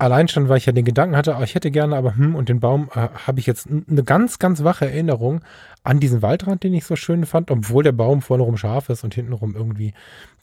allein 0.01 0.27
schon, 0.27 0.49
weil 0.49 0.57
ich 0.57 0.65
ja 0.65 0.73
den 0.73 0.83
Gedanken 0.83 1.15
hatte, 1.15 1.35
oh, 1.39 1.43
ich 1.43 1.53
hätte 1.53 1.69
gerne, 1.69 1.95
aber 1.95 2.15
hm, 2.15 2.35
und 2.35 2.49
den 2.49 2.59
Baum 2.59 2.89
äh, 2.93 3.07
habe 3.27 3.39
ich 3.39 3.45
jetzt 3.45 3.67
eine 3.67 4.03
ganz, 4.03 4.39
ganz 4.39 4.63
wache 4.63 4.85
Erinnerung 4.85 5.41
an 5.83 5.99
diesen 5.99 6.21
Waldrand, 6.21 6.63
den 6.63 6.73
ich 6.73 6.85
so 6.85 6.95
schön 6.95 7.25
fand, 7.25 7.51
obwohl 7.51 7.83
der 7.83 7.91
Baum 7.91 8.21
vorne 8.21 8.43
rum 8.43 8.57
scharf 8.57 8.89
ist 8.89 9.03
und 9.03 9.13
hintenrum 9.13 9.55
irgendwie 9.55 9.93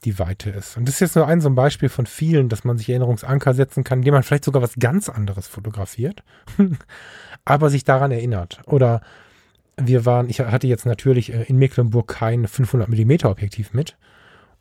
die 0.04 0.18
Weite 0.18 0.50
ist. 0.50 0.76
Und 0.76 0.86
das 0.86 0.94
ist 0.94 1.00
jetzt 1.00 1.16
nur 1.16 1.26
ein 1.26 1.40
so 1.40 1.48
ein 1.48 1.56
Beispiel 1.56 1.88
von 1.88 2.06
vielen, 2.06 2.48
dass 2.48 2.64
man 2.64 2.78
sich 2.78 2.88
Erinnerungsanker 2.88 3.52
setzen 3.52 3.82
kann, 3.82 3.98
indem 3.98 4.14
man 4.14 4.22
vielleicht 4.22 4.44
sogar 4.44 4.62
was 4.62 4.76
ganz 4.76 5.08
anderes 5.08 5.48
fotografiert, 5.48 6.22
aber 7.44 7.68
sich 7.68 7.84
daran 7.84 8.12
erinnert. 8.12 8.60
Oder 8.66 9.00
wir 9.76 10.06
waren, 10.06 10.28
ich 10.28 10.40
hatte 10.40 10.68
jetzt 10.68 10.86
natürlich 10.86 11.32
äh, 11.32 11.42
in 11.44 11.56
Mecklenburg 11.56 12.08
kein 12.08 12.46
500 12.46 12.88
Millimeter 12.88 13.30
Objektiv 13.30 13.72
mit 13.72 13.96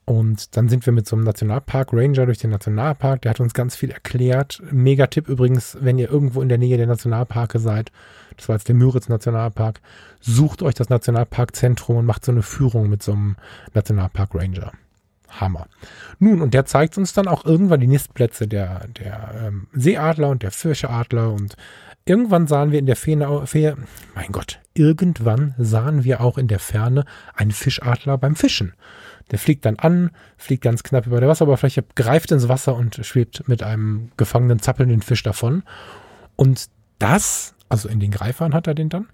und 0.07 0.55
dann 0.55 0.69
sind 0.69 0.85
wir 0.85 0.93
mit 0.93 1.05
so 1.05 1.17
einem 1.17 1.25
Nationalpark 1.25 1.91
Ranger 1.91 2.25
durch 2.27 2.37
den 2.37 2.51
Nationalpark. 2.51 3.23
Der 3.23 3.31
hat 3.31 3.41
uns 3.41 3.53
ganz 3.53 3.75
viel 3.75 3.91
erklärt. 3.91 4.63
Mega 4.71 5.07
Tipp 5.07 5.27
übrigens, 5.27 5.77
wenn 5.81 5.99
ihr 5.99 6.09
irgendwo 6.09 6.41
in 6.41 6.47
der 6.47 6.57
Nähe 6.57 6.77
der 6.77 6.87
Nationalparke 6.87 7.59
seid. 7.59 7.91
Das 8.37 8.47
war 8.47 8.55
jetzt 8.55 8.69
der 8.69 8.75
Müritz 8.75 9.09
Nationalpark. 9.09 9.81
Sucht 10.21 10.63
euch 10.63 10.75
das 10.75 10.87
Nationalparkzentrum 10.87 11.97
und 11.97 12.05
macht 12.05 12.23
so 12.23 12.31
eine 12.31 12.41
Führung 12.41 12.89
mit 12.89 13.03
so 13.03 13.11
einem 13.11 13.35
Nationalpark 13.73 14.33
Ranger. 14.33 14.71
Hammer. 15.27 15.67
Nun, 16.19 16.41
und 16.41 16.53
der 16.53 16.65
zeigt 16.65 16.97
uns 16.97 17.11
dann 17.11 17.27
auch 17.27 17.43
irgendwann 17.43 17.81
die 17.81 17.87
Nistplätze 17.87 18.47
der, 18.47 18.87
der 18.87 19.35
ähm, 19.43 19.67
Seeadler 19.73 20.29
und 20.29 20.41
der 20.41 20.51
Fischeadler 20.51 21.33
und 21.33 21.57
irgendwann 22.05 22.47
sahen 22.47 22.71
wir 22.71 22.79
in 22.79 22.85
der 22.85 22.95
Ferne, 22.95 23.27
mein 24.15 24.31
Gott, 24.31 24.61
irgendwann 24.73 25.53
sahen 25.57 26.05
wir 26.05 26.21
auch 26.21 26.37
in 26.37 26.47
der 26.47 26.59
Ferne 26.59 27.03
einen 27.35 27.51
Fischadler 27.51 28.17
beim 28.17 28.37
Fischen. 28.37 28.71
Der 29.31 29.39
fliegt 29.39 29.65
dann 29.65 29.77
an, 29.77 30.11
fliegt 30.37 30.63
ganz 30.63 30.83
knapp 30.83 31.05
über 31.05 31.19
der 31.19 31.29
Wasseroberfläche, 31.29 31.83
greift 31.95 32.31
ins 32.31 32.47
Wasser 32.47 32.75
und 32.75 32.99
schwebt 33.03 33.47
mit 33.47 33.63
einem 33.63 34.11
gefangenen, 34.17 34.59
zappelnden 34.59 35.01
Fisch 35.01 35.23
davon. 35.23 35.63
Und 36.35 36.67
das, 36.99 37.55
also 37.69 37.89
in 37.89 37.99
den 37.99 38.11
Greifern 38.11 38.53
hat 38.53 38.67
er 38.67 38.75
den 38.75 38.89
dann. 38.89 39.07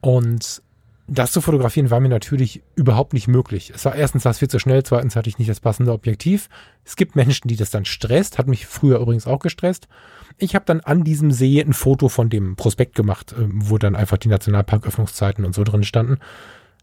Und 0.00 0.62
das 1.06 1.32
zu 1.32 1.42
fotografieren 1.42 1.90
war 1.90 2.00
mir 2.00 2.08
natürlich 2.08 2.62
überhaupt 2.76 3.12
nicht 3.12 3.28
möglich. 3.28 3.72
Es 3.74 3.84
war 3.84 3.94
erstens 3.94 4.22
das 4.22 4.38
viel 4.38 4.48
zu 4.48 4.58
schnell, 4.58 4.82
zweitens 4.84 5.16
hatte 5.16 5.28
ich 5.28 5.38
nicht 5.38 5.50
das 5.50 5.60
passende 5.60 5.92
Objektiv. 5.92 6.48
Es 6.82 6.96
gibt 6.96 7.14
Menschen, 7.14 7.48
die 7.48 7.56
das 7.56 7.70
dann 7.70 7.84
stresst, 7.84 8.38
hat 8.38 8.46
mich 8.46 8.66
früher 8.66 9.00
übrigens 9.00 9.26
auch 9.26 9.38
gestresst. 9.38 9.86
Ich 10.38 10.54
habe 10.54 10.64
dann 10.64 10.80
an 10.80 11.04
diesem 11.04 11.30
See 11.30 11.60
ein 11.60 11.74
Foto 11.74 12.08
von 12.08 12.30
dem 12.30 12.56
Prospekt 12.56 12.94
gemacht, 12.94 13.32
äh, 13.32 13.46
wo 13.52 13.76
dann 13.76 13.96
einfach 13.96 14.16
die 14.16 14.28
Nationalparköffnungszeiten 14.28 15.44
und 15.44 15.54
so 15.54 15.62
drin 15.62 15.84
standen 15.84 16.18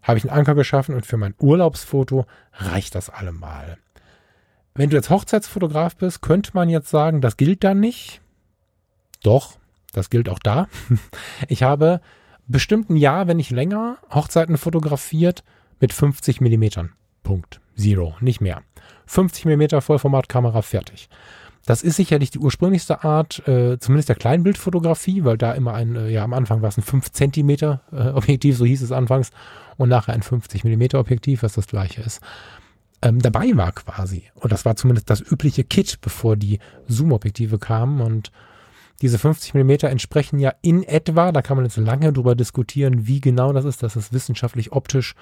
habe 0.04 0.18
ich 0.18 0.30
einen 0.30 0.38
Anker 0.38 0.56
geschaffen 0.56 0.96
und 0.96 1.06
für 1.06 1.18
mein 1.18 1.36
Urlaubsfoto 1.40 2.26
reicht 2.54 2.96
das 2.96 3.10
allemal. 3.10 3.78
Wenn 4.74 4.90
du 4.90 4.96
jetzt 4.96 5.10
Hochzeitsfotograf 5.10 5.96
bist, 5.96 6.22
könnte 6.22 6.52
man 6.54 6.70
jetzt 6.70 6.90
sagen, 6.90 7.22
das 7.22 7.38
gilt 7.38 7.64
dann 7.64 7.80
nicht. 7.80 8.22
Doch, 9.24 9.58
das 9.94 10.10
gilt 10.10 10.30
auch 10.30 10.40
da. 10.40 10.68
Ich 11.48 11.64
habe 11.64 12.02
bestimmt 12.48 12.90
ein 12.90 12.96
Jahr, 12.96 13.28
wenn 13.28 13.38
nicht 13.38 13.52
länger, 13.52 13.98
Hochzeiten 14.14 14.58
fotografiert 14.58 15.44
mit 15.80 15.94
50 15.94 16.42
Millimetern. 16.42 16.94
Punkt. 17.24 17.62
Zero, 17.76 18.16
nicht 18.20 18.42
mehr. 18.42 18.62
50 19.08 19.46
Millimeter 19.46 19.82
Vollformatkamera 19.82 20.62
fertig. 20.62 21.10
Das 21.66 21.84
ist 21.84 21.96
sicherlich 21.96 22.32
die 22.32 22.40
ursprünglichste 22.40 23.04
Art, 23.04 23.48
äh, 23.48 23.78
zumindest 23.80 24.10
der 24.10 24.16
Kleinbildfotografie, 24.16 25.24
weil 25.24 25.38
da 25.38 25.54
immer 25.54 25.74
ein, 25.74 25.96
äh, 25.96 26.10
ja 26.10 26.24
am 26.24 26.34
Anfang 26.34 26.62
war 26.62 26.70
es 26.70 26.78
ein 26.78 26.84
5 26.84 27.12
Zentimeter 27.12 27.82
äh, 27.92 28.10
Objektiv, 28.10 28.58
so 28.58 28.66
hieß 28.66 28.82
es 28.82 28.92
anfangs, 28.92 29.30
und 29.78 29.90
nachher 29.90 30.14
ein 30.14 30.24
50 30.24 30.64
Millimeter 30.64 31.00
Objektiv, 31.00 31.44
was 31.44 31.54
das 31.54 31.68
gleiche 31.68 32.02
ist, 32.02 32.20
ähm, 33.04 33.20
dabei 33.20 33.56
war 33.56 33.72
quasi. 33.72 34.24
Und 34.36 34.52
das 34.52 34.66
war 34.66 34.76
zumindest 34.76 35.10
das 35.10 35.22
übliche 35.22 35.64
Kit, 35.64 36.00
bevor 36.02 36.36
die 36.36 36.60
Zoom-Objektive 36.88 37.60
kamen 37.60 38.02
und 38.02 38.32
diese 39.02 39.18
50 39.18 39.56
Millimeter 39.56 39.90
entsprechen 39.90 40.40
ja 40.40 40.54
in 40.62 40.84
etwa, 40.84 41.32
da 41.32 41.42
kann 41.42 41.58
man 41.58 41.66
jetzt 41.66 41.78
lange 41.78 42.14
drüber 42.14 42.36
diskutieren, 42.36 43.08
wie 43.08 43.20
genau 43.20 43.52
das 43.54 43.66
ist, 43.66 43.82
das 43.82 43.96
ist 43.96 44.14
wissenschaftlich 44.14 44.72
optisch 44.72 45.16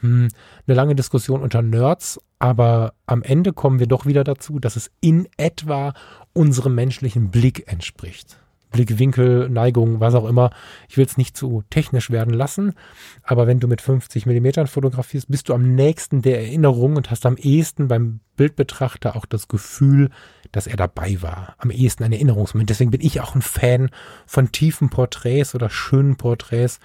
hm, 0.00 0.28
eine 0.66 0.74
lange 0.74 0.94
Diskussion 0.94 1.42
unter 1.42 1.62
Nerds, 1.62 2.20
aber 2.38 2.94
am 3.06 3.22
Ende 3.22 3.52
kommen 3.52 3.78
wir 3.78 3.86
doch 3.86 4.06
wieder 4.06 4.24
dazu, 4.24 4.58
dass 4.58 4.76
es 4.76 4.90
in 5.00 5.28
etwa 5.36 5.94
unserem 6.32 6.74
menschlichen 6.74 7.30
Blick 7.30 7.70
entspricht. 7.70 8.38
Blickwinkel, 8.74 9.48
Neigung, 9.48 10.00
was 10.00 10.16
auch 10.16 10.26
immer. 10.26 10.50
Ich 10.88 10.96
will 10.96 11.06
es 11.06 11.16
nicht 11.16 11.36
zu 11.36 11.62
technisch 11.70 12.10
werden 12.10 12.34
lassen, 12.34 12.74
aber 13.22 13.46
wenn 13.46 13.60
du 13.60 13.68
mit 13.68 13.80
50 13.80 14.26
Millimetern 14.26 14.66
fotografierst, 14.66 15.30
bist 15.30 15.48
du 15.48 15.54
am 15.54 15.76
nächsten 15.76 16.22
der 16.22 16.40
Erinnerung 16.40 16.96
und 16.96 17.10
hast 17.10 17.24
am 17.24 17.36
ehesten 17.36 17.86
beim 17.86 18.18
Bildbetrachter 18.36 19.14
auch 19.14 19.26
das 19.26 19.46
Gefühl, 19.46 20.10
dass 20.50 20.66
er 20.66 20.76
dabei 20.76 21.22
war. 21.22 21.54
Am 21.58 21.70
ehesten 21.70 22.02
ein 22.02 22.12
Erinnerungsmoment. 22.12 22.68
Deswegen 22.68 22.90
bin 22.90 23.00
ich 23.00 23.20
auch 23.20 23.36
ein 23.36 23.42
Fan 23.42 23.90
von 24.26 24.50
tiefen 24.50 24.90
Porträts 24.90 25.54
oder 25.54 25.70
schönen 25.70 26.16
Porträts 26.16 26.80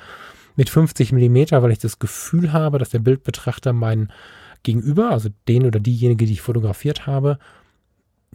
mit 0.60 0.70
50 0.70 1.14
Millimeter, 1.14 1.64
weil 1.64 1.72
ich 1.72 1.80
das 1.80 2.00
Gefühl 2.00 2.52
habe, 2.52 2.80
dass 2.80 2.90
der 2.90 3.00
Bildbetrachter 3.00 3.72
meinen 3.72 4.12
Gegenüber, 4.62 5.10
also 5.12 5.30
den 5.48 5.66
oder 5.66 5.80
diejenige, 5.80 6.26
die 6.26 6.34
ich 6.34 6.42
fotografiert 6.42 7.08
habe, 7.08 7.40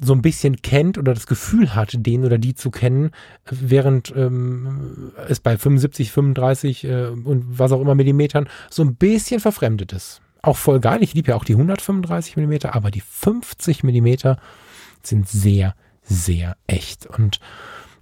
so 0.00 0.14
ein 0.14 0.22
bisschen 0.22 0.62
kennt 0.62 0.96
oder 0.96 1.12
das 1.12 1.26
Gefühl 1.26 1.74
hat, 1.74 1.92
den 1.94 2.24
oder 2.24 2.38
die 2.38 2.54
zu 2.54 2.70
kennen, 2.70 3.10
während 3.44 4.10
ähm, 4.16 5.12
es 5.28 5.38
bei 5.38 5.58
75, 5.58 6.12
35 6.12 6.84
äh, 6.84 7.06
und 7.08 7.58
was 7.58 7.72
auch 7.72 7.82
immer 7.82 7.94
Millimetern 7.94 8.48
so 8.70 8.82
ein 8.82 8.96
bisschen 8.96 9.38
verfremdet 9.38 9.92
ist. 9.92 10.22
Auch 10.40 10.56
voll 10.56 10.80
geil. 10.80 11.02
Ich 11.02 11.12
liebe 11.12 11.28
ja 11.28 11.36
auch 11.36 11.44
die 11.44 11.52
135 11.52 12.36
Millimeter, 12.36 12.74
aber 12.74 12.90
die 12.90 13.02
50 13.02 13.84
Millimeter 13.84 14.38
sind 15.02 15.28
sehr, 15.28 15.74
sehr 16.02 16.56
echt. 16.68 17.04
Und 17.04 17.38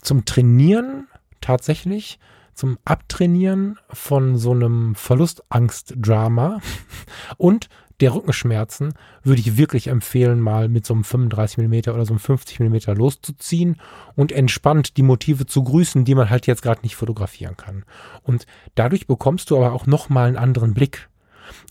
zum 0.01 0.25
Trainieren 0.25 1.09
tatsächlich, 1.41 2.21
zum 2.63 2.79
Abtrainieren 2.85 3.77
von 3.89 4.39
so 4.39 4.53
einem 4.53 4.95
Verlustangst-Drama 4.95 6.61
und 7.39 7.69
der 8.01 8.15
Rückenschmerzen 8.15 8.95
würde 9.25 9.41
ich 9.41 9.57
wirklich 9.57 9.89
empfehlen, 9.89 10.39
mal 10.39 10.69
mit 10.69 10.87
so 10.87 10.95
einem 10.95 11.03
35 11.03 11.59
mm 11.59 11.91
oder 11.91 12.07
so 12.07 12.13
einem 12.13 12.21
50 12.21 12.61
mm 12.61 12.77
loszuziehen 12.95 13.81
und 14.15 14.31
entspannt 14.31 14.97
die 14.97 15.03
Motive 15.03 15.47
zu 15.47 15.65
grüßen, 15.65 16.05
die 16.05 16.15
man 16.15 16.31
halt 16.31 16.47
jetzt 16.47 16.63
gerade 16.63 16.83
nicht 16.83 16.95
fotografieren 16.95 17.57
kann. 17.57 17.85
Und 18.23 18.47
dadurch 18.77 19.09
bekommst 19.09 19.51
du 19.51 19.57
aber 19.57 19.73
auch 19.73 19.89
nochmal 19.89 20.29
einen 20.29 20.37
anderen 20.37 20.73
Blick. 20.73 21.09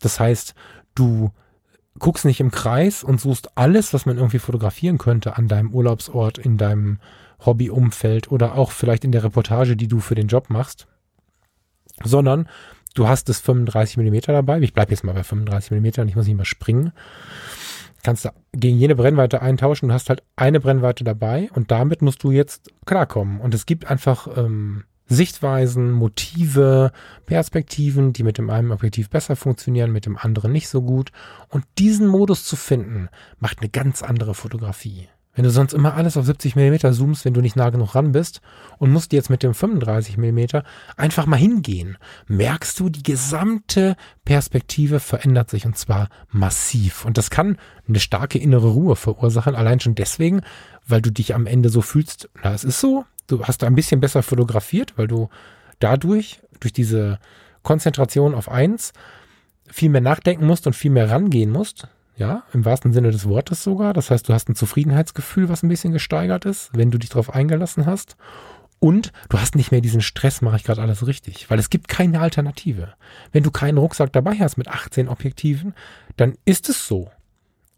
Das 0.02 0.20
heißt, 0.20 0.56
du 0.94 1.32
guckst 2.00 2.26
nicht 2.26 2.42
im 2.42 2.52
Kreis 2.52 3.02
und 3.02 3.22
suchst 3.22 3.58
alles, 3.58 3.94
was 3.94 4.06
man 4.06 4.18
irgendwie 4.18 4.40
fotografieren 4.40 4.98
könnte 4.98 5.38
an 5.38 5.48
deinem 5.48 5.74
Urlaubsort, 5.74 6.38
in 6.38 6.58
deinem 6.58 7.00
Hobbyumfeld 7.46 8.32
oder 8.32 8.56
auch 8.56 8.72
vielleicht 8.72 9.04
in 9.04 9.12
der 9.12 9.24
Reportage, 9.24 9.76
die 9.76 9.88
du 9.88 10.00
für 10.00 10.16
den 10.16 10.28
Job 10.28 10.50
machst, 10.50 10.88
sondern 12.06 12.48
du 12.94 13.08
hast 13.08 13.30
das 13.30 13.40
35 13.40 13.98
mm 13.98 14.20
dabei. 14.28 14.60
Ich 14.60 14.74
bleibe 14.74 14.92
jetzt 14.92 15.04
mal 15.04 15.14
bei 15.14 15.24
35 15.24 15.72
mm 15.72 16.08
ich 16.08 16.16
muss 16.16 16.28
nicht 16.28 16.38
mal 16.38 16.46
springen. 16.46 16.92
Kannst 18.04 18.26
du 18.26 18.30
gegen 18.54 18.78
jene 18.78 18.96
Brennweite 18.96 19.42
eintauschen. 19.42 19.90
Du 19.90 19.94
hast 19.94 20.10
halt 20.10 20.24
eine 20.36 20.60
Brennweite 20.60 21.04
dabei 21.04 21.50
und 21.54 21.72
damit 21.72 22.02
musst 22.02 22.24
du 22.24 22.32
jetzt 22.32 22.72
klarkommen. 22.86 23.40
Und 23.40 23.54
es 23.54 23.66
gibt 23.66 23.86
einfach 23.86 24.28
ähm, 24.36 24.86
Sichtweisen, 25.12 25.92
Motive, 25.92 26.92
Perspektiven, 27.26 28.14
die 28.14 28.24
mit 28.24 28.38
dem 28.38 28.50
einen 28.50 28.72
Objektiv 28.72 29.10
besser 29.10 29.36
funktionieren, 29.36 29.92
mit 29.92 30.06
dem 30.06 30.18
anderen 30.18 30.52
nicht 30.52 30.70
so 30.70 30.82
gut. 30.82 31.12
Und 31.50 31.66
diesen 31.78 32.08
Modus 32.08 32.46
zu 32.46 32.56
finden, 32.56 33.10
macht 33.38 33.60
eine 33.60 33.70
ganz 33.70 34.02
andere 34.02 34.34
Fotografie. 34.34 35.10
Wenn 35.34 35.46
du 35.46 35.50
sonst 35.50 35.74
immer 35.74 35.94
alles 35.94 36.18
auf 36.18 36.26
70 36.26 36.56
mm 36.56 36.92
zoomst, 36.92 37.24
wenn 37.24 37.34
du 37.34 37.42
nicht 37.42 37.56
nah 37.56 37.70
genug 37.70 37.96
ran 37.96 38.12
bist 38.12 38.42
und 38.80 38.92
musst 38.92 39.14
jetzt 39.14 39.30
mit 39.30 39.44
dem 39.44 39.54
35 39.54 40.18
mm 40.18 40.40
einfach 40.98 41.26
mal 41.26 41.38
hingehen, 41.38 41.98
merkst 42.28 42.78
du, 42.80 42.90
die 42.90 43.04
gesamte 43.04 43.96
Perspektive 44.26 45.00
verändert 45.00 45.50
sich 45.50 45.66
und 45.66 45.78
zwar 45.78 46.10
massiv. 46.30 47.06
Und 47.06 47.18
das 47.18 47.30
kann 47.30 47.58
eine 47.88 48.00
starke 48.00 48.40
innere 48.40 48.70
Ruhe 48.70 48.98
verursachen, 48.98 49.56
allein 49.56 49.80
schon 49.80 49.96
deswegen, 49.96 50.42
weil 50.86 51.02
du 51.02 51.12
dich 51.12 51.34
am 51.34 51.48
Ende 51.48 51.70
so 51.70 51.82
fühlst, 51.82 52.30
na, 52.44 52.54
es 52.54 52.66
ist 52.66 52.82
so, 52.82 53.06
du 53.28 53.46
hast 53.46 53.62
da 53.62 53.68
ein 53.68 53.76
bisschen 53.76 54.02
besser 54.02 54.24
fotografiert, 54.24 54.98
weil 54.98 55.08
du 55.08 55.30
dadurch, 55.80 56.42
durch 56.60 56.74
diese 56.74 57.20
Konzentration 57.64 58.36
auf 58.36 58.50
eins, 58.50 58.92
viel 59.70 59.90
mehr 59.90 60.02
nachdenken 60.02 60.46
musst 60.46 60.68
und 60.68 60.76
viel 60.76 60.92
mehr 60.92 61.10
rangehen 61.10 61.52
musst 61.52 61.88
ja, 62.22 62.44
im 62.54 62.66
wahrsten 62.66 62.94
Sinne 62.94 63.10
des 63.10 63.28
Wortes 63.28 63.64
sogar. 63.64 63.94
Das 63.94 64.12
heißt, 64.12 64.30
du 64.30 64.34
hast 64.34 64.48
ein 64.48 64.54
Zufriedenheitsgefühl, 64.54 65.50
was 65.50 65.64
ein 65.64 65.70
bisschen 65.70 65.92
gesteigert 65.92 66.46
ist, 66.46 66.70
wenn 66.72 66.92
du 66.92 67.00
dich 67.00 67.10
darauf 67.10 67.34
eingelassen 67.34 67.88
hast. 67.88 68.16
Und 68.78 69.12
du 69.30 69.40
hast 69.40 69.56
nicht 69.56 69.72
mehr 69.72 69.82
diesen 69.82 70.02
Stress, 70.02 70.44
mache 70.44 70.58
ich 70.58 70.64
gerade 70.64 70.84
alles 70.84 71.08
richtig, 71.08 71.50
weil 71.50 71.58
es 71.58 71.72
gibt 71.72 71.88
keine 71.88 72.20
Alternative. 72.20 72.94
Wenn 73.32 73.42
du 73.42 73.50
keinen 73.50 73.80
Rucksack 73.80 74.14
dabei 74.14 74.36
hast 74.36 74.56
mit 74.58 74.68
18 74.68 75.10
Objektiven, 75.10 75.74
dann 76.16 76.36
ist 76.46 76.70
es 76.70 76.88
so. 76.88 77.10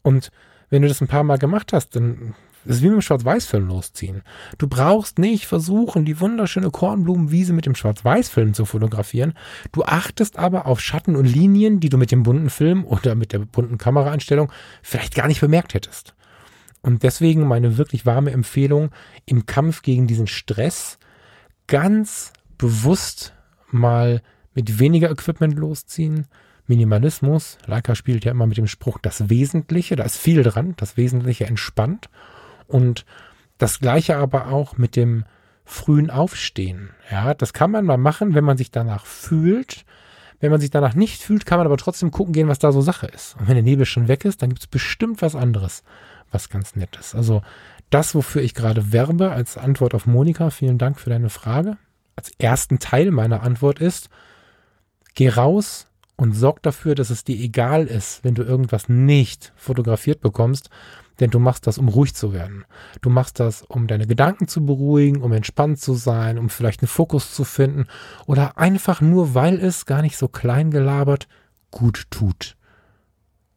Und 0.02 0.30
wenn 0.70 0.82
du 0.82 0.90
das 0.90 1.00
ein 1.00 1.08
paar 1.08 1.24
Mal 1.24 1.38
gemacht 1.38 1.72
hast, 1.72 1.96
dann 1.96 2.36
das 2.66 2.78
ist 2.78 2.82
wie 2.82 2.88
mit 2.88 2.96
dem 2.96 3.02
Schwarz-Weiß-Film 3.02 3.68
losziehen. 3.68 4.22
Du 4.58 4.68
brauchst 4.68 5.20
nicht 5.20 5.46
versuchen, 5.46 6.06
die 6.06 6.20
wunderschöne 6.20 6.72
Kornblumenwiese 6.72 7.54
mit 7.54 7.66
dem 7.66 7.76
Schwarz-Weiß-Film 7.76 8.54
zu 8.54 8.66
fotografieren. 8.66 9.34
Du 9.72 9.84
achtest 9.84 10.38
aber 10.40 10.66
auf 10.66 10.80
Schatten 10.80 11.16
und 11.16 11.26
Linien, 11.26 11.80
die 11.80 11.90
du 11.90 11.98
mit 11.98 12.12
dem 12.12 12.24
bunten 12.24 12.50
Film 12.50 12.86
oder 12.86 13.16
mit 13.16 13.34
der 13.34 13.40
bunten 13.40 13.78
Kameraeinstellung 13.78 14.52
vielleicht 14.82 15.16
gar 15.16 15.28
nicht 15.28 15.42
bemerkt 15.42 15.74
hättest. 15.74 16.16
Und 16.82 17.04
deswegen 17.04 17.48
meine 17.48 17.78
wirklich 17.78 18.06
warme 18.06 18.32
Empfehlung 18.32 18.92
im 19.26 19.46
Kampf 19.46 19.82
gegen 19.82 20.08
diesen 20.08 20.28
Stress 20.28 20.98
ganz 21.68 22.34
bewusst 22.58 23.34
mal 23.72 24.22
mit 24.54 24.80
weniger 24.80 25.10
Equipment 25.10 25.58
losziehen. 25.58 26.28
Minimalismus. 26.68 27.58
Leica 27.66 27.96
spielt 27.96 28.26
ja 28.26 28.32
immer 28.32 28.48
mit 28.48 28.58
dem 28.58 28.68
Spruch 28.68 28.98
das 29.02 29.30
Wesentliche. 29.30 29.96
Da 29.96 30.04
ist 30.04 30.18
viel 30.18 30.44
dran. 30.44 30.76
Das 30.78 30.96
Wesentliche 30.98 31.46
entspannt. 31.46 32.10
Und 32.68 33.06
das 33.58 33.80
gleiche 33.80 34.18
aber 34.18 34.48
auch 34.48 34.78
mit 34.78 34.96
dem 34.96 35.26
frühen 35.66 36.10
Aufstehen. 36.10 36.90
Ja, 37.10 37.34
das 37.34 37.54
kann 37.54 37.72
man 37.72 37.86
mal 37.86 37.98
machen, 37.98 38.34
wenn 38.34 38.44
man 38.44 38.58
sich 38.58 38.72
danach 38.72 39.06
fühlt. 39.06 39.86
Wenn 40.40 40.52
man 40.52 40.60
sich 40.60 40.72
danach 40.72 40.94
nicht 40.94 41.22
fühlt, 41.22 41.46
kann 41.46 41.58
man 41.58 41.68
aber 41.68 41.78
trotzdem 41.78 42.12
gucken 42.12 42.34
gehen, 42.34 42.50
was 42.50 42.60
da 42.60 42.74
so 42.74 42.82
Sache 42.82 43.08
ist. 43.08 43.38
Und 43.40 43.48
wenn 43.48 43.56
der 43.56 43.64
Nebel 43.64 43.86
schon 43.86 44.10
weg 44.10 44.26
ist, 44.26 44.42
dann 44.42 44.50
gibt 44.50 44.62
es 44.62 44.68
bestimmt 44.68 45.22
was 45.22 45.36
anderes, 45.36 45.84
was 46.32 46.50
ganz 46.50 46.76
nett 46.76 46.98
ist. 46.98 47.16
Also 47.16 47.42
das, 47.90 48.14
wofür 48.14 48.42
ich 48.42 48.54
gerade 48.54 48.92
werbe, 48.92 49.32
als 49.32 49.58
Antwort 49.58 49.94
auf 49.94 50.06
Monika, 50.06 50.50
vielen 50.50 50.78
Dank 50.78 51.00
für 51.00 51.10
deine 51.10 51.30
Frage. 51.30 51.78
Als 52.16 52.32
ersten 52.40 52.80
Teil 52.80 53.12
meiner 53.12 53.44
Antwort 53.44 53.80
ist, 53.80 54.10
geh 55.16 55.30
raus 55.30 55.88
und 56.18 56.34
sorg 56.34 56.62
dafür, 56.62 56.96
dass 56.96 57.10
es 57.10 57.24
dir 57.24 57.38
egal 57.38 57.86
ist, 57.88 58.24
wenn 58.24 58.36
du 58.36 58.44
irgendwas 58.44 58.90
nicht 58.90 59.54
fotografiert 59.56 60.22
bekommst, 60.22 60.70
denn 61.20 61.30
du 61.30 61.40
machst 61.40 61.68
das, 61.68 61.78
um 61.78 61.88
ruhig 61.88 62.16
zu 62.16 62.34
werden. 62.34 62.66
Du 63.02 63.10
machst 63.10 63.40
das, 63.40 63.62
um 63.64 63.88
deine 63.88 64.08
Gedanken 64.08 64.48
zu 64.48 64.66
beruhigen, 64.66 65.22
um 65.22 65.32
entspannt 65.32 65.80
zu 65.80 65.94
sein, 65.94 66.38
um 66.38 66.50
vielleicht 66.50 66.82
einen 66.82 66.88
Fokus 66.88 67.34
zu 67.34 67.44
finden 67.44 67.86
oder 68.26 68.58
einfach 68.58 69.02
nur, 69.02 69.34
weil 69.34 69.60
es 69.60 69.86
gar 69.86 70.02
nicht 70.02 70.18
so 70.18 70.28
klein 70.28 70.72
gelabert 70.72 71.28
gut 71.72 72.08
tut. 72.10 72.56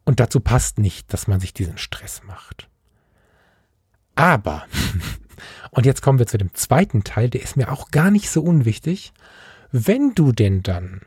Und 0.04 0.20
dazu 0.20 0.40
passt 0.40 0.78
nicht, 0.78 1.12
dass 1.12 1.26
man 1.26 1.40
sich 1.40 1.52
diesen 1.52 1.78
Stress 1.78 2.22
macht. 2.24 2.68
Aber, 4.14 4.64
und 5.70 5.86
jetzt 5.86 6.02
kommen 6.02 6.18
wir 6.18 6.26
zu 6.26 6.38
dem 6.38 6.54
zweiten 6.54 7.04
Teil, 7.04 7.28
der 7.28 7.42
ist 7.42 7.56
mir 7.56 7.72
auch 7.72 7.90
gar 7.90 8.10
nicht 8.10 8.30
so 8.30 8.42
unwichtig. 8.42 9.12
Wenn 9.72 10.14
du 10.14 10.32
denn 10.32 10.62
dann 10.62 11.02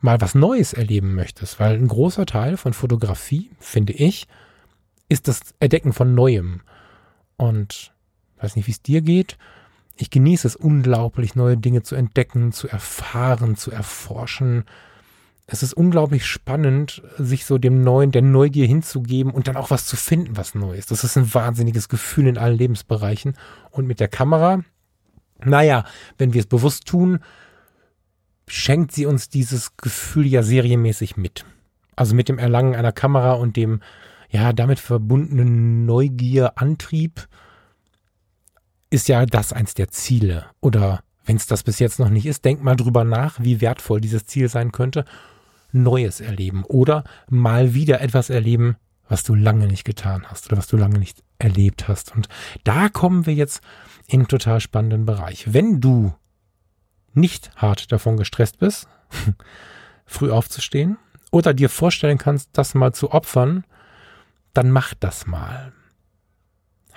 mal 0.00 0.20
was 0.20 0.34
Neues 0.34 0.72
erleben 0.72 1.14
möchtest, 1.14 1.58
weil 1.58 1.74
ein 1.74 1.88
großer 1.88 2.26
Teil 2.26 2.56
von 2.56 2.72
Fotografie, 2.72 3.50
finde 3.58 3.92
ich, 3.92 4.28
ist 5.08 5.28
das 5.28 5.40
Erdecken 5.60 5.92
von 5.92 6.14
Neuem. 6.14 6.60
Und 7.36 7.92
weiß 8.40 8.56
nicht, 8.56 8.66
wie 8.66 8.72
es 8.72 8.82
dir 8.82 9.00
geht. 9.00 9.38
Ich 9.96 10.10
genieße 10.10 10.46
es 10.46 10.56
unglaublich, 10.56 11.34
neue 11.34 11.56
Dinge 11.56 11.82
zu 11.82 11.96
entdecken, 11.96 12.52
zu 12.52 12.68
erfahren, 12.68 13.56
zu 13.56 13.70
erforschen. 13.70 14.64
Es 15.46 15.62
ist 15.62 15.74
unglaublich 15.74 16.26
spannend, 16.26 17.02
sich 17.16 17.46
so 17.46 17.58
dem 17.58 17.82
Neuen, 17.82 18.12
der 18.12 18.22
Neugier 18.22 18.66
hinzugeben 18.66 19.32
und 19.32 19.48
dann 19.48 19.56
auch 19.56 19.70
was 19.70 19.86
zu 19.86 19.96
finden, 19.96 20.36
was 20.36 20.54
Neues. 20.54 20.86
Das 20.86 21.04
ist 21.04 21.16
ein 21.16 21.32
wahnsinniges 21.32 21.88
Gefühl 21.88 22.26
in 22.26 22.38
allen 22.38 22.58
Lebensbereichen. 22.58 23.34
Und 23.70 23.86
mit 23.86 23.98
der 23.98 24.08
Kamera, 24.08 24.62
naja, 25.44 25.84
wenn 26.16 26.32
wir 26.32 26.40
es 26.40 26.46
bewusst 26.46 26.86
tun, 26.86 27.20
schenkt 28.46 28.92
sie 28.92 29.06
uns 29.06 29.28
dieses 29.28 29.76
Gefühl 29.76 30.26
ja 30.26 30.42
serienmäßig 30.42 31.16
mit. 31.16 31.44
Also 31.96 32.14
mit 32.14 32.28
dem 32.28 32.38
Erlangen 32.38 32.76
einer 32.76 32.92
Kamera 32.92 33.32
und 33.32 33.56
dem 33.56 33.80
ja, 34.28 34.52
damit 34.52 34.78
verbundenen 34.78 35.86
Neugier, 35.86 36.52
Antrieb 36.56 37.28
ist 38.90 39.08
ja 39.08 39.26
das 39.26 39.52
eins 39.52 39.74
der 39.74 39.88
Ziele. 39.88 40.46
Oder 40.60 41.02
wenn 41.24 41.36
es 41.36 41.46
das 41.46 41.62
bis 41.62 41.78
jetzt 41.78 41.98
noch 41.98 42.10
nicht 42.10 42.26
ist, 42.26 42.44
denk 42.44 42.62
mal 42.62 42.76
drüber 42.76 43.04
nach, 43.04 43.38
wie 43.40 43.60
wertvoll 43.60 44.00
dieses 44.00 44.26
Ziel 44.26 44.48
sein 44.48 44.72
könnte. 44.72 45.04
Neues 45.72 46.20
erleben 46.20 46.64
oder 46.64 47.04
mal 47.28 47.74
wieder 47.74 48.00
etwas 48.00 48.30
erleben, 48.30 48.76
was 49.08 49.22
du 49.22 49.34
lange 49.34 49.66
nicht 49.66 49.84
getan 49.84 50.24
hast 50.26 50.46
oder 50.46 50.56
was 50.56 50.66
du 50.66 50.76
lange 50.76 50.98
nicht 50.98 51.22
erlebt 51.38 51.88
hast. 51.88 52.14
Und 52.14 52.28
da 52.64 52.88
kommen 52.88 53.26
wir 53.26 53.34
jetzt 53.34 53.60
in 54.06 54.20
einen 54.20 54.28
total 54.28 54.60
spannenden 54.60 55.04
Bereich. 55.04 55.52
Wenn 55.52 55.80
du 55.80 56.14
nicht 57.12 57.50
hart 57.56 57.92
davon 57.92 58.16
gestresst 58.16 58.58
bist, 58.58 58.88
früh 60.06 60.30
aufzustehen 60.30 60.96
oder 61.30 61.52
dir 61.52 61.68
vorstellen 61.68 62.18
kannst, 62.18 62.50
das 62.52 62.74
mal 62.74 62.92
zu 62.92 63.10
opfern, 63.10 63.64
dann 64.54 64.70
mach 64.70 64.94
das 64.94 65.26
mal. 65.26 65.72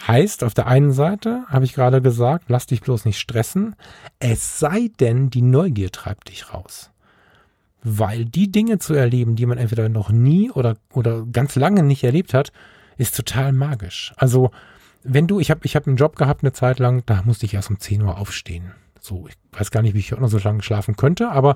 Heißt, 0.08 0.44
auf 0.44 0.54
der 0.54 0.68
einen 0.68 0.92
Seite 0.92 1.44
habe 1.48 1.66
ich 1.66 1.74
gerade 1.74 2.02
gesagt, 2.02 2.46
lass 2.48 2.66
dich 2.66 2.82
bloß 2.82 3.06
nicht 3.06 3.20
stressen, 3.20 3.76
es 4.20 4.60
sei 4.60 4.90
denn, 5.00 5.30
die 5.30 5.44
Neugier 5.44 5.92
treibt 5.92 6.30
dich 6.30 6.54
raus. 6.54 6.90
Weil 7.84 8.26
die 8.26 8.52
Dinge 8.52 8.80
zu 8.80 8.94
erleben, 8.94 9.36
die 9.36 9.46
man 9.46 9.58
entweder 9.58 9.90
noch 9.90 10.10
nie 10.10 10.52
oder, 10.52 10.78
oder 10.94 11.26
ganz 11.26 11.56
lange 11.56 11.84
nicht 11.84 12.04
erlebt 12.04 12.34
hat, 12.34 12.52
ist 12.98 13.16
total 13.16 13.54
magisch. 13.54 14.14
Also, 14.18 14.52
wenn 15.04 15.28
du, 15.28 15.40
ich 15.40 15.50
habe 15.50 15.62
ich 15.64 15.76
hab 15.76 15.88
einen 15.88 15.98
Job 15.98 16.16
gehabt 16.16 16.44
eine 16.44 16.54
Zeit 16.54 16.80
lang, 16.80 17.04
da 17.06 17.22
musste 17.24 17.46
ich 17.46 17.54
erst 17.54 17.70
um 17.70 17.80
10 17.80 18.02
Uhr 18.02 18.18
aufstehen. 18.18 18.72
So, 19.00 19.28
ich 19.28 19.36
weiß 19.52 19.72
gar 19.72 19.82
nicht, 19.82 19.96
wie 19.96 20.00
ich 20.00 20.14
auch 20.14 20.20
noch 20.20 20.30
so 20.30 20.38
lange 20.38 20.62
schlafen 20.62 20.96
könnte, 20.96 21.30
aber 21.30 21.56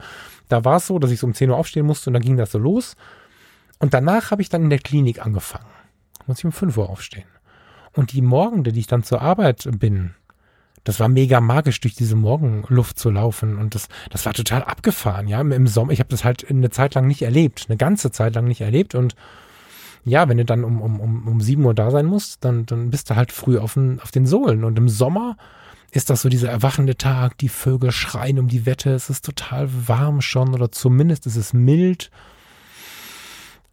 da 0.50 0.66
war 0.66 0.78
es 0.78 0.88
so, 0.88 0.98
dass 0.98 1.12
ich 1.12 1.20
so 1.20 1.28
um 1.28 1.34
10 1.34 1.52
Uhr 1.52 1.58
aufstehen 1.58 1.86
musste 1.86 2.10
und 2.10 2.16
dann 2.16 2.24
ging 2.24 2.38
das 2.38 2.52
so 2.52 2.58
los. 2.58 2.96
Und 3.78 3.94
danach 3.94 4.32
habe 4.32 4.42
ich 4.42 4.50
dann 4.50 4.64
in 4.64 4.70
der 4.70 4.80
Klinik 4.80 5.24
angefangen 5.24 5.66
muss 6.28 6.40
ich 6.40 6.46
um 6.46 6.52
5 6.52 6.78
Uhr 6.78 6.90
aufstehen. 6.90 7.28
Und 7.94 8.12
die 8.12 8.22
Morgende, 8.22 8.74
die 8.74 8.82
ich 8.82 8.88
dann 8.88 9.04
zur 9.04 9.22
Arbeit 9.22 9.68
bin, 9.80 10.14
das 10.84 11.00
war 11.00 11.08
mega 11.08 11.42
magisch, 11.42 11.80
durch 11.82 11.96
diese 11.96 12.16
Morgenluft 12.16 13.00
zu 13.00 13.10
laufen. 13.10 13.58
Und 13.58 13.74
das, 13.74 13.88
das 14.12 14.26
war 14.26 14.34
total 14.34 14.64
abgefahren, 14.64 15.28
ja. 15.28 15.42
Im 15.42 15.68
Sommer, 15.68 15.92
ich 15.92 16.00
habe 16.00 16.10
das 16.10 16.24
halt 16.24 16.50
eine 16.50 16.70
Zeit 16.70 16.94
lang 16.94 17.08
nicht 17.08 17.24
erlebt, 17.24 17.66
eine 17.68 17.78
ganze 17.78 18.12
Zeit 18.12 18.36
lang 18.36 18.46
nicht 18.46 18.62
erlebt. 18.62 18.94
Und 18.94 19.16
ja, 20.04 20.30
wenn 20.30 20.38
du 20.38 20.46
dann 20.46 20.64
um, 20.64 20.82
um, 20.82 21.00
um, 21.00 21.28
um 21.28 21.42
7 21.42 21.66
Uhr 21.66 21.74
da 21.74 21.90
sein 21.90 22.06
musst, 22.06 22.46
dann, 22.46 22.68
dann 22.68 22.92
bist 22.92 23.10
du 23.10 23.16
halt 23.16 23.32
früh 23.32 23.58
auf 23.58 23.74
den, 23.74 24.00
auf 24.00 24.12
den 24.12 24.28
Sohlen. 24.28 24.64
Und 24.64 24.78
im 24.78 24.88
Sommer 24.88 25.38
ist 25.92 26.12
das 26.12 26.22
so 26.22 26.30
dieser 26.30 26.52
erwachende 26.52 26.96
Tag, 26.98 27.38
die 27.40 27.50
Vögel 27.50 27.92
schreien 27.92 28.38
um 28.38 28.48
die 28.48 28.68
Wette, 28.68 28.92
es 28.92 29.10
ist 29.10 29.26
total 29.26 29.70
warm 29.88 30.22
schon 30.22 30.54
oder 30.54 30.72
zumindest 30.72 31.26
ist 31.26 31.38
es 31.38 31.54
mild. 31.54 32.12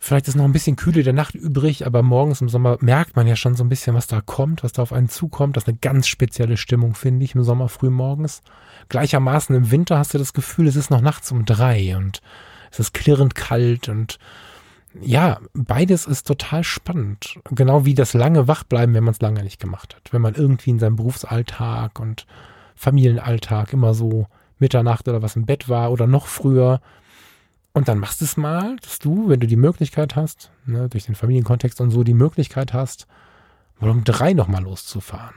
Vielleicht 0.04 0.26
ist 0.26 0.34
noch 0.34 0.44
ein 0.44 0.52
bisschen 0.52 0.74
Kühle 0.74 1.04
der 1.04 1.12
Nacht 1.12 1.36
übrig, 1.36 1.86
aber 1.86 2.02
morgens 2.02 2.40
im 2.40 2.48
Sommer 2.48 2.76
merkt 2.80 3.14
man 3.14 3.28
ja 3.28 3.36
schon 3.36 3.54
so 3.54 3.62
ein 3.62 3.68
bisschen, 3.68 3.94
was 3.94 4.08
da 4.08 4.20
kommt, 4.20 4.64
was 4.64 4.72
da 4.72 4.82
auf 4.82 4.92
einen 4.92 5.08
zukommt. 5.08 5.56
Das 5.56 5.62
ist 5.62 5.68
eine 5.68 5.78
ganz 5.80 6.08
spezielle 6.08 6.56
Stimmung, 6.56 6.96
finde 6.96 7.24
ich, 7.24 7.36
im 7.36 7.44
Sommer 7.44 7.68
früh 7.68 7.88
morgens. 7.88 8.42
Gleichermaßen 8.88 9.54
im 9.54 9.70
Winter 9.70 9.98
hast 9.98 10.12
du 10.12 10.18
das 10.18 10.32
Gefühl, 10.32 10.66
es 10.66 10.74
ist 10.74 10.90
noch 10.90 11.02
nachts 11.02 11.30
um 11.30 11.44
drei 11.44 11.96
und 11.96 12.20
es 12.72 12.80
ist 12.80 12.94
klirrend 12.94 13.36
kalt 13.36 13.88
und 13.88 14.18
ja, 15.00 15.38
beides 15.54 16.08
ist 16.08 16.26
total 16.26 16.64
spannend. 16.64 17.38
Genau 17.52 17.84
wie 17.84 17.94
das 17.94 18.12
lange 18.12 18.48
Wachbleiben, 18.48 18.96
wenn 18.96 19.04
man 19.04 19.14
es 19.14 19.20
lange 19.20 19.44
nicht 19.44 19.60
gemacht 19.60 19.94
hat. 19.94 20.12
Wenn 20.12 20.20
man 20.20 20.34
irgendwie 20.34 20.70
in 20.70 20.80
seinem 20.80 20.96
Berufsalltag 20.96 22.00
und 22.00 22.26
Familienalltag 22.74 23.72
immer 23.72 23.94
so 23.94 24.26
Mitternacht 24.58 25.06
oder 25.06 25.22
was 25.22 25.36
im 25.36 25.46
Bett 25.46 25.68
war 25.68 25.92
oder 25.92 26.08
noch 26.08 26.26
früher 26.26 26.80
und 27.74 27.88
dann 27.88 27.98
machst 27.98 28.20
du 28.20 28.24
es 28.24 28.36
mal, 28.36 28.76
dass 28.82 28.98
du, 28.98 29.28
wenn 29.28 29.40
du 29.40 29.46
die 29.46 29.56
Möglichkeit 29.56 30.14
hast, 30.14 30.50
ne, 30.66 30.88
durch 30.88 31.06
den 31.06 31.14
Familienkontext 31.14 31.80
und 31.80 31.90
so 31.90 32.04
die 32.04 32.14
Möglichkeit 32.14 32.72
hast, 32.72 33.06
mal 33.80 33.90
um 33.90 34.04
drei 34.04 34.34
nochmal 34.34 34.62
loszufahren. 34.62 35.34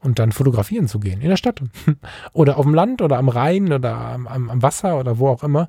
und 0.00 0.18
dann 0.18 0.30
fotografieren 0.30 0.88
zu 0.88 1.00
gehen 1.00 1.20
in 1.20 1.30
der 1.30 1.36
Stadt 1.36 1.62
oder 2.32 2.58
auf 2.58 2.64
dem 2.64 2.74
Land 2.74 3.00
oder 3.02 3.18
am 3.18 3.28
Rhein 3.28 3.72
oder 3.72 3.96
am, 3.96 4.26
am 4.26 4.62
Wasser 4.62 4.98
oder 4.98 5.18
wo 5.18 5.28
auch 5.28 5.42
immer. 5.42 5.68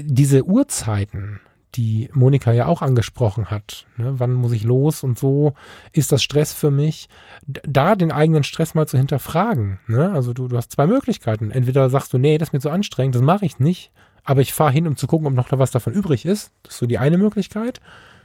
Diese 0.00 0.44
Uhrzeiten, 0.44 1.40
die 1.74 2.08
Monika 2.12 2.52
ja 2.52 2.66
auch 2.66 2.82
angesprochen 2.82 3.50
hat. 3.50 3.86
Ne? 3.96 4.14
Wann 4.18 4.32
muss 4.32 4.52
ich 4.52 4.64
los 4.64 5.02
und 5.02 5.18
so? 5.18 5.54
Ist 5.92 6.12
das 6.12 6.22
Stress 6.22 6.52
für 6.52 6.70
mich? 6.70 7.08
Da 7.46 7.96
den 7.96 8.12
eigenen 8.12 8.44
Stress 8.44 8.74
mal 8.74 8.86
zu 8.86 8.96
hinterfragen. 8.96 9.80
Ne? 9.86 10.12
Also 10.12 10.32
du, 10.32 10.48
du 10.48 10.56
hast 10.56 10.72
zwei 10.72 10.86
Möglichkeiten. 10.86 11.50
Entweder 11.50 11.90
sagst 11.90 12.12
du, 12.12 12.18
nee, 12.18 12.38
das 12.38 12.48
ist 12.48 12.52
mir 12.52 12.60
zu 12.60 12.70
anstrengend, 12.70 13.16
das 13.16 13.22
mache 13.22 13.46
ich 13.46 13.58
nicht, 13.58 13.90
aber 14.24 14.40
ich 14.40 14.54
fahre 14.54 14.72
hin, 14.72 14.86
um 14.86 14.96
zu 14.96 15.06
gucken, 15.06 15.26
ob 15.26 15.34
noch 15.34 15.48
was 15.52 15.70
davon 15.70 15.92
übrig 15.92 16.24
ist. 16.24 16.50
Das 16.62 16.74
ist 16.74 16.78
so 16.80 16.86
die 16.86 16.98
eine 16.98 17.18
Möglichkeit. 17.18 17.80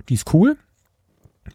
Die 0.08 0.14
ist 0.14 0.34
cool. 0.34 0.58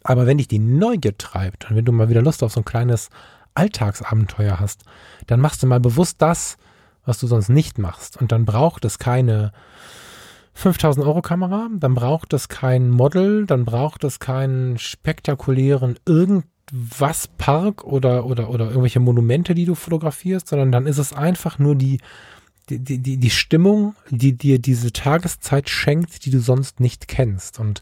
Aber 0.03 0.27
wenn 0.27 0.37
dich 0.37 0.47
die 0.47 0.59
Neugier 0.59 1.17
treibt 1.17 1.69
und 1.69 1.75
wenn 1.75 1.85
du 1.85 1.91
mal 1.91 2.09
wieder 2.09 2.21
Lust 2.21 2.43
auf 2.43 2.51
so 2.51 2.61
ein 2.61 2.65
kleines 2.65 3.09
Alltagsabenteuer 3.55 4.59
hast, 4.59 4.83
dann 5.27 5.39
machst 5.39 5.63
du 5.63 5.67
mal 5.67 5.79
bewusst 5.79 6.21
das, 6.21 6.57
was 7.05 7.19
du 7.19 7.27
sonst 7.27 7.49
nicht 7.49 7.79
machst. 7.79 8.17
Und 8.17 8.31
dann 8.31 8.45
braucht 8.45 8.85
es 8.85 8.99
keine 8.99 9.51
5000 10.53 11.05
Euro 11.05 11.21
Kamera, 11.21 11.69
dann 11.73 11.95
braucht 11.95 12.33
es 12.33 12.47
kein 12.47 12.89
Model, 12.89 13.45
dann 13.45 13.65
braucht 13.65 14.03
es 14.03 14.19
keinen 14.19 14.77
spektakulären 14.77 15.97
irgendwas 16.05 17.27
Park 17.37 17.83
oder, 17.83 18.25
oder, 18.25 18.49
oder 18.49 18.67
irgendwelche 18.67 18.99
Monumente, 18.99 19.53
die 19.53 19.65
du 19.65 19.75
fotografierst, 19.75 20.47
sondern 20.47 20.71
dann 20.71 20.87
ist 20.87 20.97
es 20.97 21.13
einfach 21.13 21.59
nur 21.59 21.75
die, 21.75 21.99
die, 22.69 22.79
die, 22.79 23.17
die 23.17 23.29
Stimmung, 23.29 23.95
die 24.09 24.33
dir 24.33 24.59
diese 24.59 24.91
Tageszeit 24.91 25.69
schenkt, 25.69 26.25
die 26.25 26.31
du 26.31 26.39
sonst 26.39 26.79
nicht 26.79 27.07
kennst. 27.07 27.59
Und 27.59 27.81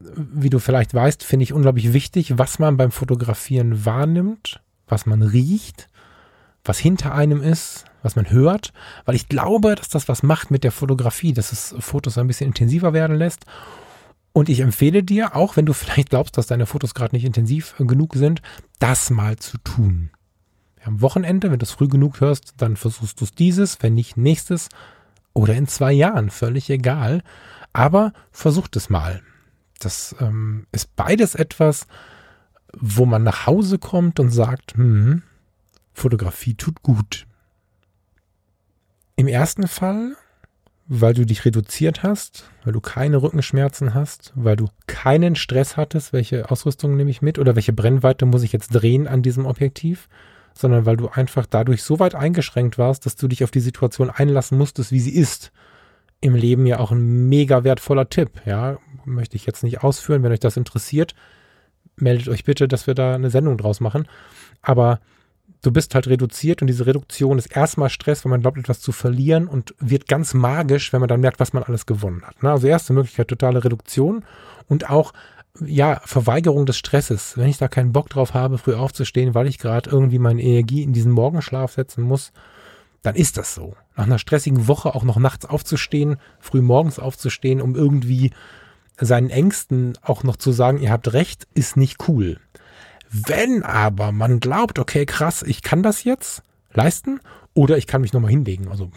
wie 0.00 0.50
du 0.50 0.58
vielleicht 0.58 0.94
weißt, 0.94 1.22
finde 1.22 1.44
ich 1.44 1.52
unglaublich 1.52 1.92
wichtig, 1.92 2.38
was 2.38 2.58
man 2.58 2.76
beim 2.76 2.90
Fotografieren 2.90 3.84
wahrnimmt, 3.84 4.60
was 4.86 5.06
man 5.06 5.22
riecht, 5.22 5.88
was 6.64 6.78
hinter 6.78 7.14
einem 7.14 7.42
ist, 7.42 7.84
was 8.02 8.16
man 8.16 8.30
hört, 8.30 8.72
weil 9.04 9.14
ich 9.14 9.28
glaube, 9.28 9.74
dass 9.74 9.88
das 9.88 10.08
was 10.08 10.22
macht 10.22 10.50
mit 10.50 10.64
der 10.64 10.72
Fotografie, 10.72 11.32
dass 11.32 11.52
es 11.52 11.74
Fotos 11.78 12.18
ein 12.18 12.26
bisschen 12.26 12.48
intensiver 12.48 12.92
werden 12.92 13.16
lässt. 13.16 13.44
Und 14.32 14.48
ich 14.48 14.60
empfehle 14.60 15.02
dir, 15.02 15.36
auch 15.36 15.56
wenn 15.56 15.66
du 15.66 15.72
vielleicht 15.72 16.10
glaubst, 16.10 16.36
dass 16.36 16.46
deine 16.46 16.66
Fotos 16.66 16.94
gerade 16.94 17.14
nicht 17.14 17.24
intensiv 17.24 17.74
genug 17.78 18.14
sind, 18.14 18.42
das 18.78 19.10
mal 19.10 19.36
zu 19.36 19.58
tun. 19.58 20.10
Am 20.84 21.00
Wochenende, 21.00 21.50
wenn 21.50 21.58
du 21.58 21.64
es 21.64 21.70
früh 21.70 21.88
genug 21.88 22.20
hörst, 22.20 22.54
dann 22.58 22.76
versuchst 22.76 23.20
du 23.20 23.24
es 23.24 23.34
dieses, 23.34 23.82
wenn 23.82 23.94
nicht 23.94 24.16
nächstes 24.16 24.68
oder 25.32 25.54
in 25.54 25.66
zwei 25.66 25.92
Jahren, 25.92 26.30
völlig 26.30 26.68
egal. 26.70 27.22
Aber 27.72 28.12
versuch 28.30 28.68
es 28.74 28.90
mal. 28.90 29.22
Das 29.78 30.14
ähm, 30.20 30.66
ist 30.72 30.94
beides 30.96 31.34
etwas, 31.34 31.86
wo 32.76 33.06
man 33.06 33.22
nach 33.22 33.46
Hause 33.46 33.78
kommt 33.78 34.20
und 34.20 34.30
sagt, 34.30 34.74
hm, 34.74 35.22
Fotografie 35.92 36.54
tut 36.54 36.82
gut. 36.82 37.26
Im 39.16 39.28
ersten 39.28 39.68
Fall, 39.68 40.16
weil 40.86 41.14
du 41.14 41.24
dich 41.24 41.44
reduziert 41.44 42.02
hast, 42.02 42.50
weil 42.64 42.72
du 42.72 42.80
keine 42.80 43.22
Rückenschmerzen 43.22 43.94
hast, 43.94 44.32
weil 44.34 44.56
du 44.56 44.68
keinen 44.86 45.36
Stress 45.36 45.76
hattest, 45.76 46.12
welche 46.12 46.50
Ausrüstung 46.50 46.96
nehme 46.96 47.10
ich 47.10 47.22
mit 47.22 47.38
oder 47.38 47.54
welche 47.54 47.72
Brennweite 47.72 48.26
muss 48.26 48.42
ich 48.42 48.52
jetzt 48.52 48.70
drehen 48.70 49.06
an 49.06 49.22
diesem 49.22 49.46
Objektiv, 49.46 50.08
sondern 50.54 50.86
weil 50.86 50.96
du 50.96 51.08
einfach 51.08 51.46
dadurch 51.46 51.82
so 51.82 51.98
weit 51.98 52.14
eingeschränkt 52.14 52.78
warst, 52.78 53.06
dass 53.06 53.16
du 53.16 53.28
dich 53.28 53.44
auf 53.44 53.50
die 53.50 53.60
Situation 53.60 54.10
einlassen 54.10 54.58
musstest, 54.58 54.92
wie 54.92 55.00
sie 55.00 55.14
ist. 55.14 55.52
Im 56.20 56.34
Leben 56.34 56.66
ja 56.66 56.78
auch 56.78 56.92
ein 56.92 57.28
mega 57.28 57.64
wertvoller 57.64 58.08
Tipp, 58.08 58.42
ja, 58.44 58.78
möchte 59.04 59.36
ich 59.36 59.44
jetzt 59.44 59.64
nicht 59.64 59.82
ausführen. 59.82 60.22
Wenn 60.22 60.32
euch 60.32 60.40
das 60.40 60.56
interessiert, 60.56 61.14
meldet 61.96 62.28
euch 62.28 62.44
bitte, 62.44 62.68
dass 62.68 62.86
wir 62.86 62.94
da 62.94 63.14
eine 63.14 63.30
Sendung 63.30 63.58
draus 63.58 63.80
machen. 63.80 64.06
Aber 64.60 65.00
du 65.62 65.70
bist 65.70 65.94
halt 65.94 66.08
reduziert 66.08 66.60
und 66.60 66.68
diese 66.68 66.86
Reduktion 66.86 67.38
ist 67.38 67.46
erstmal 67.56 67.88
Stress, 67.88 68.24
wenn 68.24 68.30
man 68.30 68.40
glaubt, 68.42 68.58
etwas 68.58 68.80
zu 68.80 68.92
verlieren 68.92 69.48
und 69.48 69.74
wird 69.78 70.08
ganz 70.08 70.34
magisch, 70.34 70.92
wenn 70.92 71.00
man 71.00 71.08
dann 71.08 71.20
merkt, 71.20 71.40
was 71.40 71.52
man 71.52 71.62
alles 71.62 71.86
gewonnen 71.86 72.22
hat. 72.24 72.42
Ne? 72.42 72.50
Also 72.50 72.66
erste 72.66 72.92
Möglichkeit, 72.92 73.28
totale 73.28 73.64
Reduktion 73.64 74.24
und 74.68 74.90
auch 74.90 75.12
ja, 75.60 76.00
Verweigerung 76.04 76.66
des 76.66 76.78
Stresses. 76.78 77.36
Wenn 77.36 77.48
ich 77.48 77.58
da 77.58 77.68
keinen 77.68 77.92
Bock 77.92 78.08
drauf 78.08 78.34
habe, 78.34 78.58
früh 78.58 78.74
aufzustehen, 78.74 79.34
weil 79.34 79.46
ich 79.46 79.58
gerade 79.58 79.90
irgendwie 79.90 80.18
meine 80.18 80.42
Energie 80.42 80.82
in 80.82 80.92
diesen 80.92 81.12
Morgenschlaf 81.12 81.72
setzen 81.72 82.02
muss, 82.02 82.32
dann 83.02 83.14
ist 83.14 83.36
das 83.36 83.54
so. 83.54 83.76
Nach 83.96 84.04
einer 84.04 84.18
stressigen 84.18 84.68
Woche 84.68 84.94
auch 84.94 85.04
noch 85.04 85.18
nachts 85.18 85.44
aufzustehen, 85.44 86.16
früh 86.40 86.62
morgens 86.62 86.98
aufzustehen, 86.98 87.60
um 87.60 87.74
irgendwie 87.74 88.30
seinen 88.98 89.30
Ängsten 89.30 89.98
auch 90.02 90.22
noch 90.22 90.36
zu 90.36 90.52
sagen, 90.52 90.78
ihr 90.78 90.90
habt 90.90 91.12
recht, 91.12 91.46
ist 91.54 91.76
nicht 91.76 92.08
cool. 92.08 92.38
Wenn 93.10 93.62
aber 93.62 94.12
man 94.12 94.40
glaubt, 94.40 94.78
okay, 94.78 95.04
krass, 95.04 95.42
ich 95.42 95.62
kann 95.62 95.82
das 95.82 96.04
jetzt 96.04 96.42
leisten 96.72 97.20
oder 97.52 97.76
ich 97.76 97.86
kann 97.86 98.00
mich 98.00 98.12
nochmal 98.12 98.30
hinlegen, 98.30 98.68
also 98.68 98.90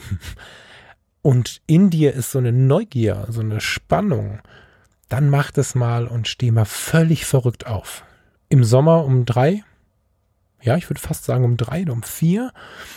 und 1.21 1.61
in 1.67 1.89
dir 1.89 2.13
ist 2.13 2.31
so 2.31 2.39
eine 2.39 2.53
Neugier, 2.53 3.25
so 3.29 3.41
eine 3.41 3.59
Spannung, 3.59 4.39
dann 5.09 5.29
mach 5.29 5.51
das 5.51 5.75
mal 5.75 6.07
und 6.07 6.27
steh 6.27 6.51
mal 6.51 6.65
völlig 6.65 7.25
verrückt 7.25 7.67
auf. 7.67 8.03
Im 8.49 8.63
Sommer 8.63 9.05
um 9.05 9.25
drei, 9.25 9.63
ja, 10.61 10.75
ich 10.77 10.89
würde 10.89 11.01
fast 11.01 11.25
sagen 11.25 11.45
um 11.45 11.57
drei 11.57 11.83
oder 11.83 11.93
um 11.93 12.03
vier, 12.03 12.51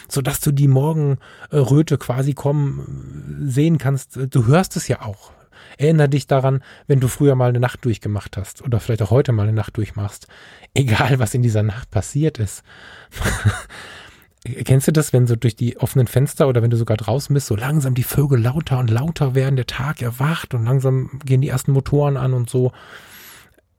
so 0.08 0.22
dass 0.22 0.40
du 0.40 0.52
die 0.52 0.68
Morgenröte 0.68 1.98
quasi 1.98 2.34
kommen 2.34 3.42
sehen 3.46 3.78
kannst. 3.78 4.18
Du 4.30 4.46
hörst 4.46 4.76
es 4.76 4.88
ja 4.88 5.02
auch. 5.02 5.32
Erinner 5.76 6.08
dich 6.08 6.26
daran, 6.26 6.62
wenn 6.86 7.00
du 7.00 7.08
früher 7.08 7.34
mal 7.34 7.50
eine 7.50 7.60
Nacht 7.60 7.84
durchgemacht 7.84 8.36
hast 8.36 8.62
oder 8.62 8.80
vielleicht 8.80 9.02
auch 9.02 9.10
heute 9.10 9.32
mal 9.32 9.42
eine 9.42 9.52
Nacht 9.52 9.76
durchmachst. 9.76 10.28
Egal, 10.74 11.18
was 11.18 11.34
in 11.34 11.42
dieser 11.42 11.62
Nacht 11.62 11.90
passiert 11.90 12.38
ist. 12.38 12.62
Kennst 14.44 14.86
du 14.86 14.92
das, 14.92 15.12
wenn 15.12 15.26
so 15.26 15.36
durch 15.36 15.56
die 15.56 15.78
offenen 15.78 16.06
Fenster 16.06 16.48
oder 16.48 16.62
wenn 16.62 16.70
du 16.70 16.76
sogar 16.76 16.96
draußen 16.96 17.34
bist, 17.34 17.48
so 17.48 17.56
langsam 17.56 17.94
die 17.94 18.04
Vögel 18.04 18.40
lauter 18.40 18.78
und 18.78 18.88
lauter 18.88 19.34
werden, 19.34 19.56
der 19.56 19.66
Tag 19.66 20.00
erwacht 20.00 20.54
und 20.54 20.64
langsam 20.64 21.18
gehen 21.24 21.40
die 21.40 21.48
ersten 21.48 21.72
Motoren 21.72 22.16
an 22.16 22.34
und 22.34 22.48
so 22.48 22.72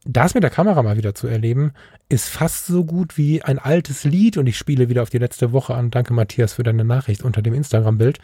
das 0.04 0.34
mit 0.34 0.42
der 0.42 0.50
Kamera 0.50 0.82
mal 0.82 0.96
wieder 0.96 1.14
zu 1.14 1.26
erleben, 1.26 1.72
ist 2.08 2.28
fast 2.28 2.66
so 2.66 2.84
gut 2.84 3.18
wie 3.18 3.42
ein 3.42 3.58
altes 3.58 4.04
Lied 4.04 4.38
und 4.38 4.46
ich 4.46 4.56
spiele 4.56 4.88
wieder 4.88 5.02
auf 5.02 5.10
die 5.10 5.18
letzte 5.18 5.52
Woche 5.52 5.74
an. 5.74 5.90
Danke 5.90 6.14
Matthias 6.14 6.54
für 6.54 6.62
deine 6.62 6.84
Nachricht 6.84 7.22
unter 7.22 7.42
dem 7.42 7.52
Instagram-Bild. 7.52 8.18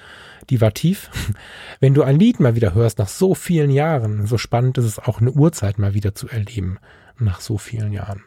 Die 0.48 0.60
war 0.60 0.72
tief. 0.72 1.10
Wenn 1.80 1.92
du 1.92 2.02
ein 2.02 2.18
Lied 2.18 2.40
mal 2.40 2.54
wieder 2.54 2.74
hörst 2.74 2.98
nach 2.98 3.08
so 3.08 3.34
vielen 3.34 3.70
Jahren, 3.70 4.26
so 4.26 4.38
spannend 4.38 4.78
ist 4.78 4.86
es 4.86 4.98
auch 4.98 5.20
eine 5.20 5.32
Uhrzeit 5.32 5.78
mal 5.78 5.92
wieder 5.92 6.14
zu 6.14 6.28
erleben 6.28 6.78
nach 7.18 7.40
so 7.40 7.58
vielen 7.58 7.92
Jahren. 7.92 8.22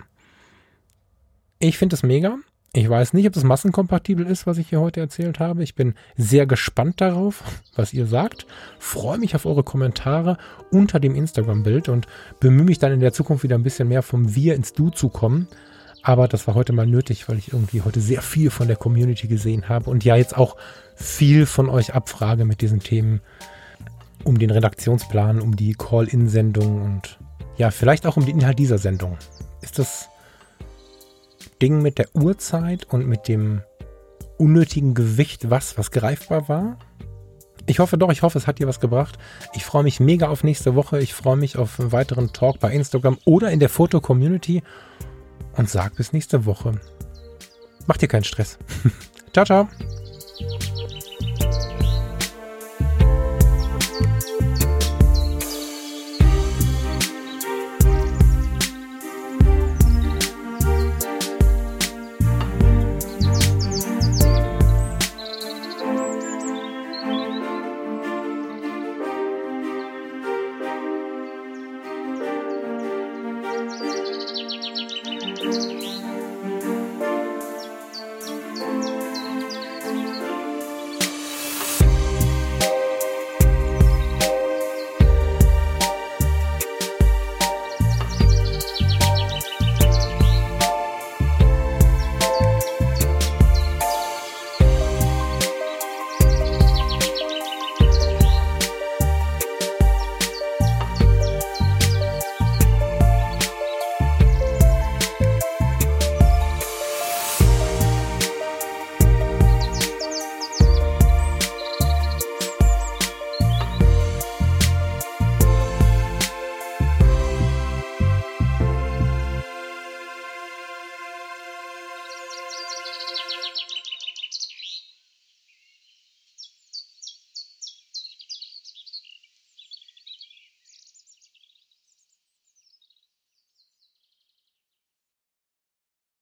Ich 1.59 1.77
finde 1.77 1.95
es 1.95 2.03
mega. 2.03 2.37
Ich 2.71 2.87
weiß 2.87 3.13
nicht, 3.13 3.25
ob 3.25 3.33
das 3.33 3.43
massenkompatibel 3.43 4.27
ist, 4.27 4.45
was 4.45 4.59
ich 4.59 4.69
hier 4.69 4.79
heute 4.79 4.99
erzählt 4.99 5.39
habe. 5.39 5.63
Ich 5.63 5.73
bin 5.73 5.95
sehr 6.15 6.45
gespannt 6.45 7.01
darauf, 7.01 7.43
was 7.75 7.93
ihr 7.93 8.05
sagt. 8.05 8.45
Freue 8.77 9.17
mich 9.17 9.33
auf 9.33 9.47
eure 9.47 9.63
Kommentare 9.63 10.37
unter 10.69 10.99
dem 10.99 11.15
Instagram-Bild 11.15 11.89
und 11.89 12.05
bemühe 12.39 12.65
mich 12.65 12.77
dann 12.77 12.91
in 12.91 12.99
der 12.99 13.11
Zukunft 13.11 13.43
wieder 13.43 13.55
ein 13.55 13.63
bisschen 13.63 13.87
mehr 13.87 14.03
vom 14.03 14.35
Wir 14.35 14.53
ins 14.53 14.73
Du 14.73 14.91
zu 14.91 15.09
kommen. 15.09 15.47
Aber 16.03 16.27
das 16.27 16.47
war 16.47 16.53
heute 16.53 16.71
mal 16.71 16.85
nötig, 16.85 17.27
weil 17.27 17.39
ich 17.39 17.53
irgendwie 17.53 17.81
heute 17.81 18.01
sehr 18.01 18.21
viel 18.21 18.51
von 18.51 18.67
der 18.67 18.77
Community 18.77 19.27
gesehen 19.27 19.67
habe 19.67 19.89
und 19.89 20.05
ja 20.05 20.15
jetzt 20.15 20.37
auch 20.37 20.55
viel 20.95 21.47
von 21.47 21.69
euch 21.69 21.95
abfrage 21.95 22.45
mit 22.45 22.61
diesen 22.61 22.81
Themen 22.81 23.21
um 24.23 24.37
den 24.37 24.51
Redaktionsplan, 24.51 25.41
um 25.41 25.55
die 25.55 25.73
Call-In-Sendung 25.73 26.83
und 26.83 27.19
ja, 27.57 27.71
vielleicht 27.71 28.05
auch 28.05 28.15
um 28.15 28.25
den 28.25 28.39
Inhalt 28.39 28.59
dieser 28.59 28.77
Sendung. 28.77 29.17
Ist 29.61 29.79
das 29.79 30.09
Ding 31.61 31.81
mit 31.81 31.97
der 31.97 32.07
Uhrzeit 32.13 32.85
und 32.85 33.07
mit 33.07 33.27
dem 33.27 33.61
unnötigen 34.37 34.93
Gewicht 34.93 35.49
was, 35.49 35.77
was 35.77 35.91
greifbar 35.91 36.47
war. 36.47 36.79
Ich 37.65 37.79
hoffe 37.79 37.97
doch, 37.97 38.11
ich 38.11 38.23
hoffe, 38.23 38.37
es 38.37 38.47
hat 38.47 38.57
dir 38.59 38.67
was 38.67 38.79
gebracht. 38.79 39.19
Ich 39.53 39.63
freue 39.63 39.83
mich 39.83 39.99
mega 39.99 40.29
auf 40.29 40.43
nächste 40.43 40.73
Woche. 40.75 40.99
Ich 40.99 41.13
freue 41.13 41.37
mich 41.37 41.57
auf 41.57 41.79
einen 41.79 41.91
weiteren 41.91 42.33
Talk 42.33 42.59
bei 42.59 42.73
Instagram 42.73 43.19
oder 43.25 43.51
in 43.51 43.59
der 43.59 43.69
Foto-Community 43.69 44.63
und 45.55 45.69
sag 45.69 45.95
bis 45.95 46.13
nächste 46.13 46.45
Woche. 46.45 46.79
Mach 47.85 47.97
dir 47.97 48.07
keinen 48.07 48.23
Stress. 48.23 48.57
ciao, 49.33 49.45
ciao. 49.45 49.67